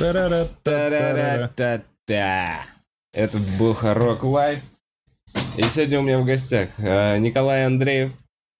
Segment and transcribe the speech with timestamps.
[0.00, 2.64] Та-ра-ра-та-та-та.
[3.12, 4.62] Это Бухарог Лайв.
[5.58, 8.14] И сегодня у меня в гостях э, Николай Андреев.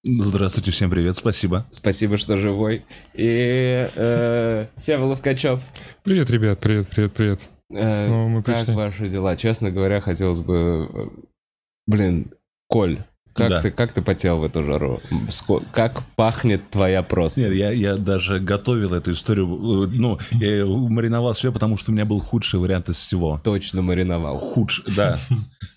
[0.04, 1.64] Здравствуйте, всем привет, спасибо.
[1.70, 2.84] Спасибо, что живой.
[3.14, 5.62] И э, Сева Ловкачев.
[6.02, 7.48] Привет, ребят, привет, привет, привет.
[7.72, 8.74] Э, Снова мы как пришли.
[8.74, 9.34] ваши дела?
[9.34, 10.90] Честно говоря, хотелось бы...
[10.92, 11.06] э,
[11.86, 12.34] Блин,
[12.68, 13.02] Коль,
[13.40, 13.60] как, Да.
[13.62, 15.00] ты, как ты потел в эту жару?
[15.72, 17.40] Как пахнет твоя просто?
[17.40, 21.94] Нет, я, я даже готовил эту историю, э, ну, я мариновал себе, потому что у
[21.94, 23.40] меня был худший вариант из всего.
[23.42, 24.36] Точно мариновал.
[24.38, 25.18] Худший, да.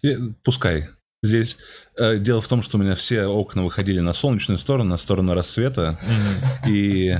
[0.03, 0.89] И Пускай.
[1.25, 1.57] Здесь
[1.97, 5.33] э, дело в том, что у меня все окна выходили на солнечную сторону, на сторону
[5.33, 5.97] рассвета,
[6.67, 7.15] и,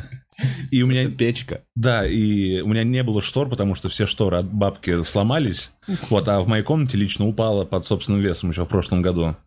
[0.72, 1.62] и у меня Печка.
[1.74, 5.72] Да, и у меня не было штор, потому что все шторы от бабки сломались.
[6.10, 9.38] Вот, а в моей комнате лично упала под собственным весом еще в прошлом году.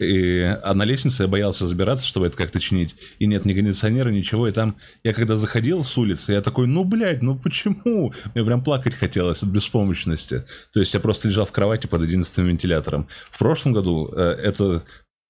[0.00, 2.94] И, а на лестнице я боялся забираться, чтобы это как-то чинить.
[3.18, 4.48] И нет ни кондиционера, ничего.
[4.48, 8.12] И там я когда заходил с улицы, я такой, ну, блядь, ну почему?
[8.34, 10.44] Мне прям плакать хотелось от беспомощности.
[10.72, 13.08] То есть я просто лежал в кровати под 11 вентилятором.
[13.30, 14.82] В прошлом году э, это...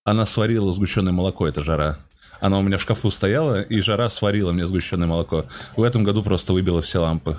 [0.05, 1.99] Она сварила сгущенное молоко, это жара.
[2.41, 5.47] Она у меня в шкафу стояла, и жара сварила мне сгущенное молоко.
[5.77, 7.37] В этом году просто выбила все лампы.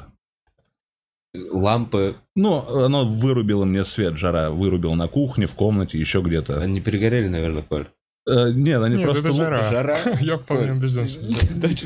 [1.33, 4.49] Лампы, Ну, оно вырубило мне свет, жара.
[4.49, 6.59] Вырубил на кухне, в комнате, еще где-то.
[6.59, 7.87] они перегорели, наверное, Коль?
[8.27, 9.27] Э, нет, они Нет, просто...
[9.29, 9.71] это жара.
[9.71, 9.97] Жара?
[10.21, 11.07] Я вполне убежден.
[11.07, 11.19] что-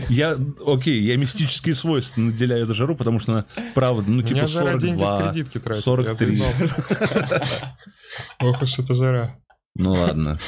[0.14, 4.47] Я, окей, я мистические свойства наделяю эту жару, потому что она, правда, ну, типа меня
[4.47, 5.31] жара деньги с 42.
[5.31, 5.83] кредитки тратит.
[5.83, 6.36] 43.
[6.36, 7.77] Я заебался.
[8.41, 9.36] Ох уж это жара.
[9.75, 10.39] Ну, ладно.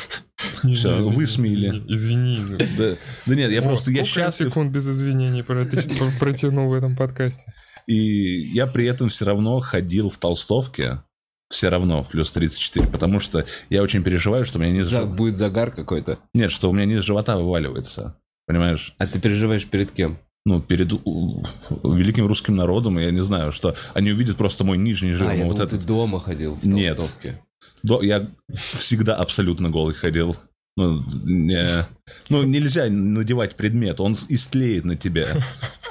[0.63, 1.67] Не, Всё, не, извини, высмеяли.
[1.88, 2.38] Извини.
[2.38, 2.57] извини.
[2.77, 7.51] Да, да нет, я О, просто, я счастлив, секунд без извинений протянул в этом подкасте.
[7.88, 11.03] И я при этом все равно ходил в толстовке,
[11.50, 14.88] все равно, в плюс 34, потому что я очень переживаю, что у меня низ...
[14.88, 16.19] За- будет загар какой-то.
[16.33, 18.96] Нет, что у меня низ живота вываливается, понимаешь?
[18.97, 20.18] А ты переживаешь перед кем?
[20.47, 25.28] ну, перед великим русским народом, я не знаю, что они увидят просто мой нижний жир.
[25.29, 25.79] а, я вот думал, этот.
[25.81, 26.97] ты дома ходил в Нет.
[26.97, 27.41] толстовке.
[27.81, 30.35] До- Я всегда абсолютно голый ходил.
[30.78, 31.85] Ну, не-
[32.29, 35.35] ну, нельзя надевать предмет, он истлеет на тебе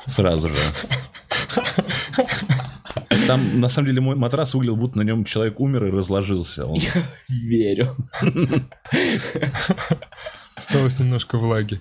[0.07, 0.59] сразу же.
[3.27, 6.67] Там, на самом деле, мой матрас выглядел, будто на нем человек умер и разложился.
[6.67, 6.79] Он-
[7.29, 7.97] Верю.
[10.57, 11.81] Осталось немножко влаги.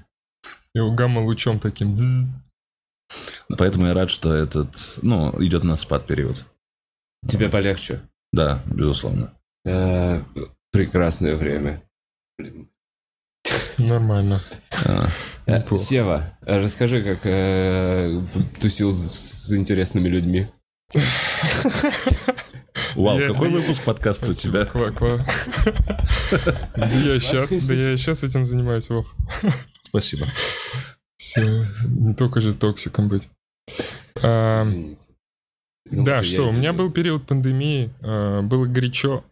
[0.73, 1.95] Его гамма-лучом таким.
[3.57, 6.45] Поэтому я рад, что этот, ну, идет на спад период.
[7.27, 8.01] Тебе полегче.
[8.31, 9.33] Да, безусловно.
[9.65, 10.21] Э,
[10.71, 11.83] Прекрасное время.
[12.37, 12.69] Блин.
[13.77, 14.41] Нормально.
[14.85, 15.07] А,
[15.45, 15.83] Э, Неплохо.
[15.83, 18.21] Сева, э, расскажи, как э,
[18.61, 20.47] тусил с с интересными людьми.
[22.95, 24.61] Вау, Я- какой я- выпуск подкаста у тебя?
[24.63, 25.25] Кла- кла-
[26.75, 29.13] Да я сейчас, да я сейчас этим занимаюсь, Вов.
[29.87, 30.27] Спасибо.
[31.17, 33.29] Всё, Не только же токсиком быть.
[34.21, 34.63] А.
[34.65, 34.95] Ну,
[36.05, 39.23] Да, что, у меня был период пандемии, э, было горячо,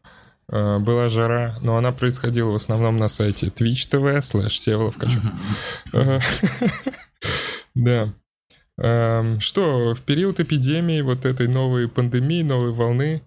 [0.51, 5.23] была жара, но она происходила в основном на сайте Twitch TV слэш Севолов Качев.
[5.93, 6.19] Ага.
[7.75, 8.13] Да.
[8.77, 13.21] Эм, Что, в период эпидемии, вот этой новой пандемии, новой волны,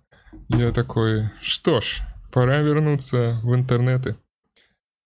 [0.48, 2.00] я такой, что ж,
[2.32, 4.16] пора вернуться в интернеты.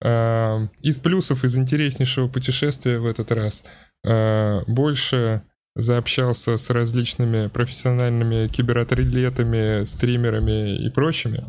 [0.01, 3.63] Эм, Из плюсов, из интереснейшего путешествия в этот раз,
[4.05, 5.43] э, больше
[5.77, 11.45] заобщался с различными профессиональными кибератлетами, стримерами и прочими.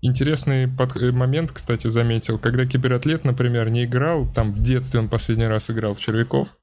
[0.00, 5.08] Интересный под- э, момент, кстати, заметил, когда кибератлет, например, не играл, там в детстве он
[5.08, 6.56] последний раз играл в червяков,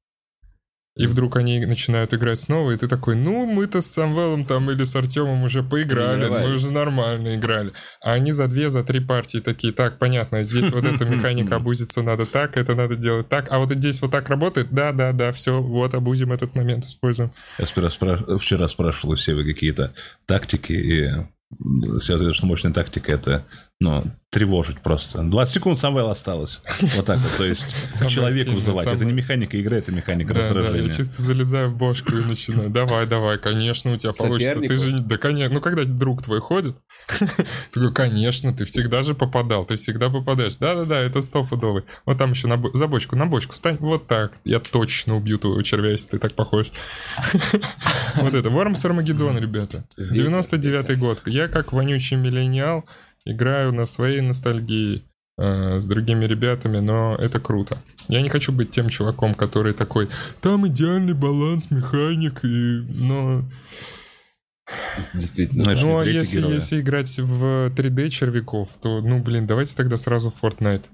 [0.95, 4.85] и вдруг они начинают играть снова, и ты такой, ну, мы-то с Самвелом там или
[4.85, 6.63] с Артемом уже поиграли, мы Тренировались.
[6.63, 7.73] уже нормально играли.
[8.01, 12.01] А они за две, за три партии такие, так, понятно, здесь вот эта механика обузиться
[12.03, 15.93] надо так, это надо делать так, а вот здесь вот так работает, да-да-да, все, вот
[15.93, 17.33] обузим этот момент, используем.
[17.59, 19.93] Я вчера, спра- вчера спрашивал у Севы какие-то
[20.25, 21.11] тактики, и
[22.33, 23.45] что мощная тактика это,
[23.81, 25.21] ну, тревожить просто.
[25.23, 26.61] 20 секунд Самвел осталось.
[26.95, 27.31] Вот так вот.
[27.37, 27.75] То есть
[28.07, 28.87] человек вызывать.
[28.87, 30.89] Это не механика игры, это механика Да, да, раздражения.
[30.89, 32.69] я чисто залезаю в бошку и начинаю.
[32.69, 34.59] Давай, давай, конечно, у тебя получится.
[34.61, 34.91] Ты же...
[34.93, 35.55] не- Да, конечно.
[35.55, 36.75] Ну, когда друг твой ходит,
[37.73, 40.55] такой, конечно, ты всегда же попадал, ты всегда попадаешь.
[40.57, 41.83] Да-да-да, это стопудовый.
[42.05, 43.77] Вот там еще на за бочку, на бочку стань.
[43.79, 44.33] Вот так.
[44.45, 46.71] Я точно убью твоего червя, если ты так похож.
[48.15, 48.49] Вот это.
[48.49, 49.85] Вормс Армагеддон, ребята.
[49.99, 51.21] 99-й год.
[51.25, 52.85] Я, как вонючий миллениал,
[53.25, 55.03] играю на своей ностальгии
[55.37, 57.77] э, с другими ребятами, но это круто.
[58.07, 60.09] Я не хочу быть тем чуваком, который такой,
[60.41, 62.85] там идеальный баланс, механик, и...
[62.87, 63.43] но...
[65.13, 65.63] Действительно.
[65.63, 70.31] Знаешь, Ну, а если, если играть в 3D червяков, то, ну, блин, давайте тогда сразу
[70.31, 70.85] в Fortnite.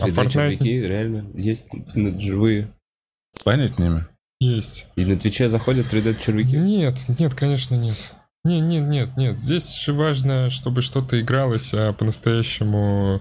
[0.00, 0.30] А 3D Fortnite...
[0.30, 2.72] червяки реально есть ну, живые.
[3.44, 4.06] Понятными.
[4.40, 4.86] Есть.
[4.96, 6.56] И на Твиче заходят 3D-червяки?
[6.56, 7.96] Нет, нет, конечно, нет.
[8.46, 9.40] Не, нет, нет, нет.
[9.40, 13.20] Здесь же важно, чтобы что-то игралось, а по-настоящему...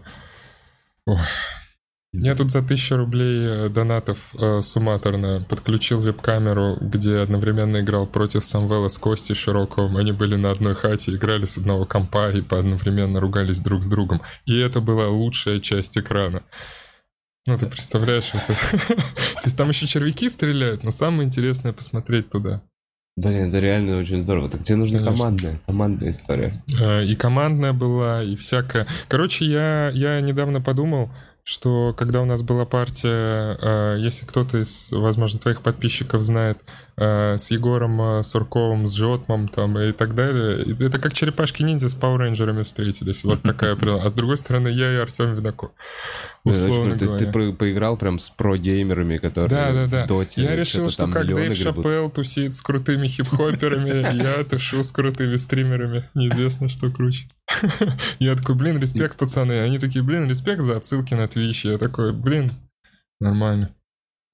[2.13, 8.45] Я тут за тысячу рублей э, донатов э, сумматорно подключил веб-камеру, где одновременно играл против
[8.45, 9.97] Самвела с Костей Широковым.
[9.97, 14.21] Они были на одной хате, играли с одного компа и одновременно ругались друг с другом.
[14.45, 16.43] И это была лучшая часть экрана.
[17.47, 18.55] Ну, ты представляешь, это...
[18.87, 22.61] То есть там еще червяки стреляют, но самое интересное посмотреть туда.
[23.17, 24.49] Блин, это реально очень здорово.
[24.49, 25.15] Так тебе нужна Конечно.
[25.17, 26.61] командная, командная история.
[26.77, 28.87] Э, И командная была, и всякая.
[29.07, 31.09] Короче, я, я недавно подумал,
[31.45, 36.57] что когда у нас была партия, э, если кто-то из, возможно, твоих подписчиков знает,
[36.97, 42.63] с Егором э, Сурковым, с Жотмом там и так далее, это как черепашки-ниндзя с пауэр
[42.63, 43.23] встретились.
[43.23, 43.99] Вот такая прям.
[44.01, 45.33] А с другой стороны, я и Артем
[46.45, 47.05] очень Условно круто.
[47.05, 50.03] То есть ты поиграл прям с про-геймерами, которые Да, да, да.
[50.05, 51.57] в доте Я решил, что как Дэйв.
[51.57, 56.09] Шапелл тусит с крутыми хип-хоперами, я тусю с крутыми стримерами.
[56.13, 57.27] Неизвестно, что круче.
[58.19, 59.59] Я такой, блин, респект, пацаны.
[59.61, 61.69] Они такие, блин, респект за отсылки на Twitch.
[61.69, 62.51] Я такой, блин,
[63.19, 63.73] нормально.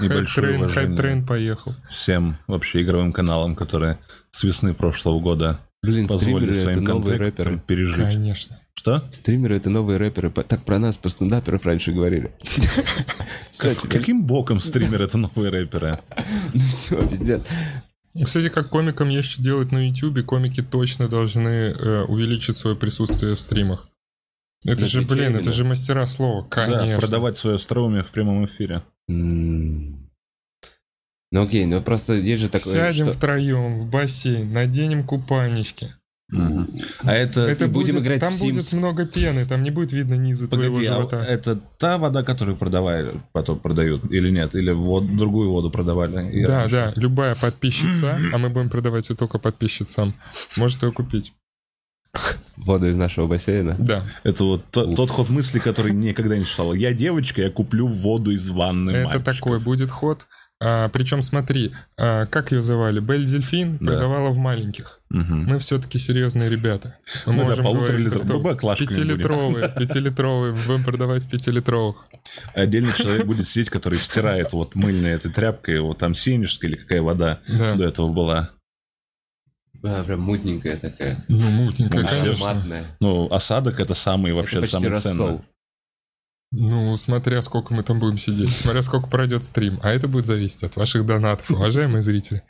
[0.01, 1.75] Небольшое Hype train, hype train поехал.
[1.89, 4.00] всем вообще игровым каналам, которые
[4.31, 7.62] с весны прошлого года Блин, позволили стримеры это своим новые рэперы.
[7.65, 7.95] пережить.
[7.95, 8.62] Конечно.
[8.75, 9.03] Что?
[9.12, 10.31] Стримеры это новые рэперы.
[10.31, 12.31] Так про нас, про стендаперов раньше говорили.
[13.89, 16.00] Каким боком стример это новые рэперы?
[16.53, 17.45] Ну все, пиздец.
[18.13, 22.75] Ну, Кстати, как комикам есть что делать на YouTube, комики точно должны э, увеличить свое
[22.75, 23.88] присутствие в стримах.
[24.63, 26.46] Это же, блин, это же мастера слова.
[26.48, 26.88] Конечно.
[26.88, 28.84] Да, продавать свое остроумие в прямом эфире.
[29.08, 29.98] Ну
[31.44, 33.13] окей, ну просто есть же такое, Сядем что...
[33.13, 35.94] втроем в бассейн, наденем купальнички.
[36.31, 36.69] Мгм.
[37.04, 37.42] А это...
[37.42, 38.78] Это будем будет, играть там в будет Sims.
[38.78, 41.16] много пены, там не будет видно низа твоего Погоди, а живота.
[41.18, 44.56] это та вода, которую продавали, потом продают, или нет?
[44.56, 46.44] Или вот другую воду продавали?
[46.46, 46.72] Да, раньше?
[46.72, 50.13] да, любая подписчица, а мы будем продавать ее только подписчицам,
[50.56, 51.34] может ее купить.
[52.58, 53.75] Воду из нашего бассейна.
[53.80, 54.96] Да, Это вот то- Уф.
[54.96, 56.74] тот ход мысли, который никогда не читал.
[56.74, 59.36] Я девочка, я куплю воду из ванны это мальчиков.
[59.36, 60.28] такой будет ход.
[60.63, 63.00] А, причем смотри, а, как ее звали?
[63.00, 63.94] Белль Дельфин Да.
[63.94, 65.00] продавала в маленьких.
[65.10, 65.46] Мгм.
[65.48, 66.98] Мы все-таки серьезные ребята.
[67.25, 68.88] Мы Ну да, можем полутора говорить, будем.
[68.88, 72.06] пятилитровые, пятилитровые, будем продавать пятилитровых.
[72.54, 77.02] Отдельный человек будет сидеть, который стирает вот мыльной этой тряпкой, вот там сенежская или какая
[77.02, 77.74] вода Да.
[77.74, 78.52] до этого была.
[79.81, 81.24] Да, прям мутненькая такая.
[81.28, 82.45] Ну, мутненькая, Ну, конечно.
[82.50, 82.83] Ароматная.
[83.00, 85.12] Ну, осадок это самый вообще Это самый рассол.
[85.13, 85.42] ценный.
[86.54, 89.80] Ну, смотря сколько мы там будем сидеть, смотря сколько пройдет стрим.
[89.81, 92.44] А это будет зависеть от ваших донатов, уважаемые зрители.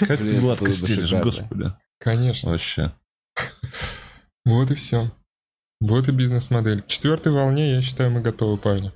[0.00, 1.72] Как ты гладко стелишь, господи.
[1.98, 2.52] Конечно.
[2.52, 2.92] Вообще.
[4.44, 5.10] Вот и все.
[5.80, 6.82] Вот и бизнес-модель.
[6.82, 8.92] К четвертой волне, я считаю, мы готовы, парни.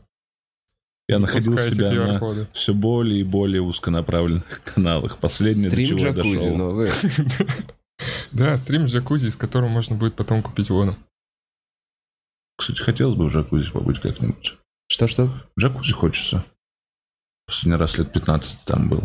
[1.08, 5.18] Я находил себя на все более и более узконаправленных каналах.
[5.18, 6.56] Последнее, до Стрим чего я джакузи дошел.
[6.56, 6.90] новый.
[8.30, 10.96] Да, стрим джакузи, из которого можно будет потом купить воду.
[12.56, 14.56] Кстати, хотелось бы в джакузи побыть как-нибудь.
[14.88, 15.26] Что-что?
[15.56, 16.44] В джакузи хочется.
[17.46, 19.02] Последний раз лет 15 там был.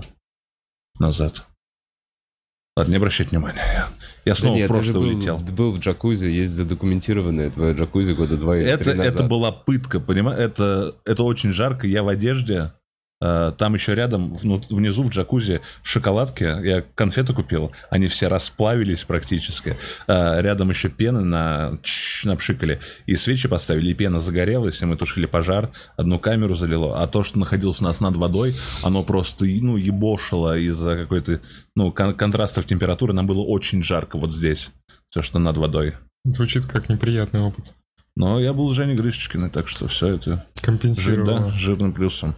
[1.00, 1.48] Назад.
[2.76, 3.62] Ладно, не обращать внимания.
[3.62, 3.90] Я,
[4.26, 5.38] я Да снова нет, в прошлое был, улетел.
[5.38, 9.28] был в джакузи, есть задокументированное твое джакузи года два или Это, три это назад.
[9.30, 10.40] была пытка, понимаешь?
[10.40, 11.86] Это, это очень жарко.
[11.86, 12.72] Я в одежде.
[13.24, 16.44] Э, Там еще рядом, внизу в джакузи шоколадки.
[16.44, 17.72] Я конфеты купил.
[17.90, 19.78] Они все расплавились практически.
[20.08, 21.80] Э, Рядом еще пены на
[22.24, 22.80] напшикали.
[23.06, 25.72] И свечи поставили, и пена загорелась, и мы тушили пожар.
[25.98, 27.02] Одну камеру залило.
[27.02, 31.40] А то, что находилось у нас над водой, оно просто, ну, ебошило из-за какой-то,
[31.76, 33.14] ну, кон- контрастов температуры.
[33.14, 34.70] Нам было очень жарко вот здесь.
[35.10, 35.94] Все, что над водой.
[36.26, 37.74] Звучит как неприятный опыт.
[38.16, 41.26] Но я был Женей Грищикиной, так что все это Жир, Компенсировал.
[41.26, 42.36] да, жирным плюсом.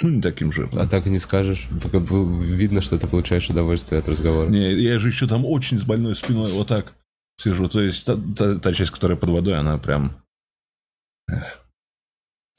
[0.00, 0.88] Ну, не таким А жирным.
[0.88, 1.66] так и не скажешь.
[1.70, 4.48] Видно, что ты получаешь удовольствие от разговора.
[4.48, 6.94] Не, я же еще там очень с больной спиной вот так
[7.40, 7.68] сижу.
[7.68, 10.22] То есть та, та- та часть, которая под водой, она прям...
[11.28, 11.64] эх.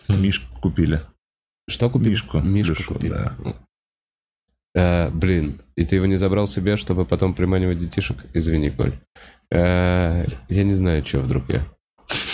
[0.09, 1.01] Мишку купили.
[1.69, 2.11] Что купил?
[2.11, 2.39] Мишку.
[2.39, 3.13] Мишку Мишку, купил.
[3.13, 3.37] да.
[4.75, 8.17] Э, блин, и ты его не забрал себе, чтобы потом приманивать детишек?
[8.33, 8.99] Извини, Коль.
[9.51, 11.65] Э, я не знаю, что вдруг я.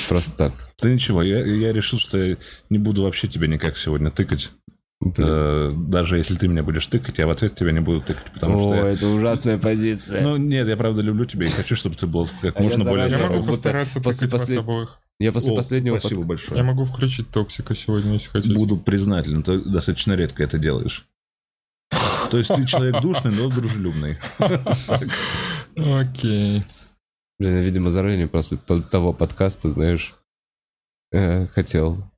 [0.10, 0.54] Просто так.
[0.82, 2.38] Да ничего, я, я решил, что я
[2.70, 4.52] не буду вообще тебя никак сегодня тыкать.
[5.08, 5.28] Блин.
[5.30, 8.58] Э, даже если ты меня будешь тыкать, я в ответ тебя не буду тыкать, потому
[8.58, 8.76] О, что...
[8.76, 10.24] я- это ужасная позиция.
[10.24, 12.84] Ну, нет, я правда люблю тебя и хочу, чтобы ты был как А я можно
[12.86, 15.00] более заранее Я могу постараться после тыкать вас послед- обоих.
[15.20, 16.58] я после О, последнего Спасибо под- большое.
[16.58, 18.56] Я могу включить токсика сегодня, если хотите.
[18.56, 21.06] Буду признателен, ты достаточно редко это делаешь.
[22.32, 24.18] То есть ты человек душный, но дружелюбный.
[25.78, 26.64] Окей.
[27.38, 30.16] Блин, я, видимо, заранее после т- того подкаста, знаешь,
[31.12, 32.10] э, хотел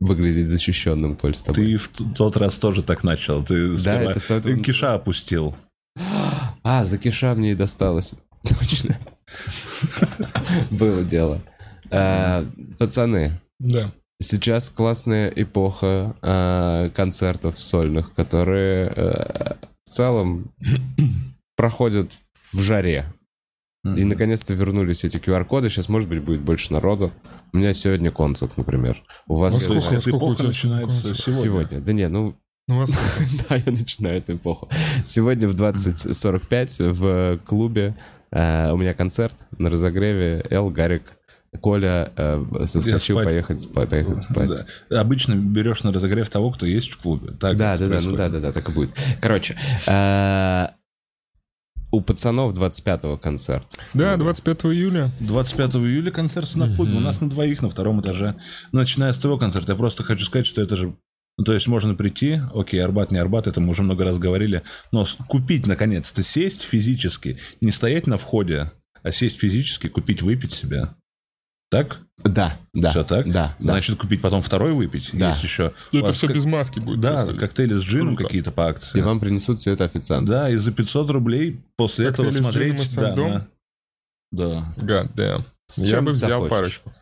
[0.00, 1.64] выглядеть защищенным, Коль, с тобой.
[1.64, 3.44] Ты в тот раз тоже так начал.
[3.44, 5.54] Ты, Да, это с этого ты киша опустил.
[5.96, 8.12] А, за киша мне и досталось.
[8.42, 8.98] Точно.
[10.70, 11.40] Было дело.
[11.90, 12.44] Э,
[12.78, 13.92] Пацаны, Да.
[14.20, 19.54] сейчас классная эпоха э, концертов сольных, которые э,
[19.86, 20.52] в целом
[21.56, 22.10] проходят
[22.52, 23.06] в жаре.
[23.84, 25.68] И наконец-то вернулись эти QR-коды.
[25.68, 27.12] Сейчас, может быть, будет больше народу.
[27.52, 29.02] У меня сегодня концерт, например.
[29.28, 29.94] У вас Во я сколько?
[29.94, 31.18] Эта сколько у эпоха тебя начинается концерт?
[31.18, 31.42] сегодня.
[31.42, 31.80] сегодня.
[31.80, 32.34] Да не, ну
[32.66, 33.46] Ну, сколько?
[33.48, 34.70] Да, я начинаю эту эпоху.
[35.04, 37.94] Сегодня в 20.45 в клубе
[38.30, 40.46] э, у меня концерт на разогреве.
[40.48, 41.02] Эл, Гарик,
[41.60, 43.26] Коля э, соскочил спать.
[43.26, 43.90] поехать спать.
[43.90, 44.66] Поехать спать.
[44.88, 45.00] Да.
[45.00, 47.32] Обычно берешь на разогрев того, кто есть в клубе.
[47.32, 48.98] Так Да, да, да, ну да, да, да, так и будет.
[49.20, 50.68] Короче, э,
[51.94, 53.66] у пацанов 25-го концерт.
[53.94, 55.12] Да, 25 июля.
[55.20, 56.96] 25 июля концерт на клубе.
[56.96, 58.34] У нас на двоих на втором этаже.
[58.72, 60.94] Начиная с твоего концерта, я просто хочу сказать, что это же...
[61.36, 64.62] Ну, то есть можно прийти, окей, Арбат, не Арбат, это мы уже много раз говорили,
[64.92, 68.70] но купить, наконец-то, сесть физически, не стоять на входе,
[69.02, 70.90] а сесть физически, купить, выпить себе.
[71.70, 71.98] Так?
[72.22, 72.90] Да, да.
[72.90, 73.26] Все так?
[73.30, 73.72] Да, да.
[73.72, 75.10] Значит, купить потом второй выпить.
[75.12, 75.30] Да.
[75.30, 75.72] Есть еще.
[75.92, 77.00] У Это вас все как- без маски будет.
[77.00, 77.40] Да, происходить.
[77.40, 78.28] коктейли с джином Круто.
[78.28, 78.98] какие-то по акции.
[78.98, 80.28] И вам принесут все это официант.
[80.28, 82.68] Да, и за 500 рублей после этого Коктейли с смотреть...
[82.72, 83.48] джином и со да, на-
[84.30, 84.74] Да.
[84.76, 85.44] God damn.
[85.66, 86.80] С Я бы взял захочешь.
[86.82, 86.92] парочку.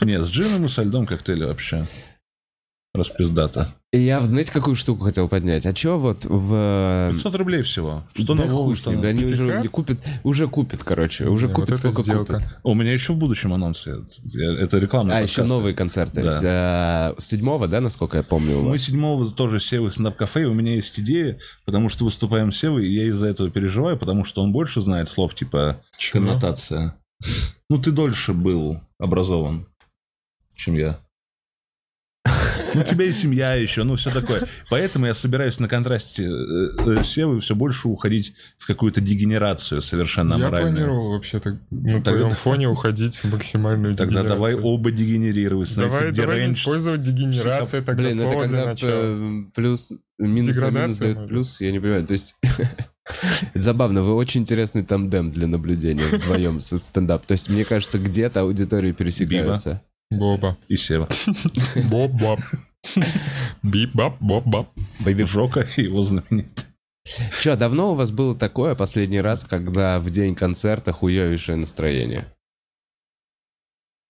[0.04, 1.86] Нет, с джином и со льдом коктейли вообще.
[2.94, 3.74] Распиздата.
[3.92, 5.66] Я, знаете, какую штуку хотел поднять?
[5.66, 7.10] А чё вот в...
[7.12, 8.04] 500 рублей всего.
[8.14, 11.26] Что да нового, хуй что с ним, да они уже не купят, уже купят, короче,
[11.26, 12.34] уже купят, вот сколько сделка.
[12.34, 12.48] купят.
[12.62, 13.96] О, У меня еще в будущем анонсе.
[14.22, 15.16] Я- Это реклама.
[15.16, 16.22] А, еще новые концерты.
[16.22, 17.10] Да.
[17.16, 18.60] Э, Седьмого, да, насколько я помню?
[18.62, 22.58] Мы седьмого тоже с Севой стендап-кафе, и у меня есть идея, потому что выступаем с
[22.58, 26.18] Севой, и я из-за этого переживаю, потому что он больше знает слов, типа Чё?
[26.20, 26.94] коннотация.
[27.68, 29.66] Ну, ты дольше был образован,
[30.54, 31.00] чем я.
[32.74, 34.42] Ну, у тебя и семья еще, ну, все такое.
[34.70, 39.82] Поэтому я собираюсь на контрасте э, э, с Севой все больше уходить в какую-то дегенерацию
[39.82, 40.74] совершенно Я аморальную.
[40.74, 44.74] планировал вообще-то на Тогда- твоем фоне уходить в максимальную Тогда давай дегенерацию.
[44.74, 45.74] оба дегенерировать.
[45.76, 49.44] Давай, давай использовать дегенерация, тогда Блин, это для когда начала.
[49.54, 52.06] плюс, минус минус дает плюс, я не понимаю.
[52.06, 52.34] То есть,
[53.54, 57.26] забавно, вы очень интересный тандем для наблюдения вдвоем со стендап.
[57.26, 59.82] То есть, мне кажется, где-то аудитории пересекаются.
[60.10, 60.56] Боба.
[60.68, 61.08] И Сева.
[61.90, 62.40] Боб-боб.
[63.62, 64.68] Бип-бап, боб-бап.
[65.00, 66.66] Бэйби Жока и его знаменитый.
[67.42, 72.26] Че, давно у вас было такое последний раз, когда в день концерта хуевейшее настроение?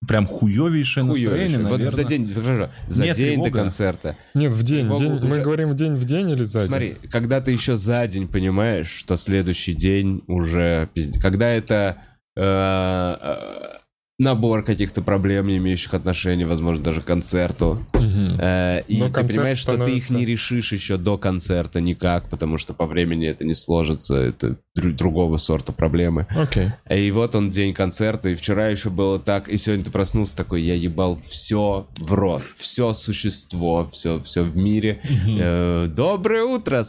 [0.07, 1.59] Прям хуевейшее настроение.
[1.59, 1.91] Вот наверное.
[1.91, 4.17] за день, хорошо, за Нет, день до концерта.
[4.35, 4.87] Нет, в день.
[4.87, 6.69] Тревогу день- Мы говорим в день в день или за день?
[6.69, 11.21] Смотри, когда ты еще за день понимаешь, что следующий день уже пиздец.
[11.23, 12.03] Когда это
[12.37, 13.79] э, э,
[14.19, 17.85] набор каких-то проблем, не имеющих отношения, возможно, даже к концерту.
[17.95, 22.57] Э, и Но ты понимаешь, что ты их не решишь еще до концерта никак, потому
[22.57, 26.27] что по времени это не сложится, это дру- другого сорта проблемы.
[26.31, 26.69] Окей.
[26.89, 30.63] И вот он день концерта, и вчера еще было так, и сегодня ты проснулся такой,
[30.63, 35.01] я ебал все в рот, все существо, все, все в мире.
[35.27, 36.85] Э, Доброе утро!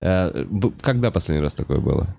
[0.00, 0.44] Э,
[0.80, 2.16] Когда последний раз такое было?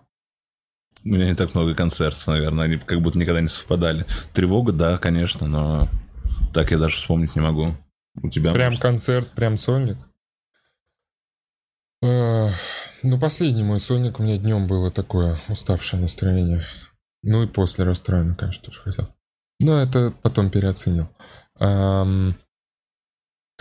[1.06, 4.06] У меня не так много концертов, наверное, они как будто никогда не совпадали.
[4.34, 5.90] Тревога, да, конечно, но
[6.54, 7.76] так я даже вспомнить не могу.
[8.22, 8.82] У тебя Прям может?
[8.82, 9.98] концерт, прям сольник.
[12.02, 12.50] Э,
[13.04, 16.64] Ну, последний мой сольник у меня днем было такое уставшее настроение.
[17.22, 19.10] Ну и после расстроения, конечно, тоже хотел.
[19.60, 21.10] Но это потом переоценил.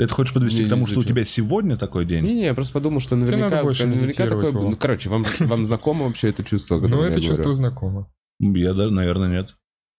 [0.02, 2.24] Ты это хочешь подвести Не, к тому, не что у тебя сегодня такой день?
[2.24, 4.50] Не-не, я просто подумал, что наверняка, больше наверняка такое...
[4.50, 4.70] Вова.
[4.70, 6.78] Ну, короче, вам, вам знакомо вообще это чувство?
[6.80, 7.20] Ну, это говорю?
[7.20, 8.08] чувство знакомо.
[8.40, 9.56] Я, да, наверное, нет.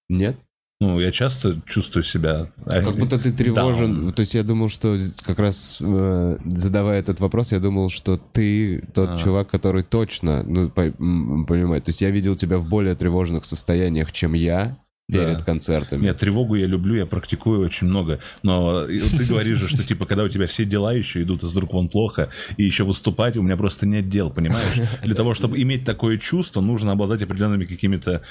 [0.10, 0.38] Нет?
[0.82, 2.52] Ну, я часто чувствую себя...
[2.66, 4.10] а, Как будто ты тревожен.
[4.10, 4.12] down.
[4.14, 8.84] То есть я думал, что как раз э, задавая этот вопрос, я думал, что ты
[8.94, 9.18] тот А.
[9.18, 11.82] чувак, который точно, ну, по- м, понимаю.
[11.82, 14.78] То есть я видел тебя в более тревожных состояниях, чем я
[15.12, 15.44] перед Да.
[15.44, 16.02] концертами.
[16.02, 18.20] Нет, тревогу я люблю, я практикую очень много.
[18.42, 21.74] Но ты говоришь же, что типа, когда у тебя все дела еще идут из рук
[21.74, 24.88] вон плохо, и еще выступать, у меня просто нет дел, понимаешь?
[25.04, 28.22] Для того, чтобы иметь такое чувство, нужно обладать определенными какими-то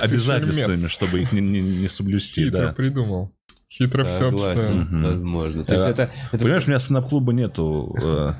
[0.00, 2.44] обязательствами, чтобы их не, не- не соблюсти.
[2.46, 2.72] Хитро Да.
[2.72, 3.32] придумал.
[3.68, 4.86] Хитро все обставил.
[5.02, 5.64] Возможно.
[5.64, 5.90] То есть Да.
[5.90, 7.94] это, это Понимаешь, у меня стендап-клуба нету.
[8.02, 8.32] э.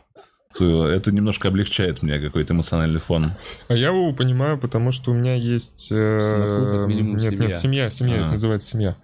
[0.66, 3.32] Это немножко облегчает мне какой-то эмоциональный фон.
[3.68, 5.88] А я его понимаю, потому что у меня есть...
[5.92, 7.48] э, минимум, Нет, семья.
[7.48, 8.20] нет, семья, семья, А.
[8.20, 8.96] это называется семья.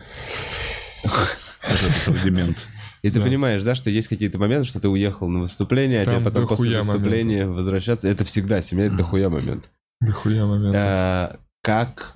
[1.04, 2.58] Этот рудимент.
[3.02, 3.26] И ты Да.
[3.26, 6.78] понимаешь, да, что есть какие-то моменты, что ты уехал на выступление, а тебе потом после
[6.82, 8.08] выступления возвращаться.
[8.08, 9.72] Это всегда семья, это дохуя момент.
[10.02, 10.76] Дохуя момент.
[10.76, 12.16] Э, Как,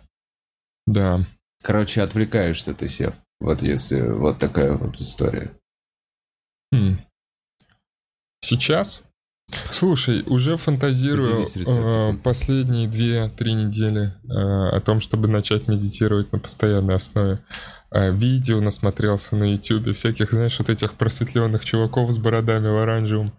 [0.85, 1.21] Да.
[1.63, 3.15] короче, отвлекаешься ты, Сев?
[3.39, 5.51] Вот если вот такая вот история.
[6.73, 6.97] Хм.
[8.41, 9.03] Сейчас?
[9.71, 12.19] Слушай, уже фантазирую э, рецептиком.
[12.19, 17.39] последние две-три недели э, о том, чтобы начать медитировать на постоянной основе.
[17.89, 23.33] Э, видео насмотрелся на YouTube, всяких, знаешь, вот этих просветленных чуваков с бородами в оранжевом.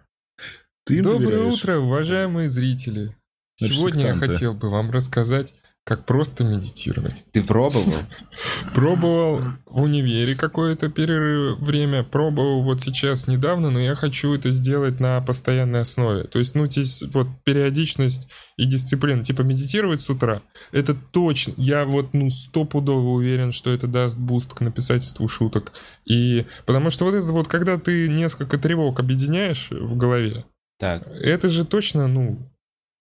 [0.85, 1.53] Ты Доброе доверяешь?
[1.53, 3.15] утро, уважаемые зрители!
[3.59, 5.53] Значит, Сегодня я хотел бы вам рассказать,
[5.85, 7.23] как просто медитировать.
[7.31, 7.91] Ты пробовал?
[8.75, 14.99] Пробовал в универе какое-то перерыв время, пробовал вот сейчас недавно, но я хочу это сделать
[14.99, 16.25] на постоянной основе.
[16.25, 19.23] То есть, ну, здесь вот периодичность и дисциплина.
[19.23, 24.53] Типа медитировать с утра, это точно, я вот, ну, стопудово уверен, что это даст буст
[24.53, 25.73] к написательству шуток.
[26.05, 30.45] И потому что вот это вот, когда ты несколько тревог объединяешь в голове,
[30.77, 31.07] Так.
[31.07, 32.47] это же точно, ну,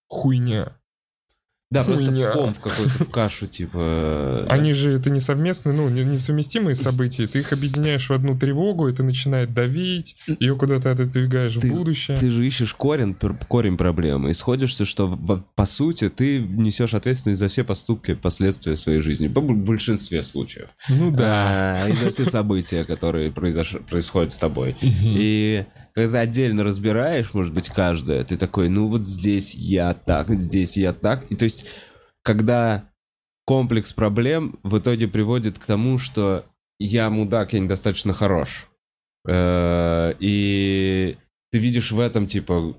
[0.08, 0.77] хуйня.
[1.70, 2.30] Да, просто Хуйня.
[2.30, 4.46] в ком, в какой-то, в кашу, типа...
[4.48, 4.54] да.
[4.54, 7.26] Они же это не совместные, ну, не- несовместимые события.
[7.26, 11.70] Ты их объединяешь в одну тревогу, и ты начинает давить, ее куда-то отодвигаешь в Ты-
[11.70, 12.16] будущее.
[12.16, 13.14] Ты же ищешь корень,
[13.48, 18.75] корень проблемы и сходишься, что в- по сути ты несешь ответственность за все поступки, последствия
[18.78, 19.28] своей жизни.
[19.28, 20.70] По- В большинстве случаев.
[20.88, 21.82] Ну да.
[21.84, 24.75] А, И за все события, которые произош- происходят с тобой.
[24.80, 25.66] И
[25.99, 30.93] когда отдельно разбираешь, может быть, каждое, ты такой, ну вот здесь я так, здесь я
[30.93, 31.28] так.
[31.28, 31.64] И то есть,
[32.23, 32.88] когда
[33.45, 36.45] комплекс проблем в итоге приводит к тому, что
[36.78, 38.69] я мудак, я недостаточно хорош.
[39.26, 41.17] Э, И
[41.50, 42.76] ты видишь в этом, типа,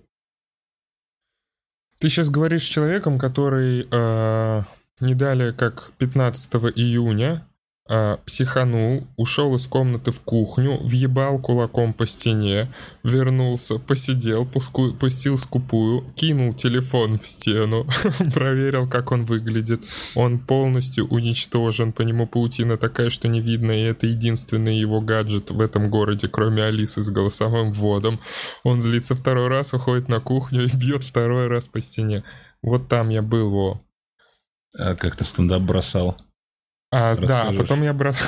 [1.97, 4.63] Ты сейчас говоришь с человеком, который э,
[5.01, 7.48] не далее как 15 июня
[7.89, 12.71] э, психанул, ушел из комнаты в кухню, въебал кулаком по стене,
[13.03, 17.87] вернулся, посидел, пуску- пустил скупую, кинул телефон в стену,
[18.33, 19.83] проверил, как он выглядит.
[20.15, 25.49] Он полностью уничтожен, по нему паутина такая, что не видно, и это единственный его гаджет
[25.49, 28.19] в этом городе, кроме Алисы с голосовым вводом.
[28.63, 32.23] Он злится второй раз, уходит на кухню и бьет второй раз по стене.
[32.61, 33.81] Вот там я был, во.
[34.77, 36.17] А как ты стендап бросал?
[36.91, 37.61] А, да, Расскажешь.
[37.61, 38.15] потом я брат...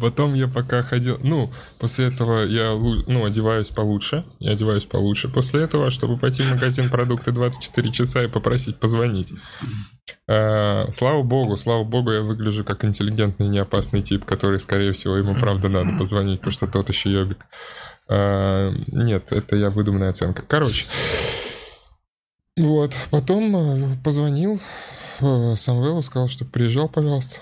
[0.00, 5.62] Потом я пока ходил, ну, после этого я, ну, одеваюсь получше, я одеваюсь получше после
[5.62, 9.34] этого, чтобы пойти в магазин продукты 24 часа и попросить позвонить.
[10.26, 15.34] А, слава богу, слава богу, я выгляжу как интеллигентный, неопасный тип, который, скорее всего, ему
[15.34, 17.44] правда надо позвонить, потому что тот еще ёбик.
[18.08, 20.42] А, нет, это я выдуманная оценка.
[20.48, 20.86] Короче,
[22.56, 24.60] вот, потом э, позвонил
[25.56, 27.36] Самвелу, сказал, что приезжал, пожалуйста.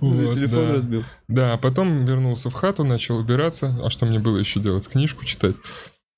[0.00, 0.72] Вот, телефон да.
[0.74, 1.04] разбил.
[1.28, 3.76] Да, потом вернулся в хату, начал убираться.
[3.82, 4.88] А что мне было еще делать?
[4.88, 5.56] Книжку читать.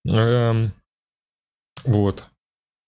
[0.07, 0.73] Эм,
[1.85, 2.25] Вот.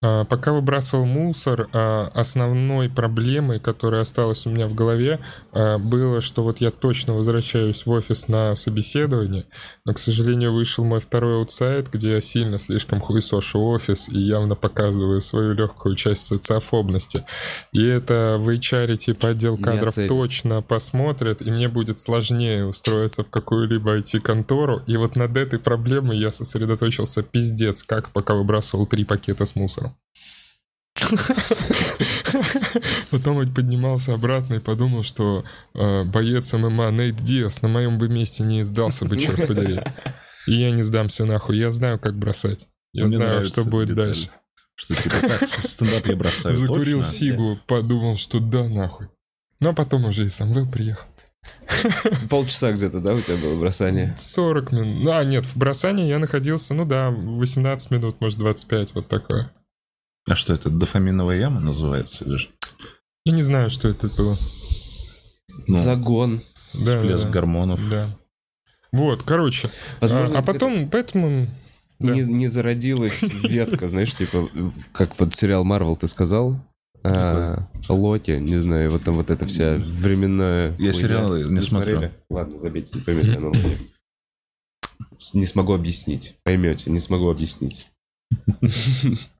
[0.07, 5.19] А, Пока выбрасывал мусор, а, основной проблемой, которая осталась у меня в голове,
[5.53, 9.47] а, было, что вот я точно возвращаюсь в офис на собеседование,
[9.85, 14.55] но, к сожалению, вышел мой второй аутсайд, где я сильно слишком хуесошу офис и явно
[14.55, 17.25] показываю свою легкую часть социофобности.
[17.73, 23.31] И это в HR типа отдел кадров точно посмотрят, и мне будет сложнее устроиться в
[23.31, 24.83] какую-либо IT-контору.
[24.87, 29.96] И вот над этой проблемой я сосредоточился пиздец, как пока выбрасывал три пакета с мусором.
[33.11, 38.09] Потом вот поднимался обратно и подумал, что э, боец ММА Нейт Диас на моем бы
[38.09, 39.81] месте не сдался бы, черт подери.
[40.47, 41.59] И я не сдамся нахуй.
[41.59, 42.69] Я знаю, как бросать.
[42.93, 44.07] Я Мне знаю, что будет деталь.
[44.07, 44.31] дальше.
[44.77, 47.15] Что типа так, стендап я бросаю Закурил точно.
[47.15, 49.09] сигу, подумал, что да, нахуй.
[49.61, 51.07] Ну, а потом уже и Самвел приехал.
[52.31, 54.15] Полчаса где-то, да, у тебя было бросание?
[54.19, 55.09] 40 минут.
[55.09, 59.51] А, нет, в бросании я находился, ну да, 18 минут, может, 25, вот такое.
[60.29, 62.25] А что это, дофаминовая яма называется?
[62.25, 62.49] Или же?
[63.25, 64.37] Я не знаю, что это было.
[65.69, 66.43] Ну, Загон.
[66.75, 67.89] Да, всплеск да, гормонов.
[67.91, 68.17] да.
[68.93, 69.71] Вот, короче.
[70.01, 71.47] Возможно, а, а это потом, поэтому...
[71.99, 72.15] да.
[72.15, 74.49] не, не зародилась ветка, знаешь, типа,
[74.93, 76.59] как вот сериал Марвел ты сказал,
[77.05, 80.71] а, Локи, не знаю, вот там вот эта вся временная...
[80.79, 80.93] Я хуйня.
[80.93, 81.97] сериалы не смотрю.
[81.97, 82.13] смотрели?
[82.31, 83.53] Ладно, забейте, не поймете, оно
[85.35, 86.37] Не смогу объяснить.
[86.43, 87.91] Поймете, не смогу объяснить.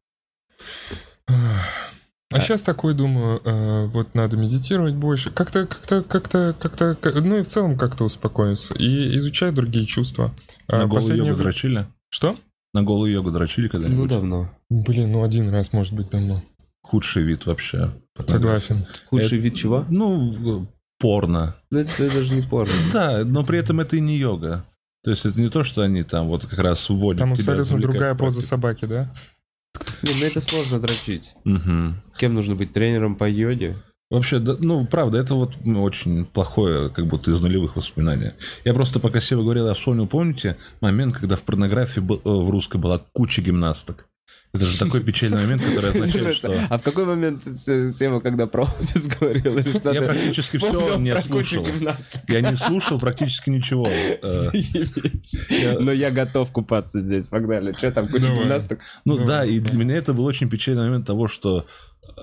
[2.33, 7.37] А сейчас такой думаю, э, вот надо медитировать больше, как-то, как-то, как-то, как-то, как- ну
[7.37, 10.35] и в целом как-то успокоиться и изучать другие чувства.
[10.67, 11.87] А, На голую последнее йогу дрочили?
[12.11, 12.37] Что?
[12.75, 14.09] На голую йогу дрочили Ну, когда-нибудь?
[14.09, 14.51] давно.
[14.69, 16.43] Блин, ну один раз, может быть, давно.
[16.83, 17.93] Худший вид вообще.
[18.27, 18.87] Согласен.
[19.07, 19.87] Худший Это- вид чего?
[19.89, 20.67] Ну,
[20.99, 21.55] порно.
[21.71, 22.73] Ну, это, это же не порно.
[22.93, 24.65] Да, но при этом это и не йога.
[25.05, 28.17] То есть это не то, что они там вот как раз вводят Там абсолютно другая
[28.17, 29.13] поза собаки, да?
[30.03, 31.35] Не, ну это сложно дрочить.
[31.45, 32.03] Мгм.
[32.19, 32.73] Кем нужно быть?
[32.73, 33.77] Тренером по йоге?
[34.09, 38.33] Вообще, да, ну, правда, это вот ну, очень плохое, как будто из нулевых воспоминаний.
[38.65, 42.77] Я просто, пока Сева говорил, я вспомнил, помните, момент, когда в порнографии э, в русской
[42.77, 44.07] была куча гимнасток?
[44.53, 46.67] Это же такой печальный момент, который означает, что...
[46.71, 49.93] А в какой момент С- Сева, когда про офис говорил или что-то?
[49.93, 51.67] Я практически вспомнил не слушал.
[52.29, 53.87] Я не слушал практически ничего.
[53.87, 54.51] Э,
[55.81, 57.73] Но я готов купаться здесь, погнали.
[57.77, 58.81] Что там, куча гимнасток?
[59.05, 61.67] Ну да, и для меня это был очень печальный момент того, что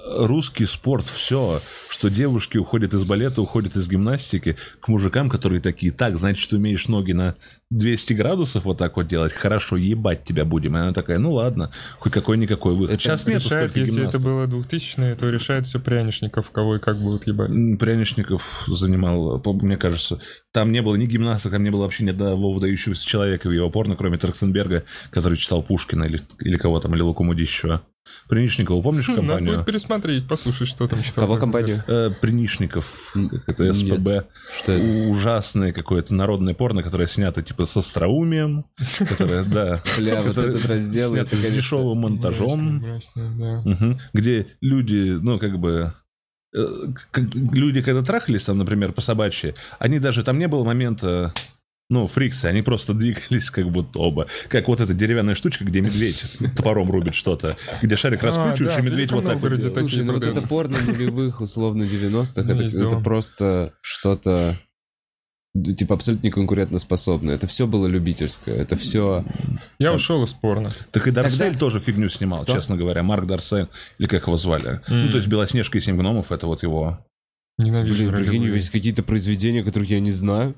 [0.06, 5.92] русский спорт, все, что девушки уходят из балета, уходят из гимнастики, к мужикам, которые такие,
[5.92, 7.36] так, значит, ты умеешь ноги на
[7.70, 10.78] 200 градусов вот так вот делать, хорошо, ебать тебя будем.
[10.78, 13.02] И она такая, ну ладно, хоть какой-никакой выход.
[13.02, 14.22] Сейчас нет решает, если это гимнасток.
[14.22, 17.50] было 2000 то решает все пряничников, кого и как будут ебать.
[17.50, 20.20] М, Пряничников занимал, мне кажется,
[20.52, 23.70] там не было ни гимнасток, там не было вообще ни одного выдающегося человека в его
[23.70, 27.24] порно, кроме Трахтенберга, который читал Пушкина или, или кого там, или Луку
[28.30, 29.54] Пряничникова, помнишь Хм, Надо компанию?
[29.56, 31.26] будет пересмотреть, послушать, что там читал.
[31.26, 31.84] Кого компанию?
[31.88, 34.28] Э, Принишников, как это СПБ.
[34.62, 35.10] Что это?
[35.10, 38.66] Ужасное какое-то народное порно, которое снято типа со остроумием,
[39.10, 42.84] которое, да, Бля, вот которое этот раздел, снято это, с дешевым монтажом,
[44.14, 45.94] где люди, ну, как бы,
[46.56, 46.66] э,
[47.14, 51.34] люди, когда трахались там, например, по собачьи, они даже, там не было момента,
[51.90, 54.28] ну, фрикции, они просто двигались как будто оба.
[54.48, 56.24] Как вот эта деревянная штучка, где медведь
[56.56, 60.14] топором рубит что-то, где шарик А, раскручиваешь, да, и медведь вот так вот Слушай, ну
[60.14, 64.56] вот это порно нулевых, условно, 90-х, это, просто что-то
[65.78, 67.36] типа абсолютно неконкурентоспособное.
[67.36, 68.56] Это все было любительское.
[68.56, 69.24] Это все...
[69.78, 70.72] Я ушел из порно.
[70.92, 72.54] Так и Дарсель Тогда- тоже фигню снимал, Кто?
[72.54, 73.04] честно говоря.
[73.04, 73.68] Марк Дарсель,
[74.00, 74.82] или как его звали.
[74.88, 75.12] Ну, М.
[75.12, 77.06] то есть Белоснежка и Семь гномов, это вот его...
[77.60, 80.56] Ненавижу Блин, прикинь, есть какие-то произведения, которых я не знаю.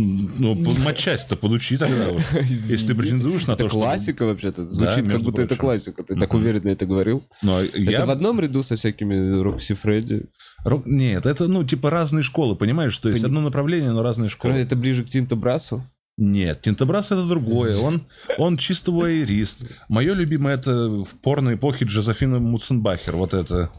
[0.00, 2.10] Ну, матчасть-то подучи тогда.
[2.40, 3.78] Если ты претендуешь на Это то, что...
[3.78, 4.68] классика вообще-то.
[4.68, 6.04] Звучит, как будто это классика.
[6.04, 7.24] Ты так уверенно это говорил.
[7.42, 8.06] Но Это я...
[8.06, 10.26] в одном ряду со всякими Рокси Фредди.
[10.64, 12.96] Рок- Нет, это, ну, типа разные школы, понимаешь?
[12.98, 14.54] То есть одно направление, но разные школы.
[14.54, 15.84] Это ближе к Тинто Брасу.
[16.18, 17.76] Нет, Тинтобрас это другое.
[17.76, 18.02] Он,
[18.38, 19.60] он чисто воерист.
[19.88, 23.14] Мое любимое это в порной эпохе Джозефина Муценбахер.
[23.14, 23.70] Вот это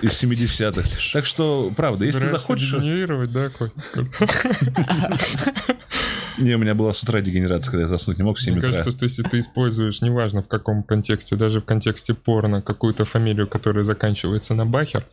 [0.00, 0.88] из 70-х.
[1.12, 2.70] Так что, правда, если Собираешься захочешь...
[3.32, 3.48] да?
[6.38, 8.60] Не, у меня была с утра дегенерация, когда я заснуть не мог в 7 Мне
[8.60, 8.70] утра.
[8.70, 13.48] кажется, что если ты используешь, неважно в каком контексте, даже в контексте порно, какую-то фамилию,
[13.48, 15.04] которая заканчивается на бахер,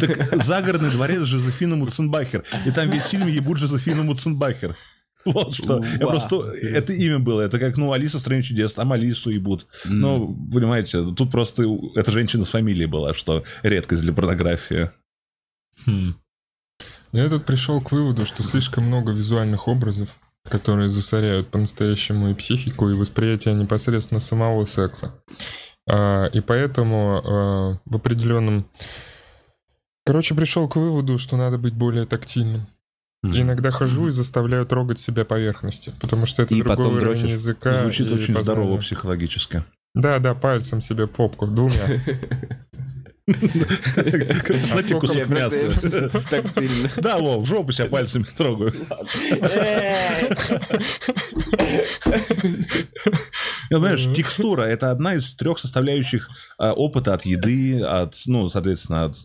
[0.00, 2.44] Так загородный дворец Жозефина Муценбахер.
[2.66, 4.76] И там весь фильм ебут Жозефина Муценбахер.
[5.32, 5.82] Вот что.
[5.84, 6.36] Я просто...
[6.62, 7.42] Это имя было.
[7.42, 8.74] Это как, ну, Алиса в стране чудес.
[8.74, 9.66] Там Алису ебут.
[9.84, 14.90] Ну, понимаете, тут просто эта женщина с фамилией была, что редкость для порнографии.
[17.12, 22.88] Я тут пришел к выводу, что слишком много визуальных образов, которые засоряют по-настоящему и психику,
[22.88, 25.14] и восприятие непосредственно самого секса.
[25.88, 28.68] А, и поэтому а, в определенном...
[30.04, 32.66] Короче, пришел к выводу, что надо быть более тактильным.
[33.32, 37.20] И иногда хожу и заставляю трогать себя поверхности, потому что это И другой потом уровень
[37.20, 37.30] дрочишь?
[37.38, 37.82] языка.
[37.82, 38.42] Звучит очень познания.
[38.42, 39.64] здорово психологически.
[39.94, 41.86] Да, да, пальцем себе попку, двумя.
[43.26, 45.72] Знаете, кусок мяса.
[46.30, 46.44] Так.
[46.98, 48.72] Да, во, в жопу себя пальцами трогаю.
[53.70, 59.06] Я, Понимаешь, текстура— это одна из трех составляющих а, опыта от еды, от, ну, соответственно,
[59.06, 59.16] от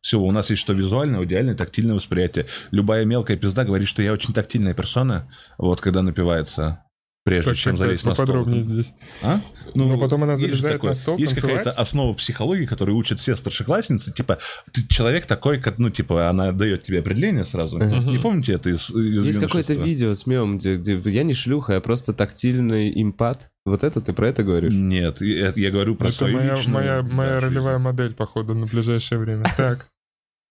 [0.00, 0.26] всего.
[0.26, 2.46] У нас есть что визуальное, аудиальное, тактильное восприятие.
[2.70, 6.84] Любая мелкая пизда говорит, что я очень тактильная персона, вот, когда напивается,
[7.24, 8.44] прежде Так, чем залезть на стол.
[8.62, 8.92] здесь.
[9.22, 9.40] А?
[9.74, 10.90] Но потом она залезает такое.
[10.90, 11.58] на стол Есть танцевать?
[11.58, 14.12] какая-то основа психологии, которую учат все старшеклассницы.
[14.12, 14.38] Типа,
[14.72, 17.78] ты человек такой, как, ну, типа, она дает тебе определение сразу.
[17.78, 18.10] Мгм.
[18.10, 21.74] Не помните это из, из Есть какое-то видео с мемом, где, где я не шлюха,
[21.74, 23.50] я просто тактильный импат.
[23.66, 24.72] Вот это ты про это говоришь?
[24.74, 26.74] Нет, я, я говорю про Это свою моя, личную...
[26.74, 27.54] моя, да, моя жизнь.
[27.54, 29.44] ролевая модель, походу, на ближайшее время.
[29.56, 29.86] Так.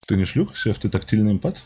[0.07, 1.61] Ты не шлюха, Сев, ты тактильный эмпат?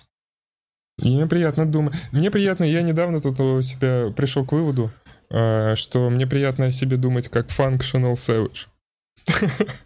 [0.98, 1.96] Мне приятно думать.
[2.12, 4.92] Мне приятно, я недавно тут у себя пришел к выводу,
[5.30, 8.68] а, что мне приятно о себе думать как functional savage.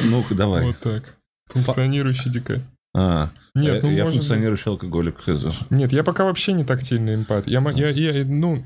[0.00, 0.64] Ну-ка, давай.
[0.64, 1.16] Вот так.
[1.46, 2.62] Функционирующий дикарь.
[2.94, 4.28] А, Нет, ну я может быть.
[4.28, 5.16] функционирующий алкоголик.
[5.70, 7.46] Нет, я пока вообще не тактильный эмпат.
[7.46, 8.64] Я, я, я, ну,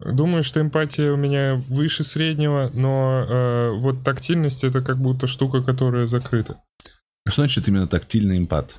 [0.00, 5.62] думаю, что эмпатия у меня выше среднего, но э, вот тактильность это как будто штука,
[5.62, 6.60] которая закрыта.
[7.26, 8.76] Что значит именно тактильный эмпат?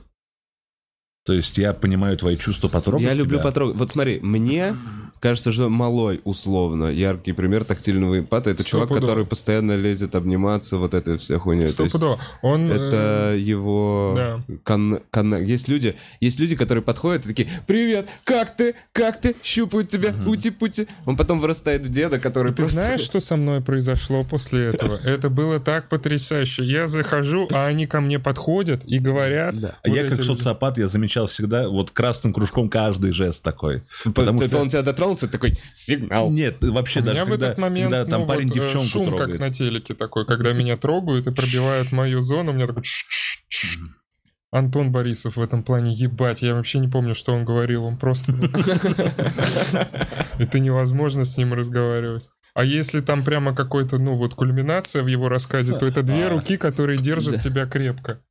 [1.25, 3.43] То есть я понимаю твои чувства потрогать я люблю тебя?
[3.43, 3.77] потрогать.
[3.77, 4.75] Вот смотри, мне
[5.19, 6.85] кажется, что малой условно.
[6.85, 8.49] Яркий пример тактильного импата.
[8.49, 9.07] Это чувак, Стопудово.
[9.07, 11.61] который постоянно лезет обниматься, вот этой вся хуйня.
[11.71, 12.19] То есть Стопудово.
[12.41, 12.71] Он...
[12.71, 14.13] э, это его...
[14.15, 14.41] да.
[14.63, 19.35] кон- кон- Есть люди, есть люди, которые подходят и такие, привет, как ты, как ты,
[19.43, 20.87] щупают тебя, ути-пути.
[21.05, 22.75] Он потом вырастает в деда, который Ты просто...
[22.75, 24.99] знаешь, что со мной произошло после этого?
[25.03, 26.63] Это было так потрясающе.
[26.63, 29.59] Я захожу, а они ко мне подходят и говорят...
[29.59, 29.75] Да.
[29.83, 30.23] А вот я как люди.
[30.23, 33.83] социопат, я замечал всегда вот красным кружком каждый жест такой.
[34.03, 34.57] Потому что...
[34.57, 36.31] он тебя дотронулся, такой, сигнал.
[36.31, 38.89] Нет, вообще даже меня в когда, этот момент когда там ну, парень вот, э, девчонку
[38.89, 39.31] шум трогает.
[39.31, 42.83] как на телеке такой, когда меня трогают и пробивают мою зону, у меня такой...
[44.51, 48.31] Антон Борисов в этом плане ебать, я вообще не помню, что он говорил, он просто...
[50.39, 52.29] Это невозможно с ним разговаривать.
[52.53, 56.55] А если там прямо какой-то, ну вот кульминация в его рассказе, то это две руки,
[56.55, 58.21] которые держат тебя крепко.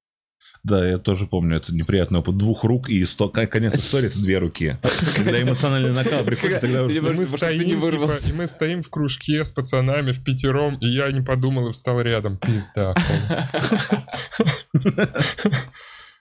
[0.64, 2.38] Да, я тоже помню, это неприятный опыт.
[2.38, 3.28] Двух рук и сто...
[3.28, 4.78] кон- конец истории— это две руки.
[5.14, 6.84] Когда эмоциональный накал приходит, тогда...
[6.84, 11.12] Можешь, мы, стоим, типа, и мы стоим в кружке с пацанами в пятером, и я
[11.12, 12.38] не подумал и встал рядом.
[12.38, 12.94] Пизда.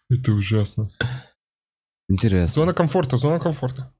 [0.09, 0.91] Это ужасно.
[2.09, 2.53] Интересно.
[2.53, 3.93] Зона комфорта, зона комфорта.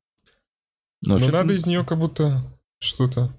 [1.02, 2.44] Ну, Но вообще, надо из нее как будто
[2.80, 3.34] что-то.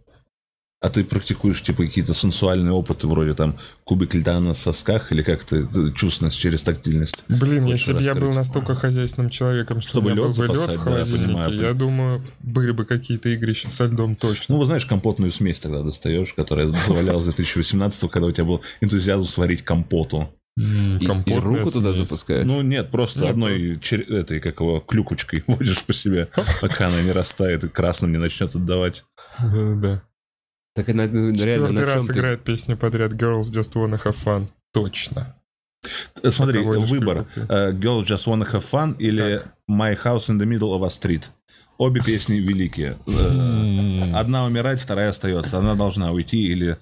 [0.84, 5.42] А ты практикуешь, типа, какие-то сенсуальные опыты, вроде там кубик льда на сосках, или как
[5.42, 7.24] ты э, чувственность через тактильность?
[7.26, 10.54] Блин, если бы я был настолько хозяйственным человеком, что Чтобы у меня лёд был бы
[10.54, 11.54] лед в да, я холодильнике, понимаю.
[11.54, 14.44] я думаю, были бы какие-то игрища со льдом точно.
[14.48, 18.62] Ну, вот знаешь, компотную смесь тогда достаешь, которая завалялась с 2018 когда у тебя был
[18.82, 20.28] энтузиазм сварить компоту.
[20.58, 20.62] И,
[21.02, 22.06] и руку туда смесь.
[22.06, 22.46] запускаешь.
[22.46, 26.28] Ну, нет, просто Нет, одной чер- этой, как его, клюкочкой водишь по себе,
[26.60, 29.04] пока она не растает и красным не начнет отдавать.
[29.40, 30.02] Да.
[30.74, 31.36] Так и на- ну, реально,
[31.68, 32.12] Четвертый на раз ты?
[32.12, 34.46] играет песню подряд Girls Just Wanna Have Fun.
[34.72, 35.36] Точно.
[36.22, 37.26] Э, Смотри, выбор.
[37.36, 41.22] Э, Girls Just Wanna Have Fun или My House in the Middle of a Street.
[41.78, 42.96] Обе песни великие.
[43.06, 45.58] Э, Одна умирает, вторая остается.
[45.58, 46.76] Она должна уйти или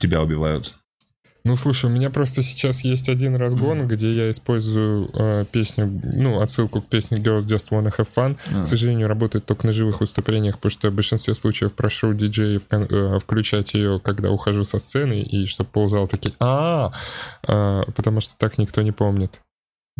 [0.00, 0.74] тебя убивают.
[1.46, 6.40] Ну, слушай, у меня просто сейчас есть один разгон, где я использую э, песню, ну,
[6.40, 8.38] отсылку к песне Girls Just Wanna Have Fun.
[8.50, 8.64] А.
[8.64, 12.88] К сожалению, работает только на живых выступлениях, потому что в большинстве случаев прошу диджеев кон-
[12.88, 16.92] э, включать ее, когда ухожу со сцены, и чтобы ползал такие а
[17.46, 19.42] потому что так никто не помнит.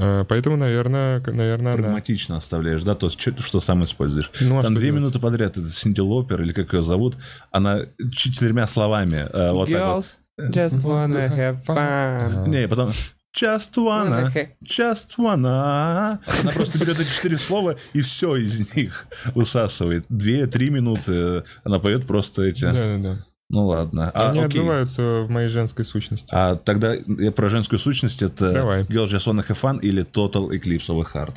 [0.00, 1.74] Э, Поэтому, наверное, наверное.
[1.74, 4.30] Прагматично оставляешь, да, то, что, что сам используешь.
[4.40, 5.00] Ну, а Там две делать?
[5.00, 7.16] минуты подряд, это Синди Лопер, или как ее зовут,
[7.50, 9.28] она четырьмя словами.
[9.30, 10.16] э, вот так вот.
[10.38, 12.48] Just wanna have fun.
[12.48, 12.90] Не, потом
[13.36, 14.30] just wanna,
[14.64, 16.18] just wanna.
[16.40, 20.04] Она просто берет эти четыре слова и все из них высасывает.
[20.08, 22.62] Две-три минуты она поет просто эти.
[22.64, 23.24] Да-да-да.
[23.50, 24.10] Ну ладно.
[24.14, 24.60] А, Они окей.
[24.60, 26.26] отзываются в моей женской сущности.
[26.32, 28.82] А тогда я про женскую сущность это Давай.
[28.84, 31.36] Girls Just Wanna Have Fun или Total Eclipse of the Heart.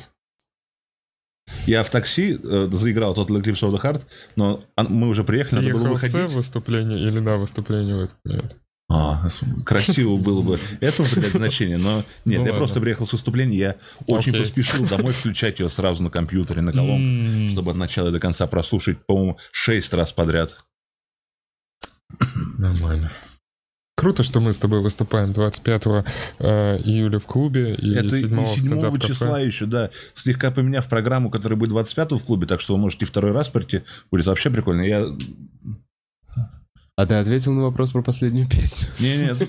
[1.66, 4.02] Я в такси э, заиграл Total Eclipse of the Heart,
[4.36, 6.32] но он- мы уже приехали, надо было Ехал с выходить.
[6.32, 8.56] выступления или на выступление в этот момент?
[8.90, 9.28] А,
[9.66, 12.54] красиво было бы этому придать значение, но нет, Ну я ладно.
[12.56, 16.96] просто приехал с выступления, я очень поспешил домой включать ее сразу на компьютере, на колонку,
[17.02, 17.50] М.
[17.50, 20.64] чтобы от начала до конца прослушать, по-моему, шесть раз подряд.
[22.58, 23.12] Нормально.
[23.96, 26.04] Круто, что мы с тобой выступаем 25
[26.38, 29.08] э, июля в клубе и Это 7, и в 7 стендап-кафе.
[29.12, 33.06] числа еще, да, слегка поменяв программу, которая будет 25 в клубе, так что вы можете
[33.06, 34.82] второй раз прийти, будет вообще прикольно.
[34.82, 35.04] Я...
[36.98, 38.88] А ты ответил на вопрос про последнюю песню?
[38.98, 39.36] Не, нет.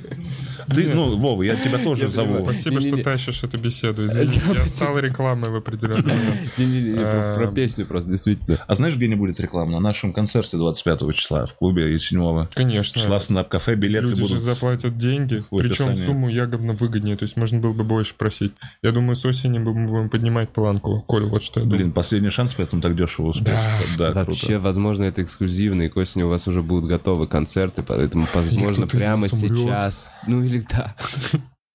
[0.68, 2.44] Ты, ну, Вова, я тебя тоже Я зову.
[2.44, 4.06] Спасибо, что тащишь эту беседу.
[4.06, 6.40] Извини, Да, я стал рекламой в определенный момент.
[6.60, 7.54] Не-не-не, про, про Эм.
[7.56, 8.60] песню просто, действительно.
[8.68, 9.72] А знаешь, где не будет рекламы?
[9.72, 13.02] На нашем концерте 25 числа в клубе и 7 Конечно.
[13.02, 14.42] числа в стендап-кафе билеты Люди же будут.
[14.44, 18.54] заплатят деньги, причем сумму явно выгоднее, то есть можно было бы больше просить.
[18.84, 21.04] Я думаю, с осени мы будем поднимать планку.
[21.08, 21.80] Коля, вот что я думаю.
[21.80, 23.46] Блин, последний шанс, поэтому так дешево успеть.
[23.46, 23.80] Да.
[23.98, 24.60] да Вообще, круто.
[24.60, 29.30] возможно, это эксклюзивно, и к осени у вас уже будут готовы концерты, поэтому, возможно, прямо
[29.30, 30.10] сейчас.
[30.28, 30.96] Ну или да.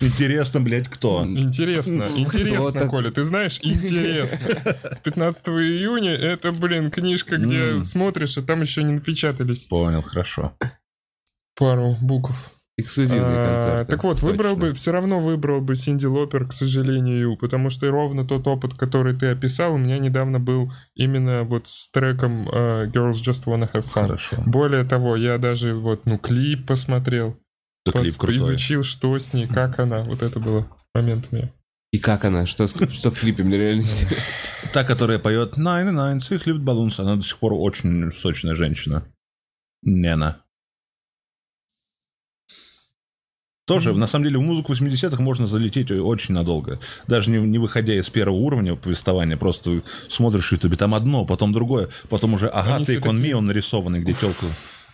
[0.00, 1.24] Интересно, блядь, кто?
[1.24, 4.76] Интересно, интересно, Коля, ты знаешь, интересно.
[4.90, 10.52] С 15 июня это, блин, книжка, где смотришь, а там еще не напечатались Понял, хорошо.
[11.56, 12.34] пару букв.
[12.76, 13.90] Эксклюзивные А, концерты.
[13.92, 14.68] Так вот, выбрал Точно.
[14.70, 19.14] бы, все равно выбрал бы Синди Лопер, к сожалению, потому что ровно тот опыт, который
[19.14, 23.84] ты описал, у меня недавно был именно вот с треком э, Girls Just Wanna Have
[23.84, 23.90] Fun.
[23.92, 24.42] Хорошо.
[24.44, 27.36] Более того, я даже вот, ну, клип посмотрел,
[27.86, 28.36] Да, пос- клип крутой.
[28.38, 30.00] изучил, что с ней, как она.
[30.02, 31.52] Вот это было момент у меня.
[31.92, 32.44] И как она?
[32.44, 33.44] Что, с- что в клипе?
[33.44, 34.16] Мне реально интересно.
[34.72, 39.04] Та, которая поет Nine Nine, Six Lift Balloons, она до сих пор очень сочная женщина.
[39.82, 40.40] Нена.
[43.66, 46.78] Тоже, на самом деле, в музыку 80-х можно залететь очень надолго.
[47.08, 51.52] Даже не, не выходя из первого уровня повествования, просто смотришь в ютубе, там одно, потом
[51.52, 54.46] другое, потом уже, ага, Они on такие- Me, он нарисованный, где телка.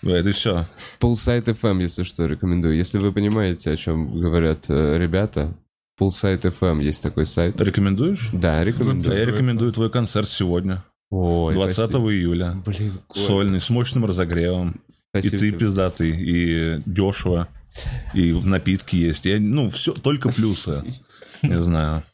[0.02, 0.66] Это все.
[1.00, 2.76] Pulsite FM, если что, рекомендую.
[2.76, 5.52] Если вы понимаете, о чем говорят э, ребята,
[6.00, 7.60] Pulsite FM есть такой сайт.
[7.60, 8.30] Рекомендуешь?
[8.32, 9.14] Да, рекомендую.
[9.14, 12.12] я рекомендую твой концерт сегодня, Ой, 20 спасибо.
[12.12, 12.54] июля.
[12.64, 14.80] Блин, Сольный, с мощным разогревом.
[15.10, 15.58] спасибо и ты тебе.
[15.58, 17.48] пиздатый, и дешево,
[18.14, 19.24] и в напитки есть.
[19.24, 20.82] Я, ну, все, только плюсы.
[21.42, 22.04] Не знаю.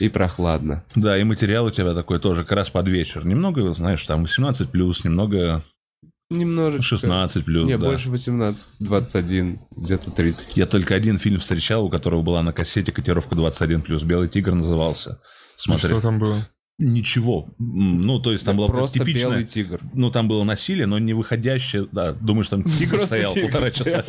[0.00, 0.82] И прохладно.
[0.94, 3.24] Да, и материал у тебя такой тоже, как раз под вечер.
[3.24, 5.64] Немного, знаешь, там 18 плюс, немного
[6.28, 6.82] Немножечко.
[6.82, 7.66] 16 плюс.
[7.66, 7.86] Не, да.
[7.86, 10.56] больше 18, 21, где-то 30.
[10.56, 14.02] Я только один фильм встречал, у которого была на кассете котировка 21 плюс.
[14.02, 15.20] Белый тигр назывался.
[15.56, 15.88] Смотри.
[15.88, 16.48] Что там было?
[16.78, 17.48] Ничего.
[17.58, 19.22] Ну, то есть там было Просто типичное.
[19.22, 19.80] белый тигр.
[19.94, 21.86] Ну, там было насилие, но не выходящее.
[21.90, 24.04] Да, думаешь, там тигр Просто стоял тигр полтора часа.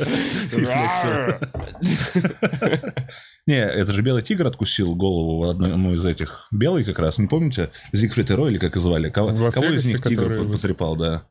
[3.47, 6.49] Не, это же белый тигр откусил голову в одному из этих.
[6.51, 7.71] Белый как раз, не помните?
[7.93, 9.09] Зигфрид и Рой, или как их звали?
[9.09, 11.23] Кого, из них тигр потрепал, да?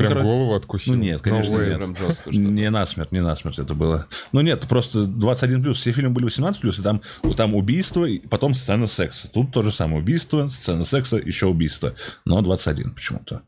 [0.00, 0.94] Прям Короче, голову откусил.
[0.94, 1.76] ну нет, конечно, No нет.
[1.78, 2.38] Прям жестко что-то.
[2.38, 4.06] Не насмерть, не насмерть это было.
[4.32, 5.78] Ну нет, просто 21 плюс.
[5.78, 7.02] Все фильмы были 18 плюс, и там,
[7.36, 9.28] там убийство, и потом сцена секса.
[9.32, 10.02] Тут то же самое.
[10.02, 11.94] Убийство, сцена секса, еще убийство.
[12.24, 13.42] Но 21 почему-то.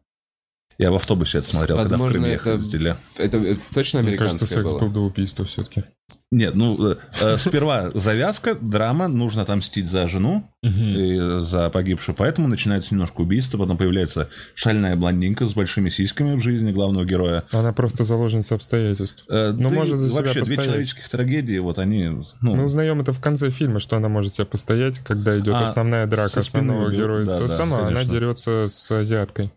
[0.79, 2.97] Я в автобусе это смотрел, когда в Возможно, Крым это, ездили.
[3.17, 4.79] это, это точно Мне кажется, американское секс было?
[4.79, 5.85] был до убийства все-таки.
[6.33, 12.49] Нет, ну, э, э, сперва завязка, драма, нужно отомстить за жену и за погибшую, поэтому
[12.49, 17.45] начинается немножко убийство, потом появляется шальная блондинка с большими сиськами в жизни главного героя.
[17.53, 19.27] Она просто заложница обстоятельств.
[19.29, 20.65] Э, Ну, да может за себя вообще, две постоять.
[20.65, 22.09] человеческих трагедии, вот они,
[22.41, 25.65] ну, Мы узнаем это в конце фильма, что она может себя постоять, когда идет А,
[25.65, 26.99] основная драка основного убил.
[27.01, 27.27] героя.
[27.27, 28.15] Да, да, Сама она конечно.
[28.15, 29.53] дерется с азиаткой.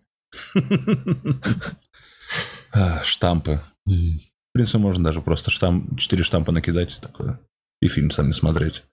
[3.04, 3.62] штампы.
[4.56, 7.42] Принципе, можно даже просто штамп, четыре штампа накидать такое.
[7.82, 8.84] И фильм сам не смотреть.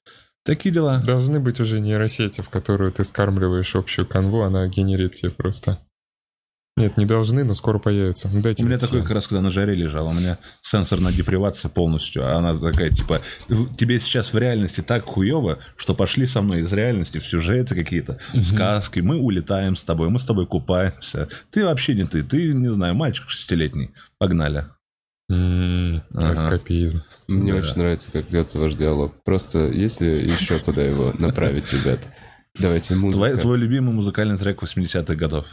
[0.44, 1.00] Такие дела.
[1.04, 5.78] Должны быть уже нейросети, в которую ты скармливаешь общую канву, она генерит тебе просто.
[6.76, 8.28] Нет, не должны, но скоро появятся.
[8.32, 11.68] Ну, Дайте У меня такой как раз, когда на жаре лежал, у меня сенсорная депривация
[11.68, 12.26] полностью.
[12.26, 16.62] а Она такая, типа, «В- тебе сейчас в реальности так хуево, что пошли со мной
[16.62, 18.98] из реальности в сюжеты какие-то, в сказки.
[18.98, 21.28] Мы улетаем с тобой, мы с тобой купаемся.
[21.52, 23.92] Ты вообще не ты, ты, не знаю, мальчик шестилетний.
[24.18, 24.66] Погнали.
[25.32, 26.32] М, Ага.
[26.34, 27.02] Эскапизм.
[27.28, 27.58] Мне Да.
[27.60, 29.14] очень нравится, как льется ваш диалог.
[29.24, 32.00] Просто если еще куда его направить, ребят.
[32.58, 33.36] Давайте Твой, музыка.
[33.38, 35.46] твой любимый музыкальный трек 80-х годов.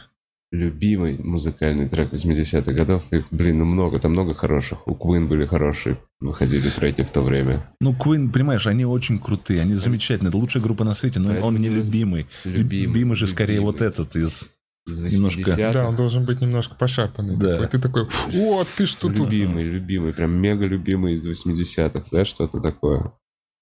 [0.52, 3.04] Любимый музыкальный трек 80-х годов.
[3.12, 4.86] Их, блин, ну много, там много хороших.
[4.88, 7.70] У Queen были хорошие, выходили треки в то время.
[7.80, 10.30] Ну, Queen, понимаешь, они очень крутые, они замечательные.
[10.30, 12.26] Это лучшая группа на свете, но Поэтому он не любимый.
[12.44, 13.72] любимый, Любимый же скорее любимый.
[13.72, 14.48] вот этот из...
[14.86, 15.40] Немножко.
[15.42, 15.72] 80-х.
[15.72, 17.36] Да, он должен быть немножко пошарпанный.
[17.36, 17.58] Да.
[17.58, 17.68] такой.
[17.68, 19.16] Ты такой, о, ты что тут?
[19.18, 23.12] Любимый, любимый, прям мега любимый из 80-х, да, что-то такое.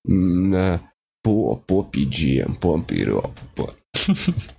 [0.04, 0.81] На
[1.22, 3.74] по, по PGM, по вперед, по.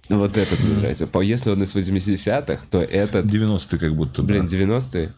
[0.09, 1.07] Вот этот мне нравится.
[1.07, 4.57] По- Если он из 80-х, то этот, 90-е как будто, блин, да.
[4.57, 5.13] 90-е.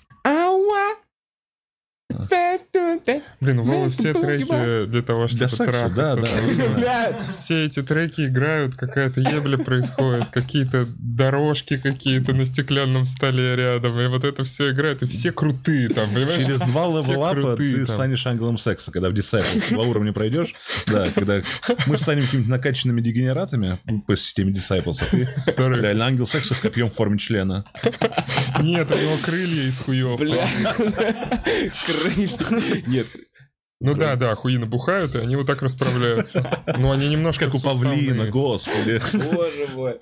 [3.40, 6.42] Блин, у Бля, все треки для того, чтобы Для секса, да, трахаться.
[6.78, 7.14] да.
[7.32, 14.08] Все эти треки играют, какая-то ебля происходит, какие-то дорожки какие-то на стеклянном столе рядом, и
[14.08, 16.36] вот это все играет, и все крутые там, понимаешь?
[16.44, 17.96] Через два левелапа ты там.
[17.96, 20.54] станешь ангелом секса, когда в Disciple два уровня пройдешь.
[20.88, 21.42] Да, когда
[21.88, 25.82] мы станем какими-то накачанными дегенератами по системе Disciples, а ты Второй.
[25.82, 27.66] реально ангел секса с копьем в форме члена.
[28.62, 30.20] Нет, у него крылья из хуев.
[30.20, 30.48] бля.
[32.88, 33.08] Нет,
[33.84, 36.64] Ну да, да, хуи набухают, и они вот так расправляются.
[36.78, 39.02] Ну, они немножко Как у павлина, господи.
[39.12, 39.98] боже мой.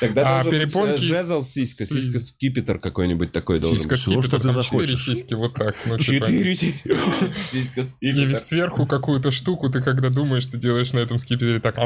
[0.00, 4.00] Тогда А быть перепонки э, жезл сиська, сиська скипетр какой-нибудь такой должен Сиська быть.
[4.02, 4.88] Скипетр, что ты там захочешь.
[5.00, 5.74] четыре сиськи, вот так.
[5.84, 6.26] Ну, типа.
[6.26, 6.54] Четыре.
[6.54, 8.38] Сиська И скипетр.
[8.38, 11.76] сверху какую-то штуку ты когда думаешь, ты делаешь на этом скипетре так.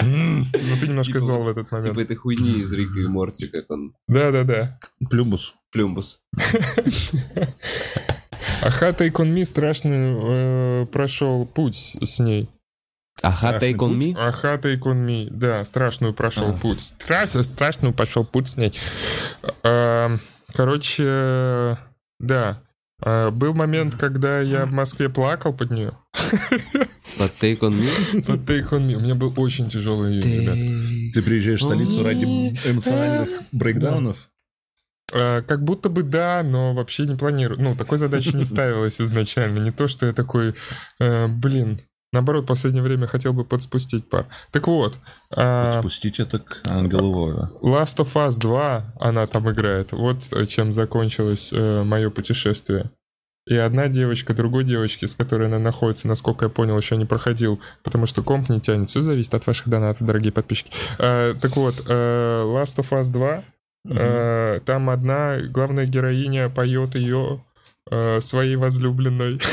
[0.00, 0.44] Ну
[0.80, 1.98] ты немножко Типа зол в этот Типа момент.
[1.98, 3.94] этой хуйни из Рика и Морти, как он.
[4.08, 4.78] Да-да-да.
[5.10, 5.54] Плюмбус.
[5.76, 6.20] Плюмбус.
[8.62, 12.48] А Хата Иконми страшно э, прошел путь с ней.
[13.22, 14.02] Аха, Страшный take on путь?
[14.02, 14.14] me?
[14.16, 16.52] А Хата Иконми, да, страшную прошел А.
[16.54, 16.82] путь.
[16.82, 18.72] Страшно, страшную пошел путь с ней.
[19.62, 20.16] А,
[20.54, 21.76] Короче,
[22.20, 22.62] да.
[23.02, 25.92] А, Был момент, когда я в Москве плакал под нее.
[27.18, 27.90] But take on me?
[28.26, 28.94] Под Take On Me.
[28.94, 31.12] У меня был очень тяжелый июнь, ребят.
[31.14, 34.30] Ты приезжаешь в столицу ради эмоциональных брейкдаунов?
[35.12, 37.60] А, Как будто бы да, но вообще не планирую.
[37.60, 39.58] Ну, такой задачи не ставилась изначально.
[39.58, 40.54] Не то, что я такой,
[40.98, 41.80] э, блин,
[42.12, 44.26] наоборот, в последнее время хотел бы подспустить пар.
[44.50, 44.98] Так вот,
[45.30, 47.50] а, Спустить это к ангелу.
[47.62, 49.92] Last of Us 2, она там играет.
[49.92, 52.90] Вот э, чем закончилось мое путешествие.
[53.48, 57.60] И одна девочка другой девочки, с которой она находится, насколько я понял, еще не проходил,
[57.84, 58.88] потому что комп не тянет.
[58.88, 60.72] Все зависит от ваших донатов, дорогие подписчики.
[60.98, 63.44] Э, так вот, э, Last of Us 2,
[63.88, 67.42] э, там одна главная героиня поет ее
[67.90, 69.40] э, своей возлюбленной.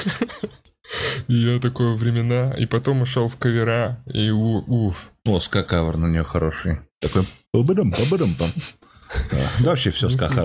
[1.27, 5.11] И я такое времена, и потом ушел в кавера, и у- уф.
[5.25, 6.81] О, ска-кавер на нее хороший.
[6.99, 8.49] Такой побадам, побадам, пам.
[9.31, 10.35] Да вообще все ска Если-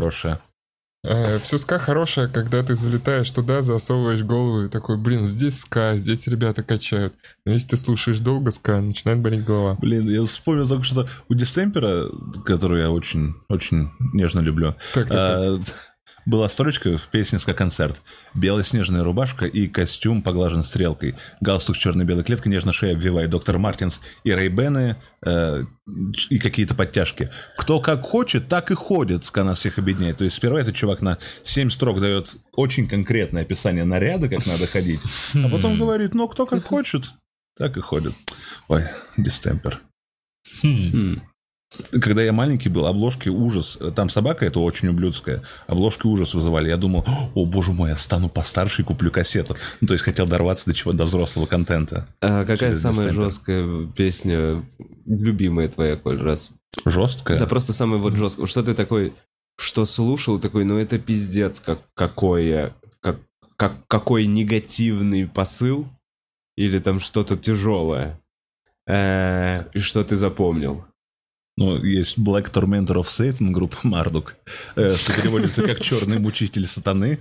[1.02, 1.38] хорошее.
[1.38, 5.96] все Э, ска хорошая, когда ты залетаешь туда, засовываешь голову и такой, блин, здесь ска,
[5.96, 7.14] здесь ребята качают.
[7.44, 9.76] Но если ты слушаешь долго ска, начинает болеть голова.
[9.80, 12.08] Блин, я вспомнил только что у Дистемпера,
[12.44, 15.74] которую я очень, очень нежно люблю, Так, так, так.
[16.28, 18.02] Была строчка в песне «Ска-концерт».
[18.34, 21.14] Белая снежная рубашка и костюм поглажен стрелкой.
[21.40, 25.64] Галстук с черно-белой клеткой, нежно шея обвивает доктор Мартинс и Рейбены э,
[26.28, 27.30] и какие-то подтяжки.
[27.56, 30.18] Кто как хочет, так и ходит, ска нас всех объединяет.
[30.18, 34.66] То есть сперва этот чувак на 7 строк дает очень конкретное описание наряда, как надо
[34.66, 35.00] ходить,
[35.34, 37.08] а потом говорит, ну, кто как хочет,
[37.56, 38.12] так и ходит.
[38.68, 38.84] Ой,
[39.16, 39.80] Дистемпер.
[40.62, 41.22] Хм.
[42.00, 43.78] Когда я маленький был, обложки ужас.
[43.94, 45.42] Там собака это очень ублюдская.
[45.66, 46.68] Обложки ужас вызывали.
[46.68, 47.04] Я думал,
[47.34, 49.56] о боже мой, я стану постарше и куплю кассету.
[49.80, 52.06] Ну, то есть хотел дорваться до чего до взрослого контента.
[52.20, 54.62] А какая Через самая жесткая песня,
[55.06, 56.50] любимая твоя, Коль, раз?
[56.86, 57.38] Жесткая.
[57.38, 58.46] Да просто самая вот жесткая.
[58.46, 59.12] Что ты такой,
[59.58, 63.20] что слушал, такой, ну это пиздец, как, какое, как,
[63.56, 65.86] как, какой негативный посыл,
[66.56, 68.20] или там что-то тяжелое.
[68.86, 70.84] Э, И что ты запомнил?
[71.58, 74.36] Ну, есть Black Tormentor of Satan, группа Мардук,
[74.76, 77.18] э, что переводится как «Черный мучитель сатаны».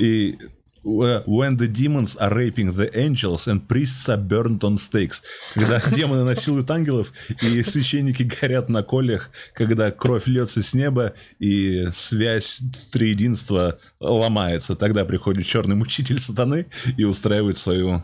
[0.00, 0.36] И
[0.84, 5.22] When the demons are raping the angels and priests are burned on stakes.
[5.54, 11.86] Когда демоны насилуют ангелов, и священники горят на колях, когда кровь льется с неба, и
[11.94, 12.58] связь
[12.90, 14.74] триединства ломается.
[14.74, 18.02] Тогда приходит черный мучитель сатаны и устраивает свою...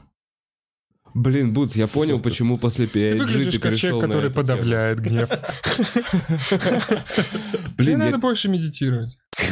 [1.18, 4.46] Блин, Бутс, я понял, почему после Ты PIG выглядишь ты как человек, который эту тему.
[4.46, 5.28] подавляет гнев.
[7.78, 9.16] Тебе надо больше медитировать.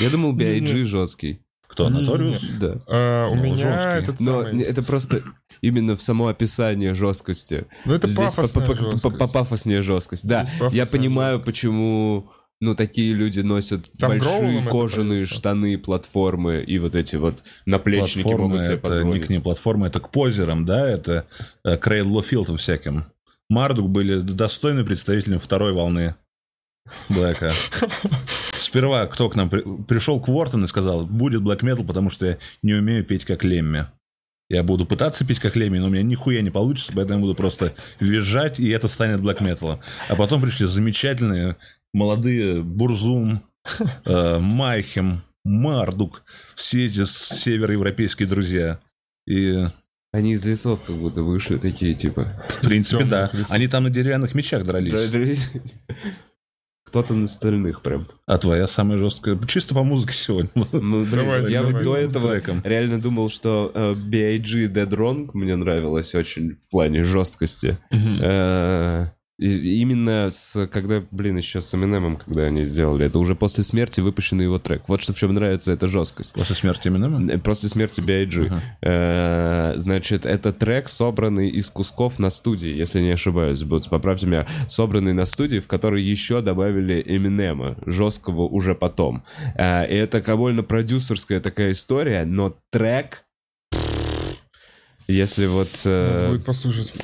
[0.00, 0.34] Я думал.
[0.36, 1.42] BIG жесткий.
[1.68, 1.88] Кто.
[1.88, 2.40] Наториус?
[2.60, 2.78] Да.
[2.88, 3.98] А, У Ну, меня жесткий.
[3.98, 4.62] этот Но самый...
[4.62, 5.22] это просто
[5.60, 7.66] именно в само описание жесткости.
[7.84, 9.18] Ну это Здесь пафосная по- по- жесткость.
[9.18, 10.26] по- пафоснее жесткость.
[10.26, 12.30] Да, я понимаю, почему
[12.60, 18.48] ну такие люди носят Там большие кожаные штаны, платформы и вот эти вот наплечники Платформа
[18.48, 19.26] могут себе это не позволить.
[19.26, 21.26] к ней платформа, это к позерам, да, это
[21.64, 23.04] э, к Рейд Лофилдам всяким.
[23.48, 26.14] Мардук были достойны представителем второй волны
[27.08, 27.52] Блэка.
[28.58, 32.38] Сперва кто к нам при- пришел Квортон и сказал, будет Black Metal, потому что я
[32.62, 33.86] не умею петь как Лемми.
[34.48, 37.34] Я буду пытаться петь как Лемми, но у меня нихуя не получится, поэтому я буду
[37.34, 39.80] просто визжать, и это станет Black Metal.
[40.08, 41.56] А потом пришли замечательные
[41.92, 43.42] молодые Бурзум,
[44.04, 46.22] э, Майхем, Мардук,
[46.54, 48.80] все эти североевропейские друзья.
[49.26, 49.64] И,
[50.12, 52.42] Они из лесов как будто вышли такие, типа...
[52.48, 53.30] в принципе, да.
[53.32, 53.50] лесов.
[53.50, 55.10] Они там на деревянных мечах дрались.
[55.10, 55.48] дрались.
[56.86, 58.08] Кто-то на стальных прям.
[58.26, 59.36] А твоя самая жесткая...
[59.48, 60.50] Чисто по музыке сегодня.
[60.54, 61.84] Ну, Давайте, я давайте.
[61.84, 62.62] до этого Треком.
[62.64, 64.66] реально думал, что э, B.I.G.
[64.68, 67.78] Dead Wrong мне нравилось очень в плане жесткости.
[67.90, 68.18] Мгм.
[68.22, 73.64] Э, и- Именно с, когда, блин, еще с Eminem, когда они сделали, это уже после
[73.64, 74.82] смерти выпущенный его трек.
[74.88, 76.34] Вот что в чем нравится эта жесткость.
[76.34, 77.30] После смерти Эминема?
[77.32, 78.46] Э, После смерти B.I.G.
[78.46, 78.62] Ага.
[78.82, 83.62] Э, Значит, это трек, собранный из кусков на студии, если не ошибаюсь.
[83.62, 84.46] Вот, поправьте меня.
[84.68, 89.22] Собранный на студии, в который еще добавили Эминема, жесткого уже потом.
[89.56, 93.24] Э, И это довольно продюсерская такая история, но трек...
[95.08, 96.38] Если вот э,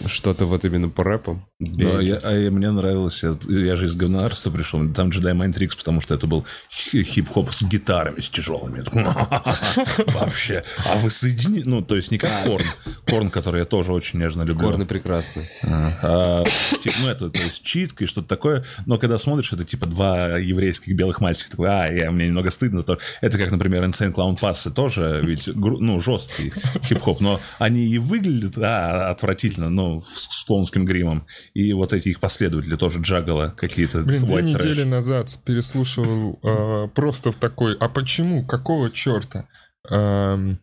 [0.06, 1.40] что-то вот именно по рэпу.
[1.60, 2.02] Да, B.I.G.
[2.08, 5.76] я, а я- мне нравилось, я, я же из говнарства пришел, там Jedi Mind Tricks,
[5.76, 8.82] потому что это был хи- хип-хоп с гитарами, с тяжелыми.
[10.12, 12.66] Вообще, а вы соединили, ну, то есть не как Корн,
[13.06, 14.68] Корн, который я тоже очень нежно люблю.
[14.68, 15.48] Корны прекрасны.
[15.62, 16.44] А,
[16.82, 18.64] типа, ну, это, то есть, читка и что-то такое.
[18.86, 21.50] Но когда смотришь, это типа два еврейских белых мальчика.
[21.50, 22.82] Такой, а, я, мне немного стыдно.
[22.82, 26.52] То, это как, например, Insane Clown Pass тоже ведь, ну, жесткий
[26.84, 27.20] хип-хоп.
[27.20, 31.26] Но они и выглядят а, отвратительно, ну, с, клоунским гримом.
[31.52, 34.00] И вот эти их последователи тоже джагала какие-то.
[34.00, 39.46] Блин, две недели назад переслушивал э, просто в такой, а почему, какого черта?
[39.90, 40.58] Эм,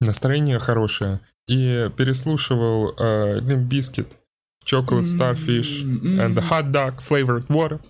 [0.00, 1.20] настроение хорошее.
[1.46, 4.08] И переслушивал э, Limp Bizkit,
[4.66, 5.82] Chocolate Starfish
[6.18, 7.80] and the Hot Dog Flavored Water.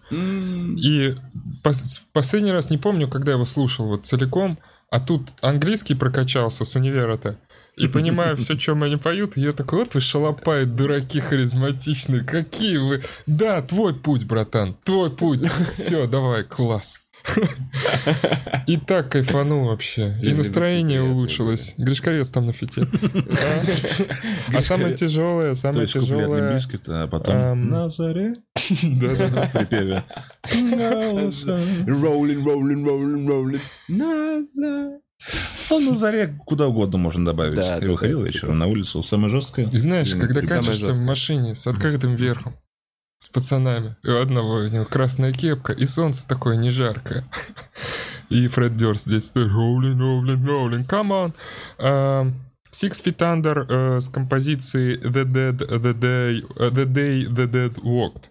[0.77, 1.17] И
[1.65, 4.59] пос- последний раз не помню, когда его слушал вот целиком,
[4.91, 7.39] а тут английский прокачался с универа-то.
[7.79, 12.79] И понимаю все, чем они поют, и я такой, вот вы шалопаи, дураки харизматичные, какие
[12.79, 13.03] вы...
[13.27, 15.41] Да, твой путь, братан, твой путь.
[15.67, 16.97] Все, давай, класс.
[18.67, 20.17] И так кайфанул вообще.
[20.23, 21.75] И настроение улучшилось.
[21.77, 22.87] Гришковец там на фите.
[24.55, 26.51] А самое тяжелое, То самое есть куплет тяжелое...
[26.51, 28.37] Limp Bizkit, а потом на заре
[28.83, 29.51] Да-да-да.
[29.53, 30.05] припеве.
[31.87, 33.61] Rollin', rollin', rollin', rollin'.
[33.89, 35.01] Назад.
[35.71, 37.55] Ну, на заре куда угодно можно добавить.
[37.55, 39.69] Да, Я да, выходил да, вечером на улицу, самое жесткое.
[39.69, 42.55] И знаешь, когда катишься в машине с открытым верхом,
[43.19, 47.25] с пацанами, и у одного у него красная кепка, и солнце такое не жаркое.
[48.29, 51.33] И Фред Дёрст здесь стоит, rollin', rollin', rollin', come on.
[51.79, 52.31] А,
[52.71, 58.29] Six Feet Under э, с композицией The Dead, The Day, The Day The Dead Walked.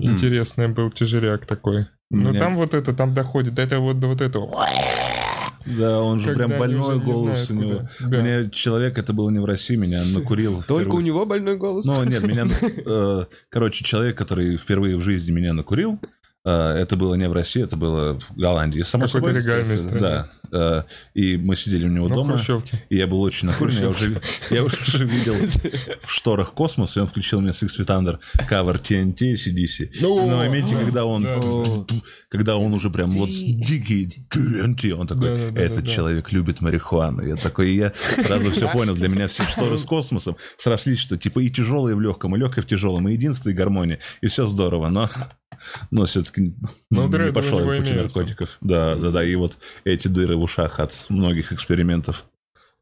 [0.00, 1.88] Интересный был тяжеряк такой.
[2.10, 4.66] Ну там вот это, там доходит до этого вот до вот этого.
[5.66, 7.80] Да, он же Когда прям больной не голос у него.
[8.00, 8.22] Да.
[8.22, 10.62] Меня человек, это было не в России, меня накурил.
[10.66, 11.84] Только у него больной голос?
[11.84, 12.46] Ну, нет, меня...
[12.86, 15.98] э, Короче, человек, который впервые в жизни меня накурил,
[16.44, 18.82] э, это было не в России, это было в Голландии.
[18.82, 19.98] Само Какой-то собой, легальной естественно.
[19.98, 20.16] стране.
[20.41, 20.41] Да.
[20.52, 20.82] Э,
[21.14, 22.32] И мы сидели у него Ну, дома.
[22.36, 22.76] хрущевки.
[22.90, 25.34] И я был очень накурен, я уже, я уже видел
[26.02, 29.96] в шторах космос, и он включил мне Six Feet Under кавер TNT CDC.
[30.00, 31.94] Ну, На моменте, когда он, да.
[32.28, 37.22] когда он уже прям вот дикий TNT, он такой, этот человек любит марихуану.
[37.22, 37.92] Я такой, и я
[38.22, 42.00] сразу все понял, для меня все шторы с космосом срослись, что типа и тяжелое в
[42.00, 45.08] легком, и легкое в тяжелом, и единство, и гармония, и все здорово, но...
[45.90, 46.54] Но все-таки
[46.90, 48.58] Но не пошел я пути наркотиков.
[48.60, 49.24] Да, да, да.
[49.24, 52.24] И вот эти дыры в ушах от многих экспериментов.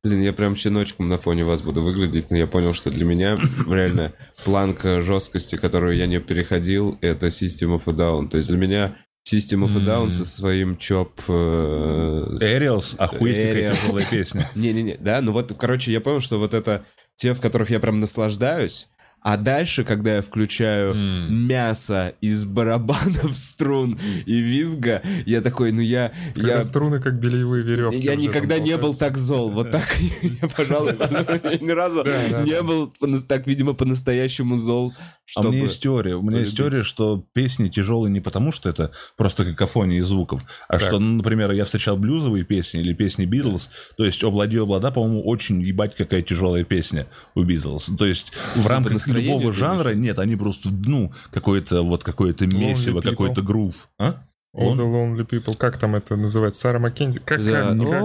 [0.02, 3.36] Блин, я прям щеночком на фоне вас буду выглядеть, но я понял, что для меня
[3.68, 4.14] реально
[4.44, 8.28] планка жесткости, которую я не переходил, это System of a Down.
[8.30, 8.96] То есть для меня
[9.30, 10.10] System of a Down М.
[10.10, 11.20] со своим чоп...
[11.28, 13.80] э, Эриалс, охуеть какая Aerials.
[13.82, 14.50] тяжелая песня.
[14.54, 18.00] Не-не-не, да, ну вот, короче, я понял, что вот это те, в которых я прям
[18.00, 18.88] наслаждаюсь,
[19.22, 21.46] а дальше, когда я включаю М.
[21.46, 26.12] мясо из барабанов, струн и визга, я такой, ну я...
[26.34, 27.98] Когда я струны как бельевые веревки.
[27.98, 29.50] я никогда не был так зол.
[29.50, 30.92] Вот так я, пожалуй,
[31.60, 32.92] ни разу не был
[33.28, 34.94] так, видимо, по-настоящему зол.
[35.36, 36.14] А у меня чтобы- есть теория.
[36.16, 36.72] У меня есть полюбить.
[36.72, 40.82] теория, что песни тяжелые не потому, что это просто какофония звуков, а Так.
[40.82, 45.22] что, ну, например, я встречал блюзовые песни или песни Битлз, то есть «Облади, облада», по-моему,
[45.26, 47.86] очень ебать какая тяжелая песня у Битлз.
[47.98, 53.00] То есть в рамках любого ты жанра, нет, они просто, ну, какое-то вот какое-то месиво,
[53.00, 53.88] какой-то грув.
[53.98, 54.22] А?
[54.56, 55.54] All the Lonely People.
[55.56, 56.62] Как там это называется?
[56.62, 57.20] Сара Маккензи?
[57.24, 57.68] Как, Да.
[57.68, 58.02] как, как-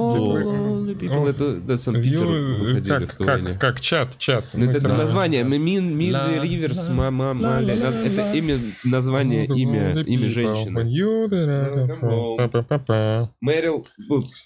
[0.86, 4.46] Lonely People, О, это да, сам Питер Ю- выходили как, в как, как, чат, чат.
[4.54, 5.44] Ну, это название.
[5.44, 7.76] Мин, Мин, Риверс, мама, Маля.
[7.76, 10.84] Это имя, название, имя, имя женщины.
[12.02, 12.38] Ну.
[13.42, 14.44] Мэрил Бутс.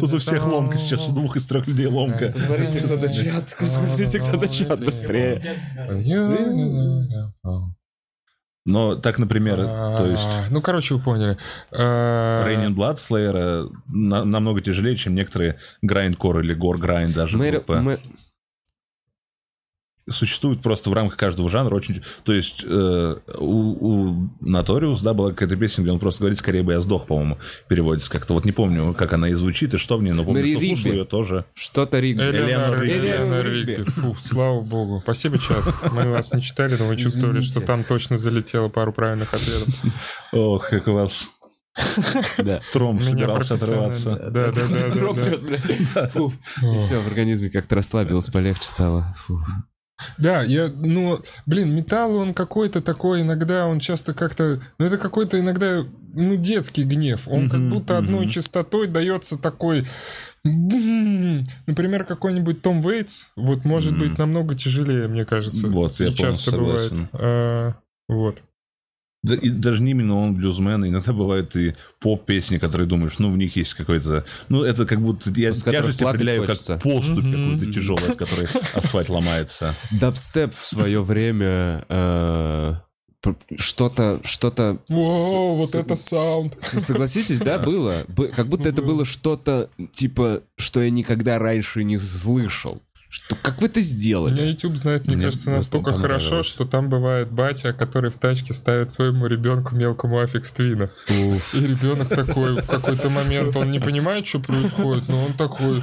[0.00, 2.32] Тут у всех ломка сейчас, у двух из трех людей ломка.
[2.32, 5.40] Смотрите, кто-то чат, смотрите, кто-то чат быстрее.
[5.76, 7.70] When you did it,
[8.66, 10.26] Но так, например, то есть...
[10.28, 11.38] А, Ну, короче, вы поняли.
[11.72, 17.74] А, Raining Blood Slayer на- намного тяжелее, чем некоторые грайндкор или гор грайнд даже группы.
[20.10, 22.02] Существует просто в рамках каждого жанра очень...
[22.24, 26.62] То есть э, у, у Notorious, да, была какая-то песня, где он просто говорит, скорее
[26.62, 27.38] бы я сдох, по-моему,
[27.68, 28.34] переводится как-то.
[28.34, 30.66] Вот не помню, как она и звучит, и что в ней, но помню, Мэри что
[30.66, 31.44] слушал ее тоже.
[31.54, 32.22] Что-то Ригби.
[32.22, 32.92] Элеонор Элеонор Ригби.
[32.94, 33.06] Ригби.
[33.06, 33.70] Элеонор Ригби.
[33.72, 33.90] Ригби.
[33.90, 35.00] Фу, слава богу.
[35.02, 35.64] Спасибо, чат.
[35.92, 39.74] Мы вас не читали, но мы чувствовали, что там точно залетело пару правильных ответов.
[40.32, 41.28] Ох, как у вас
[42.38, 42.60] Да.
[42.72, 43.94] тром Меня собирался профессионально.
[43.94, 44.30] отрываться.
[44.30, 44.78] Да, да, да,
[45.94, 46.78] да, да.
[46.82, 49.14] все, в организме как-то расслабилось, полегче стало.
[49.26, 49.40] Фу.
[50.18, 55.38] Да, я, ну, блин, металл, он какой-то такой, иногда он часто как-то, ну, это какой-то
[55.38, 55.84] иногда,
[56.14, 57.26] ну, детский гнев.
[57.26, 58.30] Он как Мгм, будто одной мгм.
[58.30, 59.86] частотой дается такой...
[60.42, 64.00] Например, какой-нибудь Том Вейтс, вот, может Мгм.
[64.00, 65.68] быть, намного тяжелее, мне кажется.
[65.68, 66.92] Вот, я часто бывает.
[67.12, 67.74] А,
[68.08, 68.42] вот.
[69.22, 73.36] Да, и даже не именно он блюзмен, иногда бывают и поп-песни, которые думаешь, ну, в
[73.36, 74.24] них есть какой-то...
[74.48, 75.30] Ну, это как будто...
[75.36, 76.74] Я С тяжесть определяю хочется.
[76.74, 77.52] как поступь Мгм.
[77.58, 79.74] какой-то тяжелый, от которой асфальт ломается.
[79.90, 82.74] Дабстеп в свое время э,
[83.58, 86.56] что-то, что-то Воу, вот с- это саунд.
[86.62, 88.04] Согласитесь, да, было?
[88.08, 92.80] Бы- Как будто это было что-то, типа, что я никогда раньше не слышал.
[93.10, 94.48] Что, как вы это Меня сделали?
[94.50, 98.88] YouTube знает, мне, Мне кажется, настолько хорошо, что там бывает батя, который в тачке ставит
[98.90, 100.90] своему ребенку мелкому аффикс твина.
[101.08, 105.82] И ребенок такой в какой-то момент, он не понимает, что происходит, но он такой...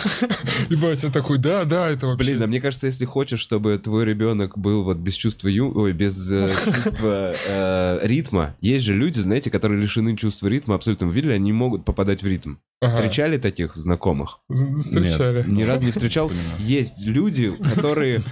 [0.70, 2.24] И батя такой, да, да, это вообще...
[2.24, 5.72] Блин, а мне кажется, если хочешь, чтобы твой ребенок был вот без чувства ю...
[5.74, 6.52] Ой, без э,
[6.84, 11.06] чувства э, ритма, есть же люди, знаете, которые лишены чувства ритма абсолютно.
[11.06, 12.56] Видели, они не могут попадать в ритм.
[12.80, 12.90] Ага.
[12.90, 14.40] Встречали таких знакомых?
[14.48, 15.44] Встречали.
[15.48, 16.32] Ни разу не встречал.
[16.58, 18.22] Есть люди, которые